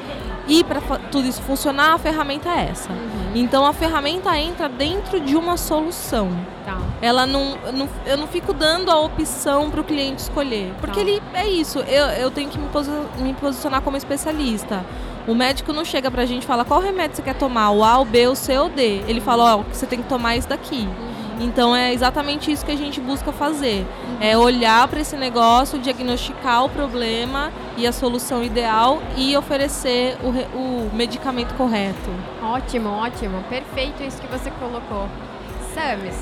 E 0.48 0.64
para 0.64 0.80
tudo 1.12 1.28
isso 1.28 1.42
funcionar, 1.42 1.96
a 1.96 1.98
ferramenta 1.98 2.50
é 2.50 2.70
essa. 2.70 2.90
Uhum. 2.90 3.27
Então 3.40 3.66
a 3.66 3.74
ferramenta 3.74 4.36
entra 4.38 4.68
dentro 4.68 5.20
de 5.20 5.36
uma 5.36 5.58
solução. 5.58 6.30
Tá. 6.66 6.80
Ela 7.02 7.26
não, 7.28 7.58
não, 7.74 7.88
eu 8.06 8.18
não 8.18 8.28
fico 8.28 8.52
dando 8.52 8.90
a 8.90 9.00
opção 9.00 9.70
para 9.70 9.82
o 9.82 9.84
cliente 9.84 10.24
escolher. 10.24 10.74
Porque 10.82 10.96
tá. 10.96 11.02
ele 11.02 11.22
é 11.34 11.48
isso, 11.48 11.80
eu, 11.80 12.06
eu 12.08 12.32
tenho 12.32 12.50
que 12.50 12.58
me, 12.58 12.68
posi 12.70 12.92
me 13.20 13.34
posicionar 13.34 13.82
como 13.82 13.96
especialista. 13.96 14.84
O 15.28 15.36
médico 15.36 15.74
não 15.74 15.84
chega 15.84 16.10
pra 16.10 16.26
gente 16.26 16.44
e 16.44 16.46
fala 16.46 16.64
qual 16.64 16.80
remédio 16.80 17.18
você 17.18 17.22
quer 17.22 17.36
tomar, 17.36 17.72
o 17.72 17.84
A, 17.84 18.00
o 18.00 18.06
B, 18.06 18.28
o 18.28 18.36
C 18.36 18.58
ou 18.58 18.68
o 18.68 18.70
D. 18.70 19.04
Ele 19.08 19.20
fala, 19.20 19.58
ó, 19.58 19.64
você 19.72 19.86
tem 19.86 20.02
que 20.02 20.08
tomar 20.08 20.38
isso 20.38 20.48
daqui. 20.48 20.88
Então 21.40 21.76
é 21.76 21.94
exatamente 21.94 22.52
isso 22.52 22.66
que 22.66 22.72
a 22.72 22.76
gente 22.78 23.00
busca 23.00 23.32
fazer. 23.32 23.86
É 24.20 24.38
olhar 24.38 24.88
para 24.88 25.00
esse 25.00 25.16
negócio, 25.16 25.80
diagnosticar 25.80 26.66
o 26.66 26.70
problema 26.70 27.52
e 27.76 27.86
a 27.86 27.92
solução 27.92 28.44
ideal 28.44 29.02
e 29.16 29.36
oferecer 29.38 30.18
o, 30.24 30.30
o 30.58 30.92
medicamento 30.94 31.54
correto. 31.56 32.10
Ótimo, 32.42 32.90
ótimo. 32.90 33.44
Perfeito 33.50 34.04
isso 34.04 34.20
que 34.20 34.28
você 34.28 34.50
colocou. 34.52 35.08
Samus, 35.74 36.16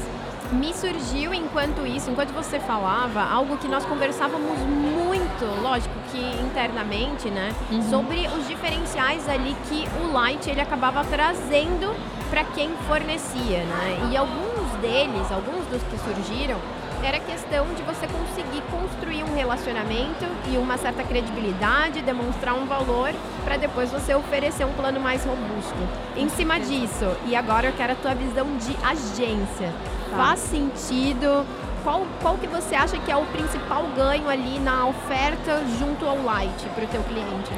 me 0.52 0.74
surgiu 0.74 1.34
enquanto 1.34 1.86
isso, 1.86 2.10
enquanto 2.10 2.32
você 2.34 2.60
falava, 2.60 3.22
algo 3.24 3.58
que 3.58 3.68
nós 3.68 3.86
conversávamos 3.86 4.60
muito, 4.60 5.62
lógico 5.62 5.96
que 6.12 6.20
internamente, 6.42 7.30
né, 7.30 7.54
uhum. 7.72 7.90
sobre 7.90 8.28
os 8.28 8.48
diferenciais 8.48 9.28
ali 9.28 9.56
que 9.70 9.88
o 10.04 10.12
Light 10.12 10.50
ele 10.50 10.62
acabava 10.62 11.04
trazendo 11.06 11.96
para 12.30 12.44
quem 12.44 12.70
fornecia, 12.88 13.64
né? 13.64 14.10
E 14.12 14.18
alguns 14.18 14.55
deles, 14.76 15.32
alguns 15.32 15.66
dos 15.68 15.82
que 15.84 15.98
surgiram, 15.98 16.60
era 17.04 17.20
questão 17.20 17.66
de 17.76 17.84
você 17.84 18.08
conseguir 18.08 18.64
construir 18.72 19.24
um 19.24 19.36
relacionamento 19.36 20.26
e 20.50 20.58
uma 20.58 20.78
certa 20.78 21.04
credibilidade, 21.04 22.02
demonstrar 22.02 22.56
um 22.56 22.66
valor 22.66 23.14
para 23.44 23.58
depois 23.58 23.92
você 23.92 24.16
oferecer 24.16 24.66
um 24.66 24.74
plano 24.74 25.00
mais 25.00 25.24
robusto. 25.24 25.76
Em 26.16 26.30
cima 26.30 26.60
disso, 26.60 27.06
e 27.28 27.36
agora 27.36 27.68
eu 27.68 27.74
quero 27.74 27.94
a 27.94 27.96
tua 27.96 28.16
visão 28.16 28.58
de 28.58 28.76
agência. 28.84 29.74
Tá. 30.10 30.18
Faz 30.18 30.40
sentido? 30.40 31.46
Qual, 31.84 32.08
qual 32.22 32.38
que 32.38 32.48
você 32.48 32.74
acha 32.74 32.98
que 32.98 33.12
é 33.12 33.16
o 33.16 33.26
principal 33.26 33.86
ganho 33.96 34.28
ali 34.28 34.60
na 34.60 34.88
oferta 34.88 35.62
junto 35.78 36.06
ao 36.06 36.24
Light 36.24 36.66
para 36.74 36.86
o 36.86 36.88
teu 36.88 37.04
cliente? 37.04 37.52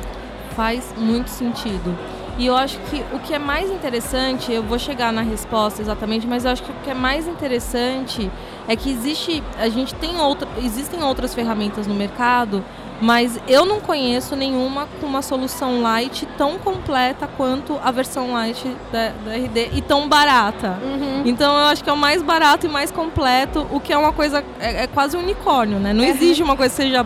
Faz 0.54 0.94
muito 0.98 1.30
sentido. 1.30 1.96
E 2.38 2.46
eu 2.46 2.56
acho 2.56 2.78
que 2.90 3.04
o 3.12 3.20
que 3.20 3.34
é 3.34 3.40
mais 3.40 3.70
interessante, 3.70 4.52
eu 4.52 4.62
vou 4.62 4.78
chegar 4.78 5.12
na 5.12 5.22
resposta 5.22 5.82
exatamente, 5.82 6.28
mas 6.28 6.46
eu 6.46 6.52
acho 6.52 6.62
que 6.62 6.72
o 6.72 6.76
que 6.84 6.92
é 6.92 6.94
mais 6.94 7.28
interessante 7.28 8.32
é 8.68 8.76
que 8.76 8.92
existe, 8.92 9.44
a 9.58 9.68
gente 9.70 9.96
tem 9.96 10.20
outra, 10.20 10.48
existem 10.64 11.02
outras 11.04 11.34
ferramentas 11.34 11.88
no 11.88 11.96
mercado, 11.96 12.64
mas 13.02 13.40
eu 13.48 13.66
não 13.66 13.80
conheço 13.80 14.36
nenhuma 14.36 14.88
com 15.00 15.08
uma 15.08 15.22
solução 15.22 15.82
light 15.82 16.28
tão 16.38 16.58
completa 16.58 17.28
quanto 17.38 17.80
a 17.84 17.92
versão 17.92 18.34
light 18.34 18.68
da, 18.92 19.10
da 19.26 19.36
RD 19.36 19.70
e 19.74 19.82
tão 19.82 20.08
barata. 20.08 20.78
Uhum. 20.84 21.24
Então 21.26 21.56
eu 21.58 21.66
acho 21.66 21.84
que 21.84 21.90
é 21.90 21.94
o 21.94 21.98
mais 21.98 22.22
barato 22.22 22.66
e 22.66 22.70
mais 22.70 22.92
completo, 22.92 23.68
o 23.72 23.80
que 23.80 23.94
é 23.94 23.98
uma 23.98 24.14
coisa 24.14 24.44
é, 24.60 24.84
é 24.84 24.88
quase 24.88 25.16
um 25.16 25.22
unicórnio, 25.22 25.80
né? 25.80 25.94
Não 25.94 26.04
uhum. 26.04 26.10
existe 26.10 26.42
uma 26.42 26.56
coisa 26.56 26.76
que 26.76 26.84
seja 26.84 27.06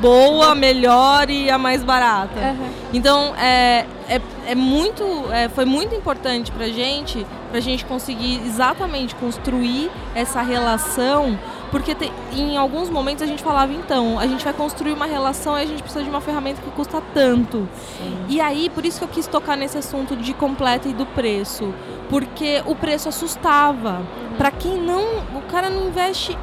boa, 0.00 0.54
melhor 0.54 1.30
e 1.30 1.50
a 1.50 1.58
mais 1.58 1.82
barata. 1.82 2.38
Uhum. 2.38 2.68
Então, 2.92 3.34
é, 3.36 3.86
é, 4.08 4.20
é 4.46 4.54
muito, 4.54 5.04
é, 5.32 5.48
foi 5.48 5.64
muito 5.64 5.94
importante 5.94 6.50
para 6.52 6.68
gente, 6.68 7.26
para 7.48 7.58
a 7.58 7.60
gente 7.60 7.84
conseguir 7.84 8.40
exatamente 8.46 9.14
construir 9.14 9.90
essa 10.14 10.42
relação, 10.42 11.38
porque 11.70 11.94
te, 11.94 12.12
em 12.32 12.56
alguns 12.56 12.88
momentos 12.88 13.22
a 13.22 13.26
gente 13.26 13.42
falava, 13.42 13.72
então, 13.72 14.18
a 14.18 14.26
gente 14.26 14.44
vai 14.44 14.52
construir 14.52 14.92
uma 14.92 15.06
relação 15.06 15.58
e 15.58 15.62
a 15.62 15.66
gente 15.66 15.82
precisa 15.82 16.04
de 16.04 16.10
uma 16.10 16.20
ferramenta 16.20 16.60
que 16.62 16.70
custa 16.70 17.02
tanto. 17.12 17.68
Sim. 17.98 18.16
E 18.28 18.40
aí, 18.40 18.70
por 18.70 18.84
isso 18.84 18.98
que 18.98 19.04
eu 19.04 19.08
quis 19.08 19.26
tocar 19.26 19.56
nesse 19.56 19.76
assunto 19.78 20.16
de 20.16 20.32
completa 20.32 20.88
e 20.88 20.92
do 20.92 21.06
preço, 21.06 21.74
porque 22.08 22.62
o 22.66 22.74
preço 22.74 23.08
assustava. 23.08 23.98
Uhum. 23.98 24.36
Para 24.36 24.50
quem 24.50 24.80
não, 24.80 25.18
o 25.34 25.42
cara 25.48 25.68
não 25.68 25.88
investe 25.88 26.36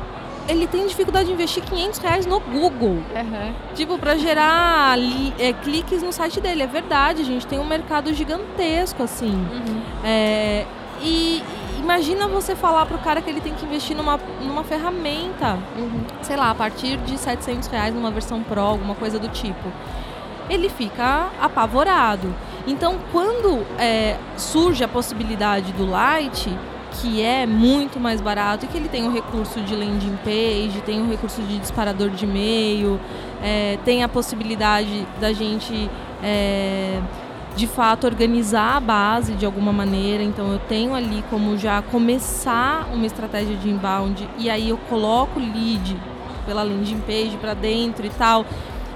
ele 0.48 0.68
tem 0.68 0.86
dificuldade 0.86 1.28
de 1.28 1.34
investir 1.34 1.64
500 1.64 2.00
reais 2.00 2.26
no 2.26 2.40
Google. 2.40 2.98
Uhum. 3.16 3.54
Tipo, 3.76 3.98
para 3.98 4.18
gerar 4.18 4.98
é, 5.40 5.54
cliques 5.54 6.04
no 6.04 6.12
site 6.12 6.42
dele. 6.42 6.64
É 6.64 6.68
verdade, 6.68 7.22
a 7.22 7.26
gente 7.26 7.48
tem 7.48 7.60
um 7.60 7.66
mercado 7.66 8.14
gigantesco, 8.14 9.04
assim. 9.04 9.32
Uhum. 9.32 9.82
É, 10.04 10.66
e 11.02 11.44
imagina 11.80 12.28
você 12.28 12.56
falar 12.56 12.86
pro 12.86 12.98
cara 12.98 13.22
que 13.22 13.30
ele 13.30 13.42
tem 13.42 13.54
que 13.54 13.66
investir 13.66 13.96
numa, 13.96 14.20
numa 14.42 14.64
ferramenta, 14.64 15.58
uhum. 15.78 16.04
sei 16.22 16.36
lá, 16.36 16.50
a 16.50 16.56
partir 16.56 16.98
de 16.98 17.18
700 17.18 17.68
reais 17.68 17.94
numa 17.94 18.12
versão 18.12 18.42
Pro, 18.44 18.62
alguma 18.62 18.96
coisa 18.96 19.20
do 19.20 19.28
tipo. 19.30 19.72
Ele 20.50 20.70
fica 20.70 21.30
apavorado. 21.42 22.34
Então, 22.68 22.98
quando 23.12 23.66
é, 23.78 24.18
surge 24.38 24.84
a 24.84 24.88
possibilidade 24.88 25.72
do 25.74 25.86
Light, 25.90 26.50
que 26.94 27.22
é 27.22 27.46
muito 27.46 28.00
mais 28.00 28.22
barato 28.22 28.66
e 28.66 28.68
que 28.68 28.78
ele 28.78 28.88
tem 28.88 29.08
o 29.08 29.12
recurso 29.12 29.60
de 29.62 29.76
landing 29.76 30.18
page, 30.24 30.82
tem 30.86 31.02
o 31.02 31.10
recurso 31.10 31.42
de 31.42 31.58
disparador 31.58 32.10
de 32.10 32.26
e-mail, 32.26 33.00
é, 33.42 33.78
tem 33.84 34.04
a 34.04 34.10
possibilidade 34.10 35.06
da 35.20 35.34
gente 35.34 35.90
é, 36.24 37.00
de 37.56 37.68
fato 37.68 38.06
organizar 38.06 38.78
a 38.78 38.80
base 38.80 39.34
de 39.34 39.46
alguma 39.46 39.74
maneira. 39.74 40.24
Então 40.24 40.52
eu 40.52 40.60
tenho 40.60 40.94
ali 40.94 41.24
como 41.30 41.58
já 41.58 41.82
começar 41.82 42.88
uma 42.94 43.06
estratégia 43.06 43.56
de 43.56 43.70
inbound 43.70 44.28
e 44.38 44.50
aí 44.50 44.70
eu 44.70 44.78
coloco 44.90 45.40
o 45.40 45.44
lead 45.44 45.98
pela 46.46 46.64
landing 46.64 47.00
page 47.02 47.38
para 47.40 47.54
dentro 47.54 48.06
e 48.06 48.10
tal. 48.10 48.46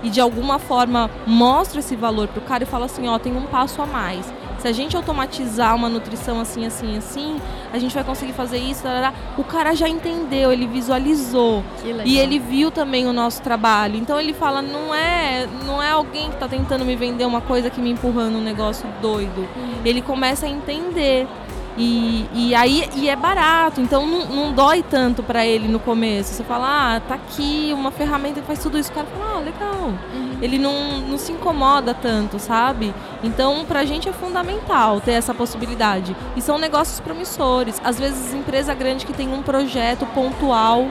E 0.04 0.10
de 0.12 0.22
alguma 0.22 0.60
forma 0.60 1.10
mostro 1.26 1.80
esse 1.80 1.96
valor 1.96 2.28
para 2.28 2.40
o 2.40 2.46
cara 2.46 2.64
e 2.64 2.68
falo 2.68 2.84
assim, 2.84 3.08
ó, 3.08 3.18
tem 3.18 3.36
um 3.36 3.48
passo 3.48 3.82
a 3.82 3.86
mais 3.86 4.32
se 4.58 4.68
a 4.68 4.72
gente 4.72 4.96
automatizar 4.96 5.76
uma 5.76 5.90
nutrição 5.90 6.40
assim, 6.40 6.66
assim, 6.66 6.98
assim, 6.98 7.40
a 7.72 7.78
gente 7.78 7.94
vai 7.94 8.04
conseguir 8.04 8.34
fazer 8.34 8.58
isso. 8.58 8.84
Tarará. 8.84 9.14
O 9.38 9.44
cara 9.44 9.76
já 9.76 9.88
entendeu, 9.88 10.52
ele 10.52 10.68
visualizou. 10.68 11.64
E 12.06 12.18
ele 12.18 12.40
viu 12.40 12.72
também 12.72 13.06
o 13.08 13.14
nosso 13.14 13.42
trabalho. 13.42 13.98
Então 13.98 14.20
ele 14.20 14.34
fala, 14.34 14.62
não 14.62 14.94
é, 14.94 15.48
não 15.66 15.82
é 15.82 15.92
alguém 15.92 16.30
que 16.30 16.36
está 16.36 16.48
tentando 16.48 16.86
me 16.86 16.96
vender 16.96 17.26
uma 17.26 17.42
coisa 17.42 17.70
que 17.70 17.82
me 17.82 17.92
empurrando 17.92 18.38
um 18.38 18.44
negócio 18.44 18.88
doido. 19.02 19.42
Uhum. 19.56 19.82
Ele 19.86 20.02
começa 20.02 20.46
a 20.46 20.50
entender. 20.50 21.28
E, 21.78 22.28
e 22.34 22.56
aí 22.56 22.90
e 22.96 23.08
é 23.08 23.16
barato, 23.16 23.80
então 23.80 24.08
não, 24.08 24.26
não 24.26 24.52
dói 24.52 24.84
tanto 24.84 25.22
para 25.22 25.46
ele 25.46 25.68
no 25.68 25.80
começo. 25.80 26.34
Você 26.34 26.44
fala, 26.44 26.96
ah, 26.96 27.00
tá 27.00 27.16
aqui 27.16 27.72
uma 27.74 27.92
ferramenta 27.92 28.42
que 28.42 28.48
faz 28.48 28.60
tudo 28.60 28.80
isso. 28.80 28.90
O 28.92 28.96
cara 28.96 29.06
fala, 29.08 29.38
ah, 29.38 29.40
legal. 29.40 29.94
Uhum. 30.14 30.38
Ele 30.42 30.58
não, 30.58 31.00
não 31.02 31.18
se 31.20 31.32
incomoda 31.32 31.94
tanto, 31.94 32.40
sabe? 32.40 32.94
Então, 33.24 33.64
pra 33.66 33.86
gente 33.86 34.10
é 34.10 34.12
fundamental 34.12 35.00
ter 35.00 35.12
essa 35.12 35.36
possibilidade. 35.36 36.16
E 36.36 36.42
são 36.42 36.58
negócios 36.58 37.00
promissores. 37.00 37.80
Às 37.84 38.00
vezes, 38.00 38.34
empresa 38.34 38.74
grande 38.74 39.06
que 39.06 39.14
tem 39.14 39.32
um 39.32 39.44
projeto 39.44 40.06
pontual 40.08 40.88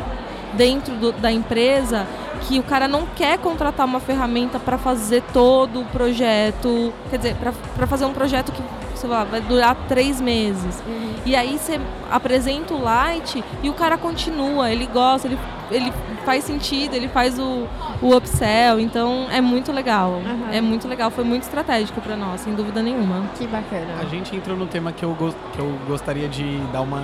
dentro 0.54 0.94
do, 0.94 1.12
da 1.12 1.32
empresa 1.32 2.06
que 2.42 2.58
o 2.58 2.62
cara 2.62 2.86
não 2.86 3.06
quer 3.06 3.38
contratar 3.38 3.84
uma 3.84 3.98
ferramenta 3.98 4.58
para 4.60 4.78
fazer 4.78 5.22
todo 5.32 5.80
o 5.80 5.84
projeto, 5.86 6.92
quer 7.10 7.16
dizer, 7.16 7.36
para 7.76 7.86
fazer 7.86 8.04
um 8.04 8.12
projeto 8.12 8.52
que 8.52 8.62
sei 8.96 9.08
lá, 9.08 9.24
vai 9.24 9.40
durar 9.40 9.76
três 9.88 10.20
meses. 10.20 10.82
Uhum. 10.86 11.14
E 11.24 11.36
aí 11.36 11.58
você 11.58 11.80
apresenta 12.10 12.74
o 12.74 12.82
light 12.82 13.42
e 13.62 13.68
o 13.68 13.74
cara 13.74 13.96
continua, 13.98 14.70
ele 14.70 14.86
gosta, 14.86 15.28
ele, 15.28 15.38
ele 15.70 15.92
faz 16.24 16.44
sentido, 16.44 16.94
ele 16.94 17.08
faz 17.08 17.38
o, 17.38 17.66
o 18.02 18.16
upsell, 18.16 18.78
então 18.80 19.28
é 19.30 19.40
muito 19.40 19.72
legal. 19.72 20.12
Uhum. 20.24 20.48
É 20.52 20.60
muito 20.60 20.88
legal, 20.88 21.10
foi 21.10 21.24
muito 21.24 21.42
estratégico 21.42 22.00
para 22.00 22.16
nós, 22.16 22.40
sem 22.40 22.54
dúvida 22.54 22.82
nenhuma. 22.82 23.28
Que 23.36 23.46
bacana. 23.46 23.94
A 24.00 24.04
gente 24.04 24.34
entrou 24.34 24.56
no 24.56 24.66
tema 24.66 24.92
que 24.92 25.04
eu, 25.04 25.16
que 25.52 25.58
eu 25.58 25.78
gostaria 25.86 26.28
de 26.28 26.58
dar 26.72 26.82
uma 26.82 27.02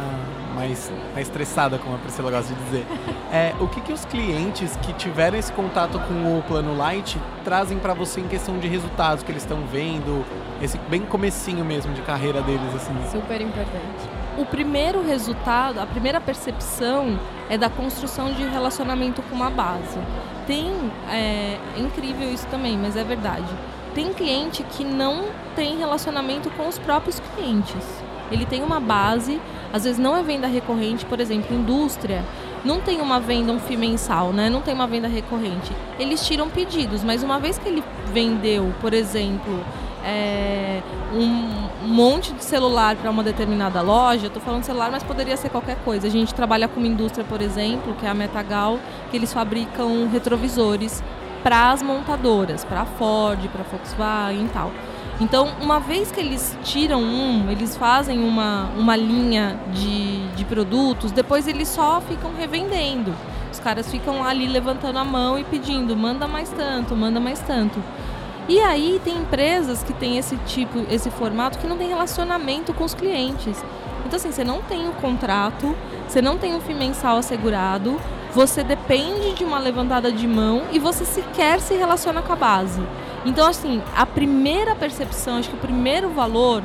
mais, 0.55 0.93
mais 1.15 1.27
estressada, 1.27 1.79
como 1.79 1.95
a 1.95 1.99
Priscila 1.99 2.31
gosta 2.31 2.55
de 2.55 2.65
dizer. 2.65 2.87
É, 3.33 3.55
o 3.61 3.67
que, 3.67 3.81
que 3.81 3.95
os 3.95 4.05
clientes 4.05 4.77
que 4.83 4.93
tiveram 4.93 5.39
esse 5.39 5.51
contato 5.55 5.99
com 6.01 6.39
o 6.39 6.43
plano 6.43 6.77
Light 6.77 7.19
trazem 7.43 7.79
para 7.79 7.95
você 7.95 8.21
em 8.21 8.29
questão 8.29 8.59
de 8.59 8.69
resultados 8.69 9.25
que 9.25 9.33
eles 9.33 9.43
estão 9.43 9.63
vendo, 9.73 10.23
esse 10.61 10.77
bem 10.91 11.01
comecinho 11.01 11.65
mesmo 11.65 11.95
de 11.95 12.03
carreira 12.03 12.43
deles, 12.43 12.75
assim? 12.75 12.95
Super 13.11 13.41
importante. 13.41 14.22
O 14.39 14.47
primeiro 14.47 15.03
resultado, 15.03 15.79
a 15.79 15.87
primeira 15.87 16.21
percepção 16.21 17.19
é 17.51 17.59
da 17.59 17.69
construção 17.69 18.33
de 18.33 18.43
relacionamento 18.45 19.21
com 19.23 19.35
uma 19.35 19.51
base. 19.51 19.99
Tem, 20.47 20.73
é, 21.11 21.59
é 21.77 21.81
incrível 21.81 22.33
isso 22.33 22.47
também, 22.47 22.79
mas 22.79 22.97
é 22.97 23.05
verdade. 23.05 23.49
Tem 23.95 24.13
cliente 24.15 24.63
que 24.63 24.85
não 24.85 25.27
tem 25.55 25.77
relacionamento 25.77 26.51
com 26.51 26.67
os 26.67 26.79
próprios 26.79 27.21
clientes. 27.21 28.03
Ele 28.31 28.47
tem 28.47 28.63
uma 28.63 28.81
base, 28.81 29.39
às 29.71 29.85
vezes 29.85 29.99
não 29.99 30.17
é 30.17 30.23
venda 30.23 30.47
recorrente, 30.47 31.05
por 31.05 31.21
exemplo, 31.21 31.55
indústria, 31.55 32.25
não 32.65 32.81
tem 32.81 33.03
uma 33.03 33.21
venda 33.21 33.53
um 33.53 33.59
FII 33.59 33.77
mensal, 33.77 34.33
né? 34.33 34.49
Não 34.49 34.63
tem 34.63 34.73
uma 34.73 34.87
venda 34.87 35.09
recorrente. 35.09 35.73
Eles 35.99 36.27
tiram 36.27 36.49
pedidos, 36.49 37.05
mas 37.05 37.23
uma 37.23 37.39
vez 37.39 37.59
que 37.59 37.69
ele 37.69 37.85
vendeu, 38.13 38.73
por 38.81 38.95
exemplo, 38.95 39.63
é, 40.03 40.81
um 41.13 41.69
monte 41.89 42.33
de 42.33 42.45
celular 42.45 42.97
para 42.97 43.11
uma 43.11 43.23
determinada 43.23 43.81
loja, 43.81 44.27
estou 44.27 44.43
falando 44.43 44.65
celular, 44.65 44.91
mas 44.91 45.03
poderia 45.03 45.37
ser 45.37 45.51
qualquer 45.51 45.77
coisa. 45.85 46.07
A 46.07 46.11
gente 46.11 46.35
trabalha 46.35 46.69
com 46.69 46.81
uma 46.81 46.87
indústria, 46.87 47.25
por 47.25 47.41
exemplo, 47.43 47.95
que 47.95 48.07
é 48.07 48.09
a 48.09 48.15
Metagal, 48.15 48.79
que 49.11 49.17
eles 49.17 49.33
fabricam 49.33 50.09
retrovisores 50.11 51.03
para 51.43 51.73
as 51.73 51.83
montadoras, 51.83 52.65
para 52.65 52.83
a 52.83 52.87
Ford, 52.87 53.41
para 53.49 53.63
a 53.63 53.65
Volkswagen 53.65 54.45
e 54.45 54.49
tal. 54.49 54.71
Então, 55.21 55.49
uma 55.61 55.79
vez 55.79 56.11
que 56.11 56.19
eles 56.19 56.57
tiram 56.65 57.01
um, 57.03 57.51
eles 57.51 57.77
fazem 57.77 58.21
uma, 58.25 58.71
uma 58.77 58.97
linha 58.97 59.59
de, 59.73 60.27
de 60.31 60.45
produtos, 60.45 61.13
depois 61.13 61.47
eles 61.47 61.69
só 61.69 62.01
ficam 62.01 62.33
revendendo. 62.37 63.15
Os 63.53 63.61
caras 63.61 63.91
ficam 63.91 64.25
ali 64.25 64.49
levantando 64.49 64.99
a 64.99 65.05
mão 65.05 65.39
e 65.39 65.45
pedindo, 65.45 65.95
manda 65.97 66.27
mais 66.27 66.49
tanto, 66.51 66.97
manda 66.97 67.21
mais 67.21 67.39
tanto. 67.41 67.83
E 68.53 68.61
aí 68.61 69.01
tem 69.03 69.17
empresas 69.17 69.83
que 69.83 69.95
têm 69.95 70.19
esse 70.19 70.37
tipo, 70.45 70.85
esse 70.91 71.09
formato 71.09 71.59
que 71.59 71.67
não 71.67 71.79
tem 71.79 71.89
relacionamento 71.89 72.75
com 72.75 72.85
os 72.85 72.93
clientes. 72.93 73.65
Então 74.05 74.19
assim, 74.19 74.31
você 74.31 74.45
não 74.45 74.61
tem 74.61 74.87
o 74.91 74.93
contrato, 74.93 75.75
você 76.07 76.21
não 76.21 76.37
tem 76.37 76.55
um 76.55 76.61
FII 76.61 76.75
mensal 76.75 77.17
assegurado, 77.17 77.99
você 78.35 78.63
depende 78.63 79.33
de 79.33 79.43
uma 79.43 79.59
levantada 79.59 80.13
de 80.13 80.29
mão 80.29 80.65
e 80.71 80.79
você 80.79 81.03
sequer 81.07 81.61
se 81.61 81.73
relaciona 81.73 82.21
com 82.21 82.31
a 82.31 82.37
base. 82.37 82.83
Então 83.25 83.49
assim, 83.49 83.83
a 83.97 84.05
primeira 84.05 84.75
percepção, 84.75 85.39
acho 85.39 85.49
que 85.49 85.57
o 85.57 85.59
primeiro 85.59 86.11
valor 86.11 86.63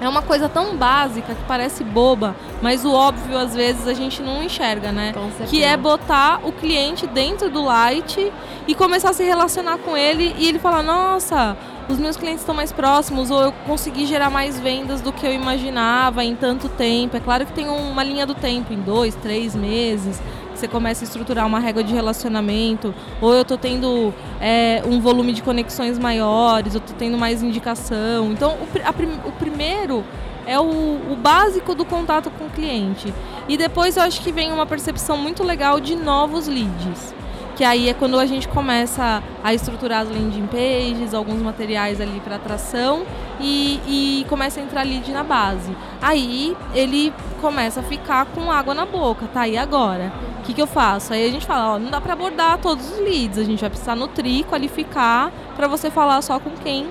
é 0.00 0.08
uma 0.08 0.22
coisa 0.22 0.48
tão 0.48 0.76
básica 0.76 1.34
que 1.34 1.42
parece 1.44 1.82
boba, 1.82 2.36
mas 2.60 2.84
o 2.84 2.92
óbvio 2.92 3.36
às 3.38 3.54
vezes 3.54 3.86
a 3.86 3.94
gente 3.94 4.22
não 4.22 4.42
enxerga, 4.42 4.92
né? 4.92 5.12
Que 5.48 5.62
é 5.62 5.76
botar 5.76 6.40
o 6.44 6.52
cliente 6.52 7.06
dentro 7.06 7.50
do 7.50 7.62
Light 7.62 8.32
e 8.66 8.74
começar 8.74 9.10
a 9.10 9.12
se 9.12 9.24
relacionar 9.24 9.78
com 9.78 9.96
ele 9.96 10.34
e 10.38 10.48
ele 10.48 10.58
falar: 10.58 10.82
"Nossa, 10.82 11.56
os 11.88 11.98
meus 11.98 12.16
clientes 12.16 12.40
estão 12.40 12.54
mais 12.54 12.72
próximos 12.72 13.30
ou 13.30 13.40
eu 13.40 13.52
consegui 13.66 14.06
gerar 14.06 14.28
mais 14.28 14.58
vendas 14.58 15.00
do 15.00 15.12
que 15.12 15.26
eu 15.26 15.32
imaginava 15.32 16.22
em 16.24 16.34
tanto 16.34 16.68
tempo". 16.68 17.16
É 17.16 17.20
claro 17.20 17.46
que 17.46 17.52
tem 17.52 17.68
uma 17.68 18.02
linha 18.02 18.26
do 18.26 18.34
tempo 18.34 18.72
em 18.72 18.80
dois, 18.80 19.14
três 19.14 19.54
meses, 19.54 20.20
você 20.56 20.66
começa 20.66 21.04
a 21.04 21.06
estruturar 21.06 21.46
uma 21.46 21.60
régua 21.60 21.84
de 21.84 21.94
relacionamento, 21.94 22.94
ou 23.20 23.32
eu 23.32 23.42
estou 23.42 23.58
tendo 23.58 24.12
é, 24.40 24.82
um 24.86 25.00
volume 25.00 25.32
de 25.32 25.42
conexões 25.42 25.98
maiores, 25.98 26.74
eu 26.74 26.80
estou 26.80 26.96
tendo 26.96 27.16
mais 27.18 27.42
indicação. 27.42 28.32
Então, 28.32 28.54
o, 28.54 29.28
o 29.28 29.32
primeiro 29.32 30.04
é 30.46 30.58
o, 30.58 30.62
o, 30.64 31.16
básico 31.20 31.74
do 31.74 31.84
contato 31.84 32.30
com 32.30 32.46
o 32.46 32.50
cliente. 32.50 33.12
E 33.48 33.56
depois 33.56 33.96
eu 33.96 34.02
acho 34.02 34.20
que 34.20 34.32
vem 34.32 34.52
uma 34.52 34.66
percepção 34.66 35.16
muito 35.16 35.42
legal 35.42 35.80
de 35.80 35.94
novos 35.96 36.46
leads 36.46 37.14
que 37.56 37.64
aí 37.64 37.88
é 37.88 37.94
quando 37.94 38.18
a 38.20 38.26
gente 38.26 38.46
começa 38.46 39.22
a 39.42 39.54
estruturar 39.54 40.02
as 40.02 40.10
landing 40.10 40.46
pages, 40.46 41.14
alguns 41.14 41.40
materiais 41.40 42.00
ali 42.02 42.20
para 42.20 42.36
atração 42.36 43.04
e, 43.40 43.80
e, 43.86 44.26
começa 44.28 44.60
a 44.60 44.62
entrar 44.62 44.82
lead 44.82 45.10
na 45.10 45.24
base. 45.24 45.74
Aí 46.00 46.54
ele 46.74 47.12
começa 47.40 47.80
a 47.80 47.82
ficar 47.82 48.26
com 48.26 48.52
água 48.52 48.74
na 48.74 48.84
boca, 48.84 49.26
tá? 49.32 49.48
E 49.48 49.56
agora? 49.56 50.12
O 50.40 50.42
que, 50.42 50.52
que 50.52 50.60
eu 50.60 50.66
faço? 50.66 51.14
Aí 51.14 51.26
a 51.26 51.30
gente 51.30 51.46
fala, 51.46 51.74
ó, 51.74 51.78
não 51.78 51.90
dá 51.90 52.00
para 52.00 52.12
abordar 52.12 52.58
todos 52.58 52.92
os 52.92 52.98
leads, 52.98 53.38
a 53.38 53.44
gente 53.44 53.60
vai 53.60 53.70
precisar 53.70 53.96
nutrir, 53.96 54.44
qualificar 54.44 55.32
para 55.56 55.66
você 55.66 55.90
falar 55.90 56.20
só 56.22 56.38
com 56.38 56.50
quem 56.50 56.86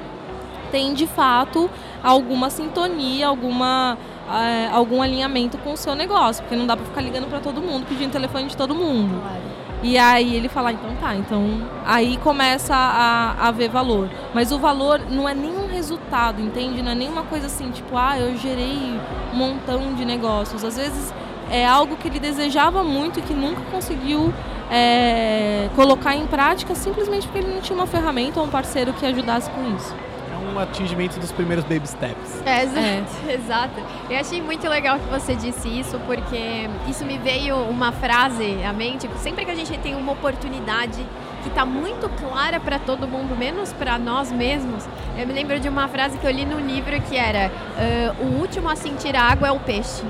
tem 0.72 0.96
de 0.96 1.06
fato 1.06 1.70
alguma 2.04 2.50
sintonia, 2.50 3.28
alguma 3.28 3.98
é, 4.28 4.68
algum 4.74 5.02
alinhamento 5.02 5.58
com 5.60 5.74
o 5.74 5.78
seu 5.78 5.96
negócio, 5.96 6.44
porque 6.44 6.56
não 6.56 6.66
dá 6.66 6.76
para 6.76 6.86
ficar 6.86 7.02
ligando 7.02 7.30
para 7.30 7.40
todo 7.40 7.62
mundo, 7.62 7.86
pedindo 7.88 8.12
telefone 8.12 8.48
de 8.48 8.58
todo 8.58 8.74
mundo. 8.74 9.22
Claro. 9.22 9.55
E 9.86 10.00
aí 10.00 10.36
ele 10.36 10.50
fala, 10.50 10.72
então 10.72 10.96
tá, 11.00 11.16
então 11.16 11.62
aí 11.86 12.18
começa 12.18 12.74
a, 12.76 13.48
a 13.48 13.52
ver 13.52 13.70
valor. 13.70 14.10
Mas 14.34 14.52
o 14.52 14.58
valor 14.58 15.00
não 15.12 15.30
é 15.30 15.36
nenhum 15.36 15.68
resultado, 15.68 16.42
entende? 16.42 16.82
Não 16.82 16.92
é 16.92 16.96
nenhuma 16.96 17.22
coisa 17.22 17.46
assim, 17.46 17.70
tipo, 17.70 17.96
ah, 17.96 18.18
eu 18.18 18.36
gerei 18.36 19.00
um 19.32 19.38
montão 19.38 19.94
de 19.94 20.04
negócios. 20.04 20.64
Às 20.64 20.76
vezes 20.76 21.14
é 21.52 21.68
algo 21.68 21.98
que 21.98 22.08
ele 22.08 22.20
desejava 22.20 22.84
muito 22.84 23.20
e 23.20 23.22
que 23.22 23.36
nunca 23.36 23.62
conseguiu 23.70 24.34
é, 24.72 25.70
colocar 25.76 26.16
em 26.16 26.26
prática 26.26 26.74
simplesmente 26.74 27.28
porque 27.28 27.46
ele 27.46 27.54
não 27.54 27.62
tinha 27.62 27.78
uma 27.78 27.86
ferramenta 27.86 28.40
ou 28.40 28.48
um 28.48 28.50
parceiro 28.50 28.92
que 28.92 29.06
ajudasse 29.06 29.52
com 29.52 29.76
isso 29.76 29.94
um 30.56 30.60
atingimento 30.60 31.20
dos 31.20 31.32
primeiros 31.32 31.66
baby 31.66 31.88
steps. 31.88 32.42
É, 32.46 32.64
exato, 32.64 33.28
é. 33.28 33.34
exato. 33.36 33.82
Eu 34.10 34.20
achei 34.20 34.42
muito 34.42 34.68
legal 34.68 34.98
que 34.98 35.08
você 35.10 35.36
disse 35.36 35.68
isso, 35.68 36.00
porque 36.08 36.70
isso 36.88 37.06
me 37.06 37.18
veio 37.18 37.58
uma 37.58 37.92
frase 37.92 38.64
à 38.64 38.72
mente. 38.72 39.10
Sempre 39.18 39.46
que 39.46 39.52
a 39.52 39.56
gente 39.56 39.78
tem 39.80 39.96
uma 39.96 40.14
oportunidade 40.14 41.06
que 41.44 41.50
está 41.50 41.66
muito 41.66 42.10
clara 42.10 42.60
para 42.60 42.80
todo 42.80 43.08
mundo, 43.08 43.36
menos 43.38 43.72
para 43.74 44.00
nós 44.00 44.32
mesmos, 44.32 44.88
eu 45.18 45.28
me 45.28 45.34
lembro 45.34 45.60
de 45.60 45.70
uma 45.70 45.88
frase 45.88 46.18
que 46.18 46.26
eu 46.26 46.32
li 46.32 46.46
no 46.46 46.60
livro 46.60 47.00
que 47.02 47.16
era: 47.16 47.52
uh, 47.52 48.24
O 48.24 48.40
último 48.40 48.70
a 48.70 48.76
sentir 48.76 49.16
a 49.16 49.22
água 49.22 49.50
é 49.50 49.52
o 49.52 49.60
peixe 49.60 50.04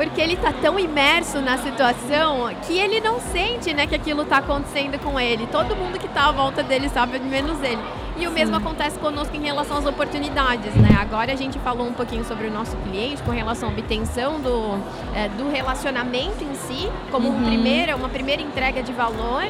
porque 0.00 0.18
ele 0.18 0.32
está 0.32 0.50
tão 0.50 0.78
imerso 0.78 1.42
na 1.42 1.58
situação 1.58 2.48
que 2.66 2.78
ele 2.78 3.02
não 3.02 3.20
sente 3.20 3.74
né, 3.74 3.86
que 3.86 3.94
aquilo 3.94 4.22
está 4.22 4.38
acontecendo 4.38 4.98
com 4.98 5.20
ele. 5.20 5.46
Todo 5.48 5.76
mundo 5.76 5.98
que 5.98 6.06
está 6.06 6.28
à 6.28 6.32
volta 6.32 6.62
dele 6.62 6.88
sabe, 6.88 7.18
menos 7.18 7.62
ele. 7.62 7.82
E 8.20 8.26
o 8.26 8.30
mesmo 8.30 8.54
acontece 8.54 8.98
conosco 8.98 9.34
em 9.34 9.40
relação 9.40 9.78
às 9.78 9.86
oportunidades, 9.86 10.74
né? 10.74 10.90
Agora 11.00 11.32
a 11.32 11.36
gente 11.36 11.58
falou 11.60 11.86
um 11.86 11.94
pouquinho 11.94 12.22
sobre 12.22 12.48
o 12.48 12.50
nosso 12.50 12.76
cliente 12.76 13.22
com 13.22 13.30
relação 13.30 13.70
à 13.70 13.72
obtenção 13.72 14.38
do, 14.38 14.78
é, 15.14 15.30
do 15.30 15.50
relacionamento 15.50 16.44
em 16.44 16.54
si, 16.54 16.86
como 17.10 17.30
uhum. 17.30 17.38
um 17.38 17.44
primeira, 17.44 17.96
uma 17.96 18.10
primeira 18.10 18.42
entrega 18.42 18.82
de 18.82 18.92
valor, 18.92 19.44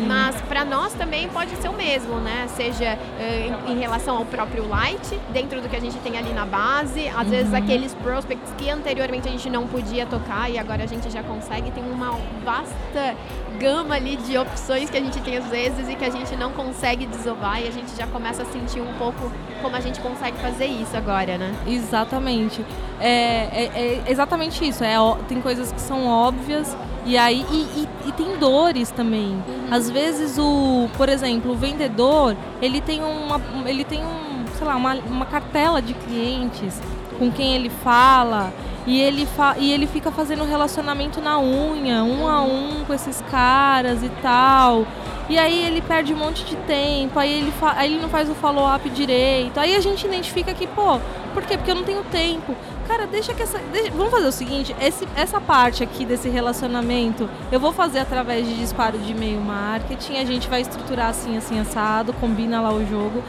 Sim. 0.00 0.06
mas 0.06 0.40
para 0.42 0.64
nós 0.64 0.92
também 0.94 1.28
pode 1.28 1.54
ser 1.56 1.68
o 1.68 1.72
mesmo, 1.72 2.16
né? 2.16 2.46
Seja 2.48 2.96
uh, 2.96 3.70
em, 3.70 3.72
em, 3.72 3.78
relação 3.78 4.16
ao 4.16 4.24
próprio 4.24 4.68
light, 4.68 5.18
dentro 5.32 5.60
do 5.60 5.68
que 5.68 5.76
a 5.76 5.80
gente 5.80 5.96
tem 5.98 6.18
ali 6.18 6.32
na 6.32 6.44
base, 6.44 7.08
às 7.08 7.24
uhum. 7.24 7.30
vezes 7.30 7.54
aqueles 7.54 7.94
prospects 7.94 8.52
que 8.58 8.68
anteriormente 8.70 9.28
a 9.28 9.30
gente 9.30 9.48
não 9.48 9.66
podia 9.66 10.06
tocar 10.06 10.50
e 10.50 10.58
agora 10.58 10.84
a 10.84 10.86
gente 10.86 11.10
já 11.10 11.22
consegue, 11.22 11.70
tem 11.70 11.84
uma 11.84 12.18
vasta 12.44 13.14
gama 13.58 13.94
ali 13.94 14.16
de 14.16 14.36
opções 14.36 14.90
que 14.90 14.96
a 14.96 15.00
gente 15.00 15.20
tem 15.20 15.36
às 15.36 15.46
vezes 15.46 15.88
e 15.88 15.94
que 15.94 16.04
a 16.04 16.10
gente 16.10 16.34
não 16.36 16.52
consegue 16.52 17.06
desovar 17.06 17.62
e 17.62 17.68
a 17.68 17.70
gente 17.70 17.94
já 17.96 18.06
começa 18.06 18.42
a 18.42 18.46
sentir 18.46 18.80
um 18.80 18.92
pouco 18.94 19.30
como 19.62 19.76
a 19.76 19.80
gente 19.80 20.00
consegue 20.00 20.36
fazer 20.38 20.66
isso 20.66 20.96
agora, 20.96 21.38
né? 21.38 21.54
Exatamente. 21.66 22.64
É, 23.00 23.08
é, 23.08 23.70
é 23.74 24.02
exatamente 24.08 24.66
isso. 24.66 24.82
É, 24.82 24.96
tem 25.28 25.40
coisas 25.40 25.72
que 25.72 25.80
são 25.80 26.06
óbvias 26.06 26.76
e 27.04 27.18
aí 27.18 27.44
e, 27.50 27.54
e, 27.54 27.88
e 28.08 28.12
tem 28.12 28.36
dores 28.38 28.90
também. 28.90 29.30
Uhum. 29.46 29.66
Às 29.70 29.90
vezes 29.90 30.38
o, 30.38 30.88
por 30.96 31.08
exemplo, 31.08 31.52
o 31.52 31.54
vendedor 31.54 32.36
ele 32.60 32.80
tem 32.80 33.02
uma, 33.02 33.40
ele 33.66 33.84
tem 33.84 34.00
um, 34.04 34.44
sei 34.56 34.66
lá, 34.66 34.76
uma, 34.76 34.94
uma 34.94 35.26
cartela 35.26 35.80
de 35.82 35.94
clientes 35.94 36.80
com 37.18 37.30
quem 37.30 37.54
ele 37.54 37.70
fala 37.70 38.52
e 38.86 39.00
ele, 39.00 39.24
fa 39.24 39.56
e 39.58 39.72
ele 39.72 39.86
fica 39.86 40.10
fazendo 40.10 40.44
relacionamento 40.44 41.20
na 41.20 41.38
unha, 41.40 42.02
um 42.02 42.28
a 42.28 42.42
um 42.42 42.84
com 42.84 42.92
esses 42.92 43.22
caras 43.30 44.02
e 44.02 44.10
tal. 44.20 44.86
E 45.28 45.38
aí 45.38 45.66
ele 45.66 45.80
perde 45.80 46.12
um 46.12 46.18
monte 46.18 46.44
de 46.44 46.54
tempo, 46.54 47.18
aí 47.18 47.32
ele, 47.32 47.52
aí 47.76 47.92
ele 47.92 48.02
não 48.02 48.10
faz 48.10 48.28
o 48.28 48.34
follow-up 48.34 48.88
direito. 48.90 49.58
Aí 49.58 49.74
a 49.74 49.80
gente 49.80 50.06
identifica 50.06 50.52
que, 50.52 50.66
pô, 50.66 51.00
por 51.32 51.42
quê? 51.44 51.56
Porque 51.56 51.70
eu 51.70 51.74
não 51.74 51.82
tenho 51.82 52.04
tempo. 52.04 52.54
Cara, 52.86 53.06
deixa 53.06 53.32
que 53.32 53.42
essa. 53.42 53.58
Deixa, 53.72 53.90
vamos 53.92 54.10
fazer 54.10 54.26
o 54.26 54.32
seguinte: 54.32 54.76
esse, 54.80 55.08
essa 55.16 55.40
parte 55.40 55.82
aqui 55.82 56.04
desse 56.04 56.28
relacionamento 56.28 57.28
eu 57.50 57.58
vou 57.58 57.72
fazer 57.72 58.00
através 58.00 58.46
de 58.46 58.54
disparo 58.56 58.98
de 58.98 59.12
e-mail 59.12 59.40
marketing. 59.40 60.18
A 60.18 60.24
gente 60.24 60.48
vai 60.48 60.60
estruturar 60.60 61.08
assim, 61.08 61.36
assim, 61.36 61.58
assado, 61.58 62.12
combina 62.14 62.60
lá 62.60 62.72
o 62.72 62.86
jogo. 62.86 63.22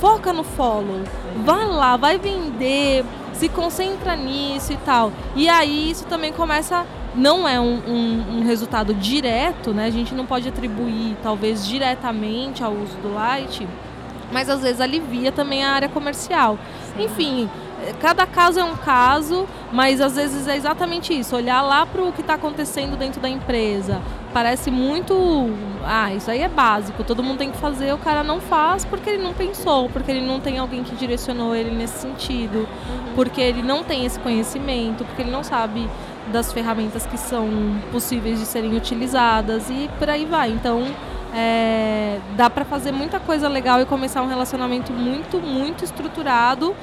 Foca 0.00 0.32
no 0.32 0.44
follow. 0.44 1.02
Vai 1.44 1.66
lá, 1.66 1.96
vai 1.96 2.18
vender 2.18 3.04
se 3.34 3.48
concentra 3.48 4.16
nisso 4.16 4.72
e 4.72 4.76
tal. 4.78 5.12
E 5.34 5.48
aí 5.48 5.90
isso 5.90 6.04
também 6.06 6.32
começa. 6.32 6.86
Não 7.14 7.46
é 7.46 7.60
um, 7.60 7.80
um, 7.86 8.38
um 8.38 8.42
resultado 8.44 8.92
direto, 8.92 9.72
né? 9.72 9.86
A 9.86 9.90
gente 9.90 10.12
não 10.14 10.26
pode 10.26 10.48
atribuir, 10.48 11.16
talvez, 11.22 11.64
diretamente 11.64 12.64
ao 12.64 12.72
uso 12.72 12.96
do 12.96 13.14
light, 13.14 13.68
mas 14.32 14.50
às 14.50 14.62
vezes 14.62 14.80
alivia 14.80 15.30
também 15.30 15.62
a 15.62 15.70
área 15.70 15.88
comercial. 15.88 16.58
Sim. 16.96 17.04
Enfim, 17.04 17.50
cada 18.00 18.26
caso 18.26 18.60
é 18.60 18.64
um 18.64 18.76
caso, 18.76 19.46
mas 19.72 20.00
às 20.00 20.16
vezes 20.16 20.46
é 20.46 20.56
exatamente 20.56 21.18
isso, 21.18 21.36
olhar 21.36 21.62
lá 21.62 21.84
para 21.84 22.02
o 22.02 22.12
que 22.12 22.20
está 22.20 22.34
acontecendo 22.34 22.96
dentro 22.96 23.20
da 23.20 23.28
empresa. 23.28 24.00
Parece 24.32 24.70
muito, 24.70 25.14
ah, 25.84 26.12
isso 26.12 26.30
aí 26.30 26.40
é 26.40 26.48
básico, 26.48 27.04
todo 27.04 27.22
mundo 27.22 27.38
tem 27.38 27.50
que 27.50 27.58
fazer, 27.58 27.92
o 27.92 27.98
cara 27.98 28.24
não 28.24 28.40
faz 28.40 28.84
porque 28.84 29.10
ele 29.10 29.22
não 29.22 29.32
pensou, 29.32 29.88
porque 29.88 30.10
ele 30.10 30.26
não 30.26 30.40
tem 30.40 30.58
alguém 30.58 30.82
que 30.82 30.94
direcionou 30.96 31.54
ele 31.54 31.70
nesse 31.70 32.00
sentido, 32.00 32.58
uhum. 32.58 33.14
porque 33.14 33.40
ele 33.40 33.62
não 33.62 33.84
tem 33.84 34.04
esse 34.04 34.18
conhecimento, 34.18 35.04
porque 35.04 35.22
ele 35.22 35.30
não 35.30 35.44
sabe 35.44 35.88
das 36.32 36.52
ferramentas 36.52 37.06
que 37.06 37.18
são 37.18 37.48
possíveis 37.92 38.40
de 38.40 38.46
serem 38.46 38.74
utilizadas 38.76 39.68
e 39.70 39.88
por 39.98 40.08
aí 40.08 40.24
vai. 40.24 40.50
Então, 40.50 40.84
é, 41.34 42.18
dá 42.36 42.48
para 42.48 42.64
fazer 42.64 42.92
muita 42.92 43.18
coisa 43.18 43.48
legal 43.48 43.80
e 43.80 43.84
começar 43.84 44.22
um 44.22 44.28
relacionamento 44.28 44.92
muito, 44.92 45.38
muito 45.38 45.84
estruturado 45.84 46.74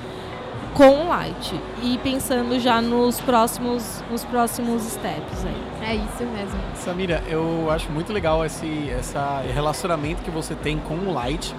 com 0.73 1.05
o 1.05 1.07
Light 1.07 1.60
e 1.81 1.97
pensando 1.97 2.60
já 2.60 2.81
nos 2.81 3.19
próximos, 3.19 4.03
nos 4.10 4.23
próximos 4.23 4.84
steps 4.84 5.45
aí. 5.45 5.89
É 5.89 5.95
isso 5.95 6.23
mesmo. 6.31 6.60
Samira, 6.76 7.24
eu 7.28 7.69
acho 7.69 7.91
muito 7.91 8.13
legal 8.13 8.45
esse, 8.45 8.89
esse 8.99 9.15
relacionamento 9.53 10.22
que 10.22 10.32
você 10.32 10.55
tem 10.55 10.78
com 10.78 10.95
o 10.95 11.13
Light 11.13 11.55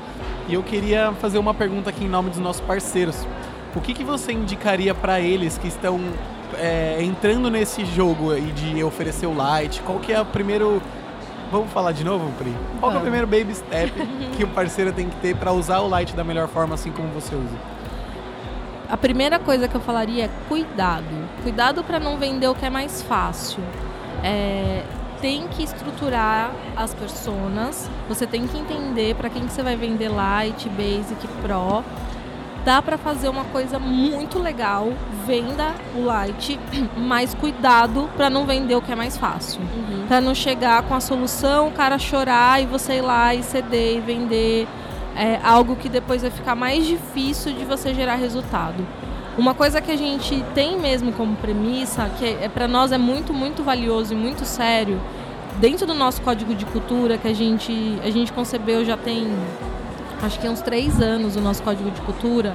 e 0.48 0.54
eu 0.54 0.62
queria 0.62 1.12
fazer 1.20 1.38
uma 1.38 1.54
pergunta 1.54 1.90
aqui 1.90 2.04
em 2.04 2.08
nome 2.08 2.30
dos 2.30 2.38
nossos 2.38 2.62
parceiros. 2.62 3.26
O 3.74 3.80
que, 3.80 3.94
que 3.94 4.04
você 4.04 4.32
indicaria 4.32 4.94
para 4.94 5.20
eles 5.20 5.56
que 5.58 5.68
estão 5.68 6.00
é, 6.58 6.98
entrando 7.02 7.50
nesse 7.50 7.84
jogo 7.84 8.34
e 8.36 8.52
de 8.52 8.82
oferecer 8.84 9.26
o 9.26 9.34
Light? 9.34 9.80
Qual 9.82 9.98
que 9.98 10.12
é 10.12 10.20
o 10.20 10.26
primeiro 10.26 10.82
Vamos 11.50 11.70
falar 11.70 11.92
de 11.92 12.02
novo, 12.02 12.32
Pri? 12.38 12.50
Qual 12.80 12.90
é 12.90 12.96
o 12.96 13.00
primeiro 13.02 13.26
baby 13.26 13.54
step 13.54 13.92
que 14.34 14.42
o 14.42 14.48
parceiro 14.48 14.90
tem 14.90 15.10
que 15.10 15.16
ter 15.16 15.36
para 15.36 15.52
usar 15.52 15.80
o 15.80 15.88
Light 15.88 16.16
da 16.16 16.24
melhor 16.24 16.48
forma, 16.48 16.74
assim 16.74 16.90
como 16.90 17.08
você 17.08 17.34
usa? 17.34 17.82
A 18.93 18.97
primeira 18.99 19.38
coisa 19.38 19.66
que 19.66 19.74
eu 19.74 19.80
falaria 19.80 20.26
é 20.26 20.30
cuidado. 20.51 21.07
Cuidado 21.43 21.82
para 21.82 21.99
não 21.99 22.18
vender 22.18 22.47
o 22.47 22.55
que 22.55 22.66
é 22.66 22.68
mais 22.68 23.01
fácil. 23.01 23.64
É, 24.22 24.82
tem 25.18 25.49
que 25.49 25.62
estruturar 25.62 26.53
as 26.76 26.93
personas, 26.93 27.88
você 28.07 28.26
tem 28.26 28.47
que 28.47 28.59
entender 28.59 29.14
para 29.14 29.30
quem 29.30 29.47
que 29.47 29.53
você 29.53 29.62
vai 29.62 29.76
vender 29.76 30.11
Light, 30.11 30.68
Basic, 30.68 31.26
Pro. 31.40 31.82
Dá 32.66 32.82
para 32.82 32.99
fazer 32.99 33.30
uma 33.30 33.45
coisa 33.45 33.78
muito 33.78 34.38
legal, 34.38 34.93
venda 35.26 35.74
o 35.97 36.05
Light, 36.05 36.61
mas 36.95 37.32
cuidado 37.32 38.11
para 38.14 38.28
não 38.28 38.45
vender 38.45 38.74
o 38.74 38.82
que 38.82 38.93
é 38.93 38.95
mais 38.95 39.16
fácil. 39.16 39.62
Uhum. 39.62 40.05
Para 40.07 40.20
não 40.20 40.34
chegar 40.34 40.82
com 40.82 40.95
a 40.95 41.01
solução, 41.01 41.68
o 41.68 41.72
cara 41.72 41.99
chorar 41.99 42.62
e 42.62 42.66
você 42.66 42.99
ir 42.99 43.01
lá 43.01 43.34
e 43.34 43.43
ceder 43.43 43.97
e 43.97 44.01
vender 44.01 44.68
é, 45.16 45.38
algo 45.42 45.76
que 45.76 45.88
depois 45.88 46.22
vai 46.22 46.30
ficar 46.30 46.54
mais 46.54 46.86
difícil 46.86 47.52
de 47.52 47.64
você 47.64 47.94
gerar 47.94 48.16
resultado. 48.16 48.86
Uma 49.36 49.54
coisa 49.54 49.80
que 49.80 49.90
a 49.90 49.96
gente 49.96 50.44
tem 50.54 50.78
mesmo 50.78 51.12
como 51.12 51.36
premissa, 51.36 52.10
que 52.18 52.24
é, 52.24 52.48
para 52.48 52.68
nós 52.68 52.92
é 52.92 52.98
muito, 52.98 53.32
muito 53.32 53.62
valioso 53.62 54.12
e 54.12 54.16
muito 54.16 54.44
sério, 54.44 55.00
dentro 55.58 55.86
do 55.86 55.94
nosso 55.94 56.20
código 56.22 56.54
de 56.54 56.66
cultura, 56.66 57.16
que 57.16 57.28
a 57.28 57.34
gente, 57.34 57.98
a 58.04 58.10
gente 58.10 58.32
concebeu 58.32 58.84
já 58.84 58.96
tem, 58.96 59.26
acho 60.22 60.38
que 60.38 60.48
uns 60.48 60.60
três 60.60 61.00
anos, 61.00 61.36
o 61.36 61.40
nosso 61.40 61.62
código 61.62 61.90
de 61.90 62.00
cultura, 62.02 62.52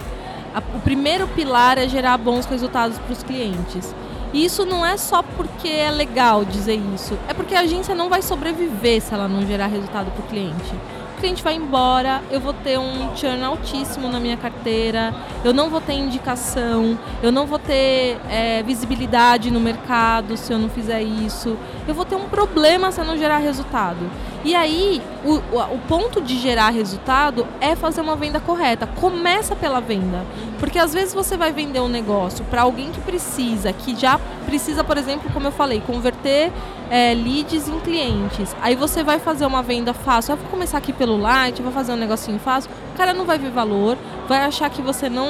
a, 0.54 0.60
o 0.76 0.80
primeiro 0.82 1.28
pilar 1.30 1.78
é 1.78 1.88
gerar 1.88 2.18
bons 2.18 2.46
resultados 2.46 2.98
para 3.00 3.14
os 3.14 3.24
clientes. 3.24 3.94
E 4.34 4.44
isso 4.44 4.66
não 4.66 4.86
é 4.86 4.98
só 4.98 5.24
porque 5.24 5.70
é 5.70 5.90
legal 5.90 6.44
dizer 6.44 6.80
isso, 6.94 7.18
é 7.28 7.34
porque 7.34 7.56
a 7.56 7.62
agência 7.62 7.96
não 7.96 8.10
vai 8.10 8.22
sobreviver 8.22 9.02
se 9.02 9.14
ela 9.14 9.28
não 9.28 9.48
gerar 9.48 9.68
resultado 9.68 10.12
para 10.12 10.24
o 10.24 10.28
cliente 10.28 10.76
o 11.18 11.20
cliente 11.20 11.44
vai 11.44 11.56
embora, 11.56 12.22
eu 12.30 12.40
vou 12.40 12.54
ter 12.54 12.78
um 12.78 13.16
churn 13.16 13.44
altíssimo 13.44 14.08
na 14.08 14.20
minha 14.20 14.38
carteira, 14.38 15.16
eu 15.44 15.52
não 15.52 15.68
vou 15.68 15.82
ter 15.82 15.94
indicação, 15.94 16.96
eu 17.24 17.32
não 17.32 17.48
vou 17.48 17.58
ter 17.58 18.20
é, 18.30 18.62
visibilidade 18.62 19.50
no 19.50 19.60
mercado 19.60 20.38
se 20.38 20.54
eu 20.54 20.60
não 20.60 20.70
fizer 20.70 21.02
isso, 21.02 21.58
eu 21.88 21.96
vou 21.96 22.06
ter 22.06 22.16
um 22.16 22.30
problema 22.30 22.92
se 22.92 23.02
eu 23.02 23.06
não 23.06 23.18
gerar 23.18 23.40
resultado. 23.40 24.08
E 24.46 24.54
aí, 24.54 25.02
o, 25.26 25.34
o 25.74 25.80
ponto 25.88 26.22
de 26.22 26.38
gerar 26.38 26.70
resultado 26.70 27.48
é 27.60 27.76
fazer 27.76 28.00
uma 28.00 28.16
venda 28.16 28.40
correta. 28.40 28.88
Começa 28.88 29.56
pela 29.56 29.82
venda. 29.82 30.24
Porque 30.60 30.80
às 30.80 30.94
vezes 30.94 31.14
você 31.14 31.36
vai 31.36 31.52
vender 31.52 31.82
um 31.82 31.90
negócio 31.90 32.46
para 32.46 32.62
alguém 32.62 32.92
que 32.92 33.02
precisa, 33.02 33.74
que 33.74 33.96
já 33.96 34.20
precisa, 34.46 34.84
por 34.84 34.98
exemplo, 34.98 35.30
como 35.34 35.48
eu 35.48 35.52
falei, 35.52 35.82
converter 35.86 36.54
é, 36.90 37.14
leads 37.14 37.68
em 37.68 37.80
clientes. 37.80 38.56
Aí 38.62 38.76
você 38.76 39.04
vai 39.04 39.20
fazer 39.20 39.46
uma 39.46 39.62
venda 39.62 39.94
fácil. 39.94 40.34
Eu 40.34 40.38
vou 40.38 40.48
começar 40.50 40.78
aqui 40.78 40.94
pelo 40.94 41.18
light, 41.18 41.62
vou 41.62 41.72
fazer 41.72 41.92
um 41.92 41.98
negocinho 41.98 42.40
fácil. 42.40 42.70
O 42.94 42.98
cara 42.98 43.14
não 43.14 43.26
vai 43.26 43.38
ver 43.38 43.52
valor, 43.52 43.98
vai 44.28 44.40
achar 44.44 44.70
que 44.70 44.82
você 44.82 45.10
não, 45.10 45.30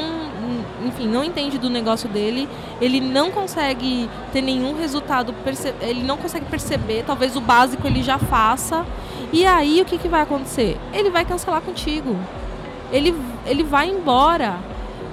enfim, 0.85 1.07
não 1.07 1.23
entende 1.23 1.57
do 1.57 1.69
negócio 1.69 2.07
dele. 2.07 2.47
Ele 2.79 2.99
não 2.99 3.31
consegue 3.31 4.09
ter 4.31 4.41
nenhum 4.41 4.77
resultado, 4.77 5.33
ele 5.81 6.03
não 6.03 6.17
consegue 6.17 6.45
perceber. 6.45 7.03
Talvez 7.05 7.35
o 7.35 7.41
básico 7.41 7.85
ele 7.87 8.03
já 8.03 8.17
faça. 8.17 8.85
E 9.31 9.45
aí 9.45 9.81
o 9.81 9.85
que, 9.85 9.97
que 9.97 10.07
vai 10.07 10.21
acontecer? 10.21 10.77
Ele 10.93 11.09
vai 11.09 11.25
cancelar 11.25 11.61
contigo. 11.61 12.15
Ele, 12.91 13.13
ele 13.45 13.63
vai 13.63 13.89
embora 13.89 14.57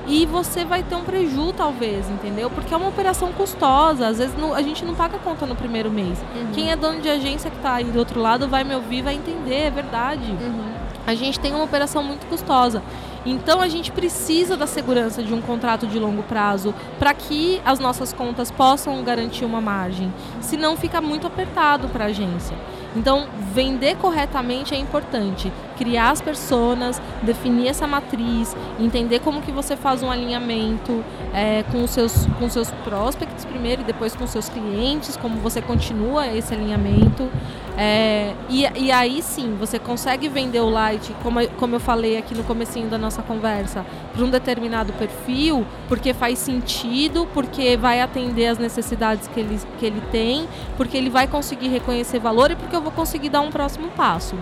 e 0.06 0.26
você 0.26 0.64
vai 0.64 0.82
ter 0.82 0.94
um 0.94 1.02
prejuízo 1.02 1.52
talvez, 1.52 2.08
entendeu? 2.08 2.50
Porque 2.50 2.72
é 2.72 2.76
uma 2.76 2.88
operação 2.88 3.32
custosa, 3.32 4.06
às 4.06 4.18
vezes 4.18 4.34
a 4.54 4.62
gente 4.62 4.84
não 4.84 4.94
paga 4.94 5.18
conta 5.18 5.46
no 5.46 5.56
primeiro 5.56 5.90
mês. 5.90 6.18
Uhum. 6.34 6.52
Quem 6.52 6.70
é 6.70 6.76
dono 6.76 7.00
de 7.00 7.08
agência 7.08 7.50
que 7.50 7.56
está 7.56 7.74
aí 7.74 7.84
do 7.84 7.98
outro 7.98 8.20
lado 8.20 8.48
vai 8.48 8.64
me 8.64 8.74
ouvir, 8.74 9.02
vai 9.02 9.14
entender, 9.14 9.66
é 9.66 9.70
verdade. 9.70 10.30
Uhum. 10.30 10.72
A 11.06 11.14
gente 11.14 11.38
tem 11.40 11.54
uma 11.54 11.64
operação 11.64 12.02
muito 12.02 12.26
custosa. 12.26 12.82
Então 13.26 13.60
a 13.60 13.68
gente 13.68 13.90
precisa 13.90 14.56
da 14.56 14.66
segurança 14.66 15.22
de 15.22 15.32
um 15.32 15.40
contrato 15.40 15.86
de 15.86 15.98
longo 15.98 16.22
prazo 16.22 16.74
para 16.98 17.14
que 17.14 17.60
as 17.64 17.78
nossas 17.78 18.12
contas 18.12 18.50
possam 18.50 19.02
garantir 19.02 19.44
uma 19.44 19.60
margem. 19.60 20.12
Senão 20.40 20.76
fica 20.76 21.00
muito 21.00 21.26
apertado 21.26 21.88
para 21.88 22.04
a 22.04 22.08
agência. 22.08 22.56
Então, 22.96 23.26
vender 23.52 23.96
corretamente 23.96 24.72
é 24.72 24.78
importante. 24.78 25.52
Criar 25.76 26.10
as 26.10 26.20
personas, 26.20 27.00
definir 27.22 27.68
essa 27.68 27.86
matriz, 27.86 28.56
entender 28.78 29.20
como 29.20 29.42
que 29.42 29.52
você 29.52 29.76
faz 29.76 30.02
um 30.02 30.10
alinhamento 30.10 31.04
é, 31.32 31.64
com, 31.70 31.82
os 31.82 31.90
seus, 31.90 32.26
com 32.38 32.48
seus 32.48 32.70
prospects 32.84 33.44
primeiro 33.44 33.82
e 33.82 33.84
depois 33.84 34.14
com 34.14 34.26
seus 34.26 34.48
clientes, 34.48 35.16
como 35.16 35.38
você 35.38 35.60
continua 35.60 36.26
esse 36.26 36.54
alinhamento. 36.54 37.28
É, 37.76 38.32
e, 38.48 38.62
e 38.76 38.92
aí 38.92 39.20
sim, 39.20 39.56
você 39.58 39.78
consegue 39.78 40.28
vender 40.28 40.60
o 40.60 40.70
Light, 40.70 41.12
como, 41.22 41.46
como 41.56 41.74
eu 41.74 41.80
falei 41.80 42.16
aqui 42.16 42.34
no 42.34 42.44
comecinho 42.44 42.88
da 42.88 42.96
nossa 42.96 43.20
conversa, 43.22 43.84
para 44.12 44.24
um 44.24 44.30
determinado 44.30 44.92
perfil, 44.92 45.66
porque 45.88 46.14
faz 46.14 46.38
sentido, 46.38 47.26
porque 47.34 47.76
vai 47.76 48.00
atender 48.00 48.46
as 48.46 48.58
necessidades 48.58 49.26
que 49.26 49.40
ele, 49.40 49.58
que 49.78 49.86
ele 49.86 50.00
tem, 50.12 50.46
porque 50.76 50.96
ele 50.96 51.10
vai 51.10 51.26
conseguir 51.26 51.68
reconhecer 51.68 52.20
valor 52.20 52.50
e 52.52 52.56
porque 52.56 52.76
eu 52.76 52.80
vou 52.80 52.92
conseguir 52.92 53.28
dar 53.28 53.40
um 53.40 53.50
próximo 53.50 53.88
passo. 53.88 54.36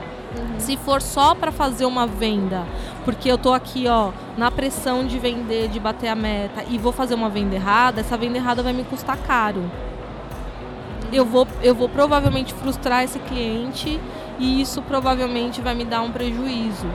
Se 0.59 0.77
for 0.77 1.03
só 1.03 1.35
para 1.35 1.51
fazer 1.51 1.85
uma 1.85 2.07
venda, 2.07 2.65
porque 3.05 3.31
eu 3.31 3.37
tô 3.37 3.53
aqui, 3.53 3.87
ó, 3.89 4.13
na 4.37 4.51
pressão 4.51 5.07
de 5.07 5.19
vender, 5.19 5.69
de 5.69 5.81
bater 5.81 6.09
a 6.09 6.15
meta 6.15 6.65
e 6.69 6.79
vou 6.79 6.93
fazer 6.93 7.15
uma 7.15 7.29
venda 7.29 7.55
errada, 7.55 8.01
essa 8.01 8.17
venda 8.17 8.39
errada 8.39 8.63
vai 8.63 8.73
me 8.73 8.85
custar 8.85 9.17
caro 9.19 9.63
eu 11.13 11.25
vou, 11.25 11.47
eu 11.63 11.75
vou 11.75 11.89
provavelmente 11.89 12.55
frustrar 12.55 13.05
esse 13.05 13.19
cliente 13.19 14.01
e 14.39 14.61
isso 14.61 14.81
provavelmente 14.83 15.61
vai 15.61 15.75
me 15.75 15.85
dar 15.85 16.01
um 16.01 16.11
prejuízo. 16.11 16.87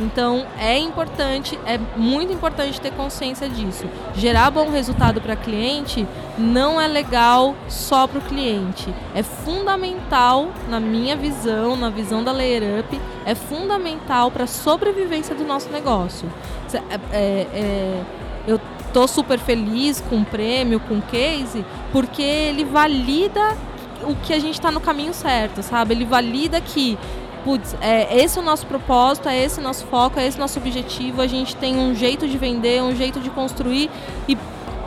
Então 0.00 0.46
é 0.58 0.78
importante, 0.78 1.58
é 1.66 1.78
muito 1.96 2.32
importante 2.32 2.80
ter 2.80 2.92
consciência 2.92 3.48
disso. 3.48 3.84
Gerar 4.14 4.50
bom 4.50 4.70
resultado 4.70 5.20
para 5.20 5.36
cliente 5.36 6.06
não 6.38 6.80
é 6.80 6.88
legal 6.88 7.54
só 7.68 8.06
para 8.06 8.18
o 8.18 8.22
cliente. 8.22 8.92
É 9.14 9.22
fundamental, 9.22 10.48
na 10.68 10.80
minha 10.80 11.16
visão, 11.16 11.76
na 11.76 11.90
visão 11.90 12.24
da 12.24 12.32
Layer 12.32 12.80
Up, 12.80 13.00
é 13.24 13.34
fundamental 13.34 14.30
para 14.30 14.44
a 14.44 14.46
sobrevivência 14.46 15.34
do 15.34 15.44
nosso 15.44 15.68
negócio. 15.70 16.28
É, 16.72 16.78
é, 17.12 17.46
é, 17.52 18.02
eu 18.46 18.60
tô 18.92 19.06
super 19.06 19.38
feliz 19.38 20.02
com 20.08 20.20
o 20.20 20.24
prêmio, 20.24 20.80
com 20.80 20.98
o 20.98 21.02
case, 21.02 21.64
porque 21.92 22.22
ele 22.22 22.64
valida 22.64 23.56
o 24.04 24.16
que 24.16 24.32
a 24.32 24.38
gente 24.38 24.54
está 24.54 24.70
no 24.70 24.80
caminho 24.80 25.14
certo, 25.14 25.62
sabe? 25.62 25.94
Ele 25.94 26.04
valida 26.04 26.60
que 26.60 26.98
putz, 27.44 27.76
é, 27.80 28.22
esse 28.22 28.38
é 28.38 28.42
o 28.42 28.44
nosso 28.44 28.66
propósito, 28.66 29.28
é 29.28 29.42
esse 29.42 29.60
o 29.60 29.62
nosso 29.62 29.84
foco, 29.86 30.18
é 30.18 30.26
esse 30.26 30.36
o 30.36 30.40
nosso 30.40 30.58
objetivo, 30.58 31.20
a 31.20 31.26
gente 31.26 31.56
tem 31.56 31.76
um 31.76 31.94
jeito 31.94 32.26
de 32.28 32.38
vender, 32.38 32.82
um 32.82 32.94
jeito 32.94 33.20
de 33.20 33.30
construir 33.30 33.90
e 34.28 34.36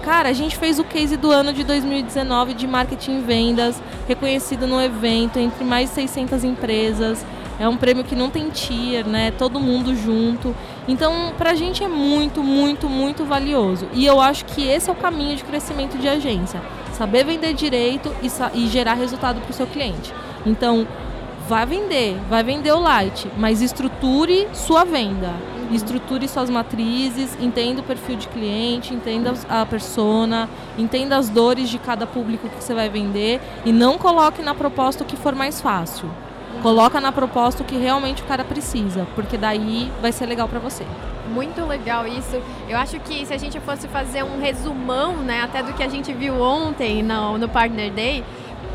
cara, 0.06 0.30
a 0.30 0.34
gente 0.34 0.56
fez 0.56 0.78
o 0.78 0.84
case 0.84 1.18
do 1.18 1.32
ano 1.32 1.52
de 1.52 1.64
2019 1.64 2.54
de 2.54 2.68
marketing 2.68 3.18
e 3.18 3.22
vendas, 3.22 3.82
reconhecido 4.08 4.68
no 4.68 4.80
evento 4.80 5.40
entre 5.40 5.64
mais 5.64 5.90
de 5.90 5.96
600 5.96 6.44
empresas. 6.44 7.26
É 7.58 7.68
um 7.68 7.76
prêmio 7.76 8.04
que 8.04 8.16
não 8.16 8.30
tem 8.30 8.50
tier, 8.50 9.08
né? 9.08 9.32
Todo 9.32 9.60
mundo 9.60 9.96
junto. 9.96 10.54
Então, 10.88 11.34
pra 11.38 11.56
gente 11.56 11.84
é 11.84 11.88
muito, 11.88 12.44
muito, 12.44 12.88
muito 12.88 13.26
valioso. 13.26 13.88
E 13.94 14.06
eu 14.06 14.22
acho 14.22 14.46
que 14.46 14.68
esse 14.68 14.90
é 14.90 14.94
o 14.94 14.96
caminho 14.96 15.36
de 15.38 15.44
crescimento 15.44 15.98
de 15.98 16.08
agência. 16.08 16.62
Saber 16.94 17.26
vender 17.26 17.54
direito 17.54 18.14
e, 18.22 18.30
e 18.60 18.68
gerar 18.68 18.94
resultado 18.94 19.40
para 19.42 19.50
o 19.50 19.54
seu 19.54 19.66
cliente. 19.66 20.14
Então, 20.46 20.86
vai 21.48 21.66
vender, 21.66 22.18
vai 22.30 22.44
vender 22.44 22.72
o 22.72 22.80
light, 22.80 23.30
mas 23.38 23.62
estruture 23.62 24.48
sua 24.54 24.84
venda. 24.84 25.34
Uhum. 25.58 25.76
Estruture 25.76 26.28
suas 26.28 26.50
matrizes, 26.50 27.38
entenda 27.40 27.82
o 27.82 27.84
perfil 27.84 28.16
de 28.16 28.28
cliente, 28.28 28.94
entenda 28.94 29.34
a 29.50 29.66
persona, 29.66 30.50
entenda 30.78 31.18
as 31.18 31.30
dores 31.30 31.70
de 31.70 31.78
cada 31.78 32.08
público 32.08 32.50
que 32.50 32.64
você 32.64 32.74
vai 32.74 32.90
vender 32.90 33.40
e 33.64 33.72
não 33.72 33.98
coloque 33.98 34.42
na 34.42 34.56
proposta 34.56 35.04
o 35.04 35.08
que 35.08 35.16
for 35.16 35.36
mais 35.36 35.62
fácil. 35.62 36.10
Coloca 36.62 37.00
na 37.00 37.12
proposta 37.12 37.62
o 37.62 37.66
que 37.66 37.78
realmente 37.78 38.24
o 38.24 38.26
cara 38.26 38.44
precisa, 38.44 39.06
porque 39.14 39.38
daí 39.38 39.92
vai 40.02 40.12
ser 40.12 40.26
legal 40.26 40.48
para 40.48 40.60
você. 40.60 40.84
Muito 41.32 41.64
legal 41.66 42.08
isso. 42.08 42.42
Eu 42.70 42.78
acho 42.78 43.00
que 43.00 43.26
se 43.26 43.34
a 43.34 43.38
gente 43.38 43.60
fosse 43.60 43.88
fazer 43.88 44.24
um 44.24 44.40
resumão, 44.40 45.18
né, 45.18 45.42
até 45.42 45.62
do 45.62 45.74
que 45.74 45.84
a 45.84 45.88
gente 45.88 46.14
viu 46.14 46.40
ontem 46.42 47.04
no, 47.04 47.38
no 47.38 47.50
Partner 47.50 47.92
Day, 47.92 48.24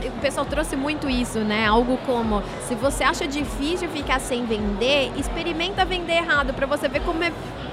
o 0.09 0.20
pessoal 0.20 0.46
trouxe 0.46 0.76
muito 0.76 1.09
isso, 1.09 1.40
né? 1.40 1.66
Algo 1.66 1.98
como, 2.07 2.42
se 2.66 2.74
você 2.74 3.05
acha 3.05 3.26
difícil 3.26 3.88
ficar 3.88 4.20
sem 4.20 4.44
vender, 4.44 5.12
experimenta 5.16 5.84
vender 5.84 6.14
errado 6.14 6.55
para 6.55 6.66
você 6.66 6.88
ver 6.88 7.01
como 7.01 7.22
é 7.22 7.32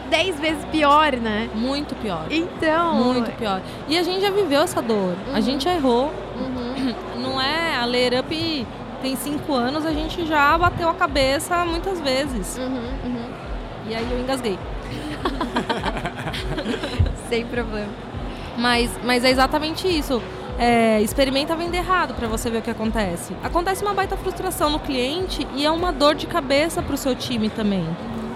10 0.09 0.39
vezes 0.39 0.65
pior, 0.65 1.13
né? 1.13 1.49
Muito 1.53 1.95
pior. 1.95 2.25
Então. 2.29 2.95
Muito 2.95 3.31
pior. 3.37 3.61
E 3.87 3.97
a 3.97 4.03
gente 4.03 4.21
já 4.21 4.31
viveu 4.31 4.61
essa 4.61 4.81
dor. 4.81 5.15
Uhum. 5.27 5.35
A 5.35 5.41
gente 5.41 5.67
errou. 5.67 6.11
Uhum. 6.35 6.95
Não 7.21 7.41
é 7.41 7.75
a 7.75 7.85
Layer 7.85 8.19
Up 8.19 8.65
tem 9.01 9.15
cinco 9.15 9.53
anos, 9.53 9.85
a 9.85 9.93
gente 9.93 10.25
já 10.25 10.57
bateu 10.57 10.89
a 10.89 10.93
cabeça 10.93 11.63
muitas 11.65 11.99
vezes. 12.01 12.57
Uhum, 12.57 12.89
uhum. 13.05 13.29
E 13.87 13.95
aí 13.95 14.07
eu 14.11 14.19
engasguei. 14.19 14.57
Sem 17.29 17.45
problema. 17.45 17.91
Mas, 18.57 18.91
mas 19.03 19.23
é 19.23 19.29
exatamente 19.29 19.87
isso. 19.87 20.21
É, 20.59 20.99
experimenta 21.01 21.55
vender 21.55 21.77
errado 21.77 22.15
para 22.15 22.27
você 22.27 22.49
ver 22.49 22.59
o 22.59 22.61
que 22.61 22.71
acontece. 22.71 23.35
Acontece 23.43 23.83
uma 23.83 23.93
baita 23.93 24.17
frustração 24.17 24.71
no 24.71 24.79
cliente 24.79 25.47
e 25.55 25.65
é 25.65 25.71
uma 25.71 25.91
dor 25.91 26.15
de 26.15 26.25
cabeça 26.25 26.81
para 26.81 26.95
o 26.95 26.97
seu 26.97 27.15
time 27.15 27.49
também. 27.49 27.85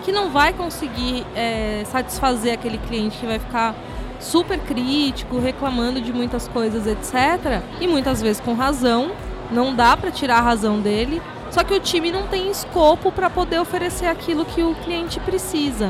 Que 0.04 0.12
não 0.12 0.30
vai 0.30 0.54
conseguir 0.54 1.26
é, 1.36 1.84
satisfazer 1.86 2.54
aquele 2.54 2.78
cliente 2.78 3.18
que 3.18 3.26
vai 3.26 3.40
ficar 3.40 3.76
super 4.20 4.60
crítico, 4.60 5.40
reclamando 5.40 6.00
de 6.00 6.14
muitas 6.14 6.48
coisas, 6.48 6.86
etc. 6.86 7.62
E 7.80 7.88
muitas 7.88 8.22
vezes 8.22 8.40
com 8.40 8.54
razão, 8.54 9.12
não 9.52 9.74
dá 9.76 9.98
para 9.98 10.12
tirar 10.12 10.38
a 10.38 10.42
razão 10.42 10.80
dele. 10.80 11.22
Só 11.50 11.64
que 11.64 11.74
o 11.74 11.80
time 11.80 12.12
não 12.12 12.28
tem 12.28 12.50
escopo 12.50 13.12
para 13.12 13.30
poder 13.30 13.60
oferecer 13.60 14.06
aquilo 14.06 14.46
que 14.46 14.64
o 14.64 14.74
cliente 14.76 15.20
precisa. 15.20 15.90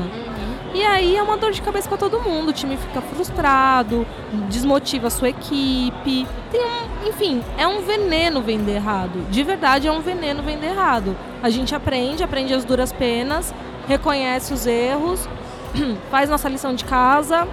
E 0.74 0.82
aí 0.82 1.16
é 1.16 1.22
uma 1.22 1.36
dor 1.36 1.52
de 1.52 1.60
cabeça 1.60 1.88
para 1.88 1.98
todo 1.98 2.20
mundo. 2.20 2.48
O 2.48 2.52
time 2.52 2.76
fica 2.76 3.00
frustrado, 3.02 4.06
desmotiva 4.48 5.08
a 5.08 5.10
sua 5.10 5.28
equipe. 5.28 6.26
Tem 6.50 6.60
um, 6.60 7.08
enfim, 7.08 7.42
é 7.58 7.66
um 7.66 7.82
veneno 7.82 8.40
vender 8.40 8.76
errado. 8.76 9.26
De 9.30 9.42
verdade, 9.42 9.86
é 9.86 9.92
um 9.92 10.00
veneno 10.00 10.42
vender 10.42 10.68
errado. 10.68 11.14
A 11.42 11.50
gente 11.50 11.74
aprende, 11.74 12.24
aprende 12.24 12.54
as 12.54 12.64
duras 12.64 12.90
penas, 12.90 13.54
reconhece 13.86 14.54
os 14.54 14.66
erros, 14.66 15.28
faz 16.10 16.30
nossa 16.30 16.48
lição 16.48 16.74
de 16.74 16.84
casa, 16.84 17.46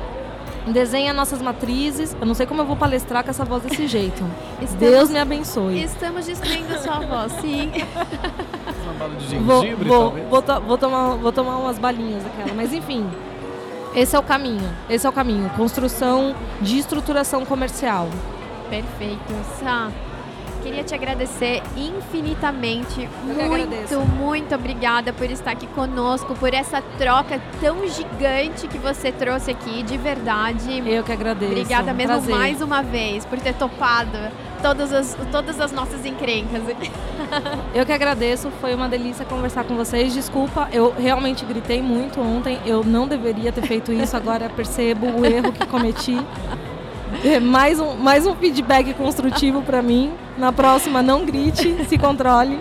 desenha 0.68 1.14
nossas 1.14 1.42
matrizes. 1.42 2.16
Eu 2.20 2.26
não 2.26 2.34
sei 2.34 2.46
como 2.46 2.62
eu 2.62 2.66
vou 2.66 2.76
palestrar 2.76 3.24
com 3.24 3.30
essa 3.30 3.46
voz 3.46 3.64
desse 3.64 3.86
jeito. 3.88 4.24
Estamos, 4.62 4.76
Deus 4.80 5.10
me 5.10 5.20
abençoe. 5.20 5.84
Estamos 5.84 6.26
destruindo 6.26 6.78
sua 6.80 7.00
voz, 7.00 7.32
sim. 7.34 7.72
Uma 8.84 8.94
bala 8.94 9.16
de 9.16 9.28
gengibre, 9.28 9.88
vou, 9.88 10.12
vou, 10.12 10.30
vou, 10.30 10.42
to, 10.42 10.62
vou, 10.62 10.78
tomar, 10.78 11.16
vou 11.16 11.32
tomar 11.32 11.58
umas 11.58 11.78
balinhas 11.78 12.24
daquela. 12.24 12.54
Mas 12.54 12.74
enfim, 12.74 13.06
esse 13.96 14.16
é 14.16 14.20
o 14.20 14.24
caminho. 14.24 14.70
Esse 14.90 15.06
é 15.06 15.10
o 15.10 15.14
caminho. 15.14 15.50
Construção 15.52 16.36
de 16.62 16.78
estruturação 16.78 17.46
comercial. 17.46 18.08
Perfeito. 18.70 19.34
Sá, 19.60 19.90
Queria 20.62 20.84
te 20.84 20.94
agradecer 20.94 21.62
infinitamente. 21.76 23.08
Eu 23.28 23.48
muito, 23.48 24.00
muito 24.18 24.56
obrigada 24.56 25.14
por 25.14 25.30
estar 25.32 25.52
aqui 25.52 25.68
conosco, 25.68 26.36
por 26.36 26.54
essa 26.54 26.82
troca 26.98 27.42
tão 27.62 27.88
gigante 27.88 28.68
que 28.68 28.78
você 28.78 29.12
trouxe 29.12 29.52
aqui, 29.52 29.84
de 29.84 29.98
verdade. 29.98 30.84
Eu 30.86 31.04
que 31.04 31.12
agradeço. 31.12 31.52
Obrigada 31.52 31.94
mesmo 31.94 32.14
Prazer. 32.14 32.36
mais 32.36 32.62
uma 32.62 32.82
vez 32.82 33.26
por 33.26 33.40
ter 33.40 33.54
topado 33.54 34.18
todas 34.62 34.92
as, 34.92 35.18
todas 35.32 35.60
as 35.60 35.72
nossas 35.72 36.06
encrencas. 36.06 36.62
Eu 37.74 37.86
que 37.86 37.92
agradeço, 37.92 38.52
foi 38.60 38.74
uma 38.74 38.90
delícia 38.90 39.24
conversar 39.24 39.64
com 39.64 39.76
vocês. 39.76 40.14
Desculpa, 40.14 40.68
eu 40.72 40.94
realmente 40.98 41.46
gritei 41.46 41.82
muito 41.82 42.20
ontem, 42.20 42.60
eu 42.66 42.84
não 42.84 43.08
deveria 43.08 43.52
ter 43.52 43.62
feito 43.62 43.92
isso, 43.94 44.18
agora 44.18 44.50
percebo 44.50 45.08
o 45.08 45.26
erro 45.26 45.52
que 45.52 45.66
cometi. 45.68 46.18
É, 47.24 47.40
mais 47.40 47.80
um, 47.80 47.96
mais 47.96 48.26
um 48.26 48.36
feedback 48.36 48.94
construtivo 48.94 49.62
para 49.62 49.82
mim. 49.82 50.12
Na 50.40 50.54
próxima, 50.54 51.04
não 51.04 51.26
grite, 51.26 51.86
se 51.86 51.98
controle. 51.98 52.58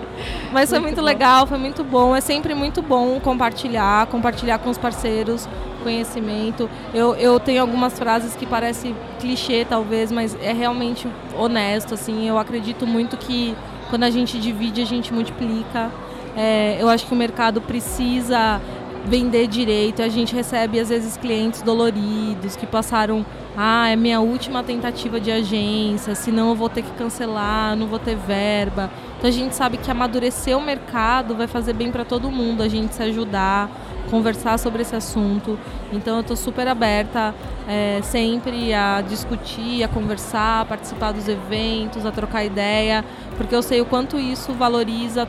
Mas 0.53 0.69
foi 0.69 0.81
muito, 0.81 0.97
muito 0.97 1.07
legal, 1.07 1.47
foi 1.47 1.59
muito 1.59 1.85
bom. 1.85 2.15
É 2.15 2.21
sempre 2.21 2.53
muito 2.53 2.83
bom 2.83 3.21
compartilhar, 3.21 4.07
compartilhar 4.07 4.59
com 4.59 4.69
os 4.69 4.77
parceiros 4.77 5.49
conhecimento. 5.85 6.69
Eu, 6.93 7.15
eu 7.15 7.39
tenho 7.39 7.61
algumas 7.61 7.97
frases 7.97 8.35
que 8.35 8.45
parecem 8.45 8.97
clichê, 9.21 9.65
talvez, 9.65 10.11
mas 10.11 10.37
é 10.43 10.53
realmente 10.53 11.07
honesto. 11.39 11.95
Assim, 11.95 12.29
eu 12.29 12.37
acredito 12.37 12.85
muito 12.85 13.17
que 13.17 13.55
quando 13.89 14.03
a 14.03 14.11
gente 14.11 14.41
divide, 14.41 14.83
a 14.83 14.87
gente 14.87 15.15
multiplica. 15.15 15.91
É, 16.37 16.77
eu 16.81 16.89
acho 16.89 17.07
que 17.07 17.13
o 17.13 17.17
mercado 17.17 17.61
precisa 17.61 18.61
vender 19.05 19.47
direito. 19.47 20.03
A 20.03 20.09
gente 20.09 20.35
recebe, 20.35 20.79
às 20.81 20.89
vezes, 20.89 21.17
clientes 21.17 21.63
doloridos 21.63 22.57
que 22.57 22.67
passaram 22.67 23.25
ah, 23.61 23.89
é 23.89 23.97
minha 23.97 24.21
última 24.21 24.63
tentativa 24.63 25.19
de 25.19 25.33
agência, 25.33 26.15
senão 26.15 26.51
eu 26.51 26.55
vou 26.55 26.69
ter 26.69 26.83
que 26.83 26.93
cancelar, 26.93 27.75
não 27.75 27.89
vou 27.89 27.99
ter 27.99 28.15
verba. 28.15 28.89
Então 29.19 29.29
a 29.29 29.33
gente 29.33 29.53
sabe 29.57 29.79
que 29.79 29.91
amadurecer 29.91 30.57
o 30.57 30.61
mercado 30.61 31.35
vai 31.35 31.49
fazer 31.49 31.73
bem 31.73 31.91
para 31.91 32.05
todo 32.05 32.31
mundo, 32.31 32.63
a 32.63 32.69
gente 32.69 32.95
se 32.95 33.03
ajudar, 33.03 33.69
conversar 34.09 34.61
sobre 34.61 34.83
esse 34.83 34.95
assunto. 34.95 35.59
Então 35.93 36.15
eu 36.15 36.21
estou 36.21 36.37
super 36.37 36.69
aberta 36.69 37.35
é, 37.67 37.99
sempre 38.05 38.73
a 38.73 39.01
discutir, 39.01 39.83
a 39.83 39.89
conversar, 39.89 40.61
a 40.61 40.65
participar 40.65 41.11
dos 41.11 41.27
eventos, 41.27 42.07
a 42.07 42.13
trocar 42.13 42.45
ideia, 42.45 43.05
porque 43.37 43.57
eu 43.57 43.63
sei 43.63 43.81
o 43.81 43.85
quanto 43.85 44.21
isso 44.21 44.53
valoriza 44.53 45.27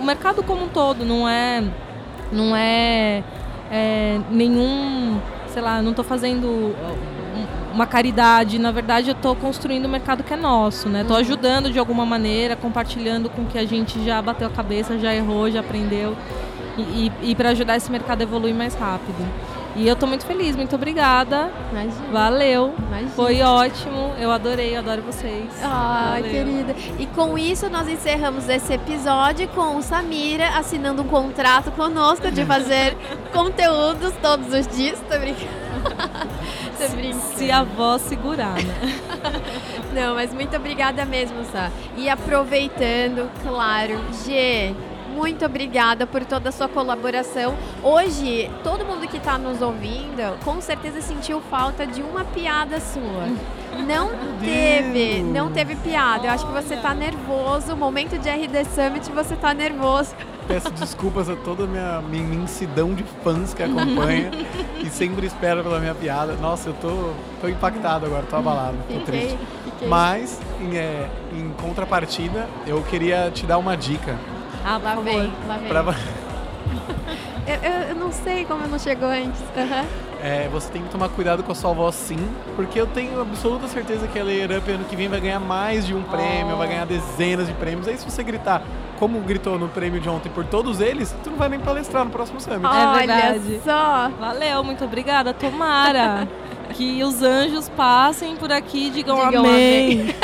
o 0.00 0.04
mercado 0.04 0.44
como 0.44 0.64
um 0.64 0.68
todo, 0.68 1.04
não 1.04 1.28
é, 1.28 1.64
não 2.34 2.54
é, 2.54 3.22
é 3.70 4.20
nenhum, 4.30 5.20
sei 5.48 5.62
lá, 5.62 5.80
não 5.80 5.90
estou 5.90 6.04
fazendo 6.04 6.74
uma 7.72 7.86
caridade. 7.86 8.58
Na 8.58 8.70
verdade, 8.70 9.10
eu 9.10 9.14
estou 9.14 9.34
construindo 9.34 9.86
um 9.86 9.90
mercado 9.90 10.22
que 10.22 10.32
é 10.32 10.36
nosso, 10.36 10.88
né? 10.88 11.02
Estou 11.02 11.16
ajudando 11.16 11.70
de 11.70 11.78
alguma 11.78 12.06
maneira, 12.06 12.56
compartilhando 12.56 13.28
com 13.28 13.44
que 13.44 13.58
a 13.58 13.64
gente 13.64 14.02
já 14.04 14.22
bateu 14.22 14.46
a 14.46 14.50
cabeça, 14.50 14.98
já 14.98 15.14
errou, 15.14 15.50
já 15.50 15.60
aprendeu. 15.60 16.16
E, 16.76 16.82
e, 17.22 17.30
e 17.30 17.34
para 17.34 17.50
ajudar 17.50 17.76
esse 17.76 17.90
mercado 17.90 18.20
a 18.20 18.24
evoluir 18.24 18.54
mais 18.54 18.74
rápido. 18.74 19.24
E 19.76 19.88
eu 19.88 19.94
estou 19.94 20.08
muito 20.08 20.24
feliz, 20.24 20.54
muito 20.54 20.74
obrigada. 20.76 21.50
Imagina. 21.72 22.12
Valeu. 22.12 22.74
Imagina. 22.86 23.10
Foi 23.10 23.42
ótimo. 23.42 24.12
Eu 24.18 24.30
adorei, 24.30 24.74
eu 24.74 24.78
adoro 24.78 25.02
vocês. 25.02 25.50
Ai, 25.62 26.22
Valeu. 26.22 26.30
querida. 26.32 26.76
E 26.98 27.06
com 27.06 27.36
isso 27.36 27.68
nós 27.68 27.88
encerramos 27.88 28.48
esse 28.48 28.72
episódio 28.72 29.48
com 29.48 29.76
o 29.76 29.82
Samira 29.82 30.50
assinando 30.56 31.02
um 31.02 31.08
contrato 31.08 31.72
conosco 31.72 32.30
de 32.30 32.44
fazer 32.44 32.96
conteúdos 33.34 34.12
todos 34.22 34.54
os 34.54 34.66
dias. 34.68 35.00
Tô 35.10 35.18
brincando. 35.18 35.64
Se 37.36 37.50
a 37.50 37.62
voz 37.64 38.02
segurar, 38.02 38.54
né? 38.54 39.00
Não, 39.92 40.14
mas 40.14 40.32
muito 40.32 40.56
obrigada 40.56 41.04
mesmo, 41.04 41.44
Sá. 41.50 41.70
E 41.96 42.08
aproveitando, 42.08 43.30
claro, 43.42 43.98
G, 44.24 44.74
muito 45.14 45.44
obrigada 45.44 46.06
por 46.06 46.24
toda 46.24 46.48
a 46.48 46.52
sua 46.52 46.68
colaboração. 46.68 47.54
Hoje, 47.82 48.50
todo 48.62 48.84
mundo 48.84 49.06
que 49.06 49.16
está 49.16 49.38
nos 49.38 49.62
ouvindo, 49.62 50.38
com 50.44 50.60
certeza 50.60 51.00
sentiu 51.00 51.40
falta 51.40 51.86
de 51.86 52.02
uma 52.02 52.24
piada 52.24 52.80
sua. 52.80 53.28
Não 53.74 54.10
teve, 54.38 55.20
não 55.20 55.50
teve 55.50 55.74
piada. 55.74 56.28
Eu 56.28 56.30
acho 56.30 56.46
que 56.46 56.52
você 56.52 56.74
está 56.74 56.94
nervoso. 56.94 57.76
Momento 57.76 58.16
de 58.16 58.28
RD 58.28 58.64
Summit, 58.66 59.10
você 59.10 59.34
está 59.34 59.52
nervoso. 59.52 60.14
Peço 60.46 60.70
desculpas 60.70 61.28
a 61.28 61.34
toda 61.34 61.64
a 61.64 61.66
minha, 61.66 62.00
minha 62.02 62.22
imensidão 62.22 62.94
de 62.94 63.02
fãs 63.24 63.52
que 63.52 63.64
acompanha 63.64 64.30
e 64.78 64.88
sempre 64.88 65.26
espera 65.26 65.60
pela 65.60 65.80
minha 65.80 65.94
piada. 65.94 66.34
Nossa, 66.34 66.68
eu 66.68 66.74
tô, 66.74 67.10
tô 67.40 67.48
impactado 67.48 68.06
agora, 68.06 68.24
tô 68.30 68.36
abalado, 68.36 68.76
tô 68.86 68.94
fiquei, 68.94 69.04
triste. 69.04 69.38
Fiquei. 69.64 69.88
Mas, 69.88 70.40
em, 70.60 70.76
é, 70.76 71.08
em 71.32 71.50
contrapartida, 71.60 72.48
eu 72.66 72.80
queria 72.82 73.30
te 73.32 73.44
dar 73.44 73.58
uma 73.58 73.76
dica. 73.76 74.16
Ah, 74.66 74.78
lá 74.82 74.94
vem, 74.94 75.30
lá 75.46 75.58
vem. 75.58 75.68
Pra... 75.68 76.23
eu, 77.46 77.88
eu, 77.88 77.94
não 77.94 78.12
sei 78.12 78.44
como 78.44 78.66
não 78.66 78.78
chegou 78.78 79.08
antes. 79.08 79.40
Uhum. 79.40 79.86
É, 80.22 80.48
você 80.48 80.70
tem 80.70 80.82
que 80.82 80.88
tomar 80.88 81.08
cuidado 81.10 81.42
com 81.42 81.52
a 81.52 81.54
sua 81.54 81.72
voz 81.72 81.94
sim, 81.94 82.28
porque 82.56 82.80
eu 82.80 82.86
tenho 82.86 83.20
absoluta 83.20 83.68
certeza 83.68 84.06
que 84.08 84.18
a 84.18 84.24
Layer 84.24 84.58
Up 84.58 84.70
ano 84.70 84.84
que 84.84 84.96
vem 84.96 85.08
vai 85.08 85.20
ganhar 85.20 85.40
mais 85.40 85.86
de 85.86 85.94
um 85.94 86.02
prêmio, 86.02 86.54
oh. 86.54 86.58
vai 86.58 86.68
ganhar 86.68 86.86
dezenas 86.86 87.46
de 87.46 87.52
prêmios. 87.54 87.86
Aí 87.86 87.98
se 87.98 88.04
você 88.04 88.22
gritar 88.22 88.62
como 88.98 89.20
gritou 89.20 89.58
no 89.58 89.68
prêmio 89.68 90.00
de 90.00 90.08
ontem 90.08 90.30
por 90.30 90.44
todos 90.44 90.80
eles, 90.80 91.14
tu 91.22 91.30
não 91.30 91.36
vai 91.36 91.48
nem 91.48 91.60
palestrar 91.60 92.04
no 92.04 92.10
próximo 92.10 92.40
Summit. 92.40 92.64
É 92.64 92.98
verdade. 92.98 93.60
só. 93.64 94.08
Valeu, 94.18 94.64
muito 94.64 94.84
obrigada. 94.84 95.34
Tomara. 95.34 96.26
que 96.72 97.04
os 97.04 97.22
anjos 97.22 97.68
passem 97.68 98.36
por 98.36 98.50
aqui 98.50 98.88
e 98.88 98.90
digam, 98.90 99.16
digam 99.26 99.44
amém. 99.44 100.00
amém. 100.00 100.14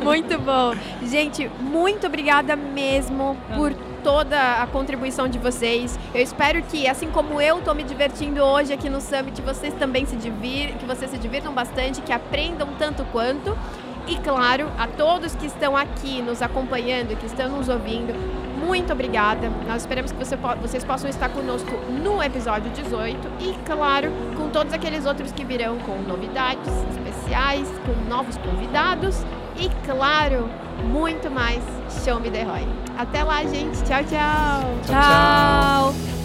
muito 0.02 0.38
bom. 0.38 0.74
Gente, 1.02 1.50
muito 1.60 2.06
obrigada 2.06 2.56
mesmo 2.56 3.36
por 3.54 3.72
toda 4.02 4.62
a 4.62 4.66
contribuição 4.66 5.28
de 5.28 5.38
vocês. 5.38 5.98
Eu 6.14 6.22
espero 6.22 6.62
que, 6.62 6.86
assim 6.86 7.10
como 7.10 7.40
eu 7.40 7.58
estou 7.58 7.74
me 7.74 7.82
divertindo 7.82 8.42
hoje 8.42 8.72
aqui 8.72 8.88
no 8.88 9.00
Summit, 9.00 9.40
vocês 9.42 9.74
também 9.74 10.06
se 10.06 10.16
divirtam, 10.16 10.78
que 10.78 10.86
vocês 10.86 11.10
se 11.10 11.18
divirtam 11.18 11.52
bastante, 11.52 12.00
que 12.00 12.12
aprendam 12.12 12.68
tanto 12.78 13.04
quanto. 13.06 13.56
E 14.06 14.16
claro, 14.16 14.68
a 14.78 14.86
todos 14.86 15.34
que 15.34 15.46
estão 15.46 15.76
aqui 15.76 16.20
nos 16.22 16.42
acompanhando, 16.42 17.16
que 17.16 17.26
estão 17.26 17.48
nos 17.48 17.68
ouvindo, 17.68 18.12
muito 18.66 18.92
obrigada. 18.92 19.50
Nós 19.66 19.82
esperamos 19.82 20.12
que 20.12 20.18
você, 20.18 20.36
vocês 20.60 20.84
possam 20.84 21.08
estar 21.08 21.28
conosco 21.28 21.70
no 22.02 22.22
episódio 22.22 22.70
18 22.70 23.28
e, 23.40 23.54
claro, 23.64 24.10
com 24.36 24.48
todos 24.48 24.72
aqueles 24.72 25.06
outros 25.06 25.32
que 25.32 25.44
virão 25.44 25.78
com 25.78 25.96
novidades 26.02 26.72
especiais, 26.90 27.68
com 27.86 28.08
novos 28.08 28.36
convidados 28.38 29.24
e, 29.56 29.68
claro, 29.86 30.48
muito 30.80 31.30
mais 31.30 31.62
Show 32.04 32.20
Me 32.20 32.30
The 32.30 32.44
Roy. 32.44 32.66
Até 32.98 33.22
lá, 33.22 33.42
gente. 33.44 33.82
Tchau, 33.84 34.02
tchau. 34.04 34.74
Tchau. 34.86 35.92
tchau. 35.94 36.19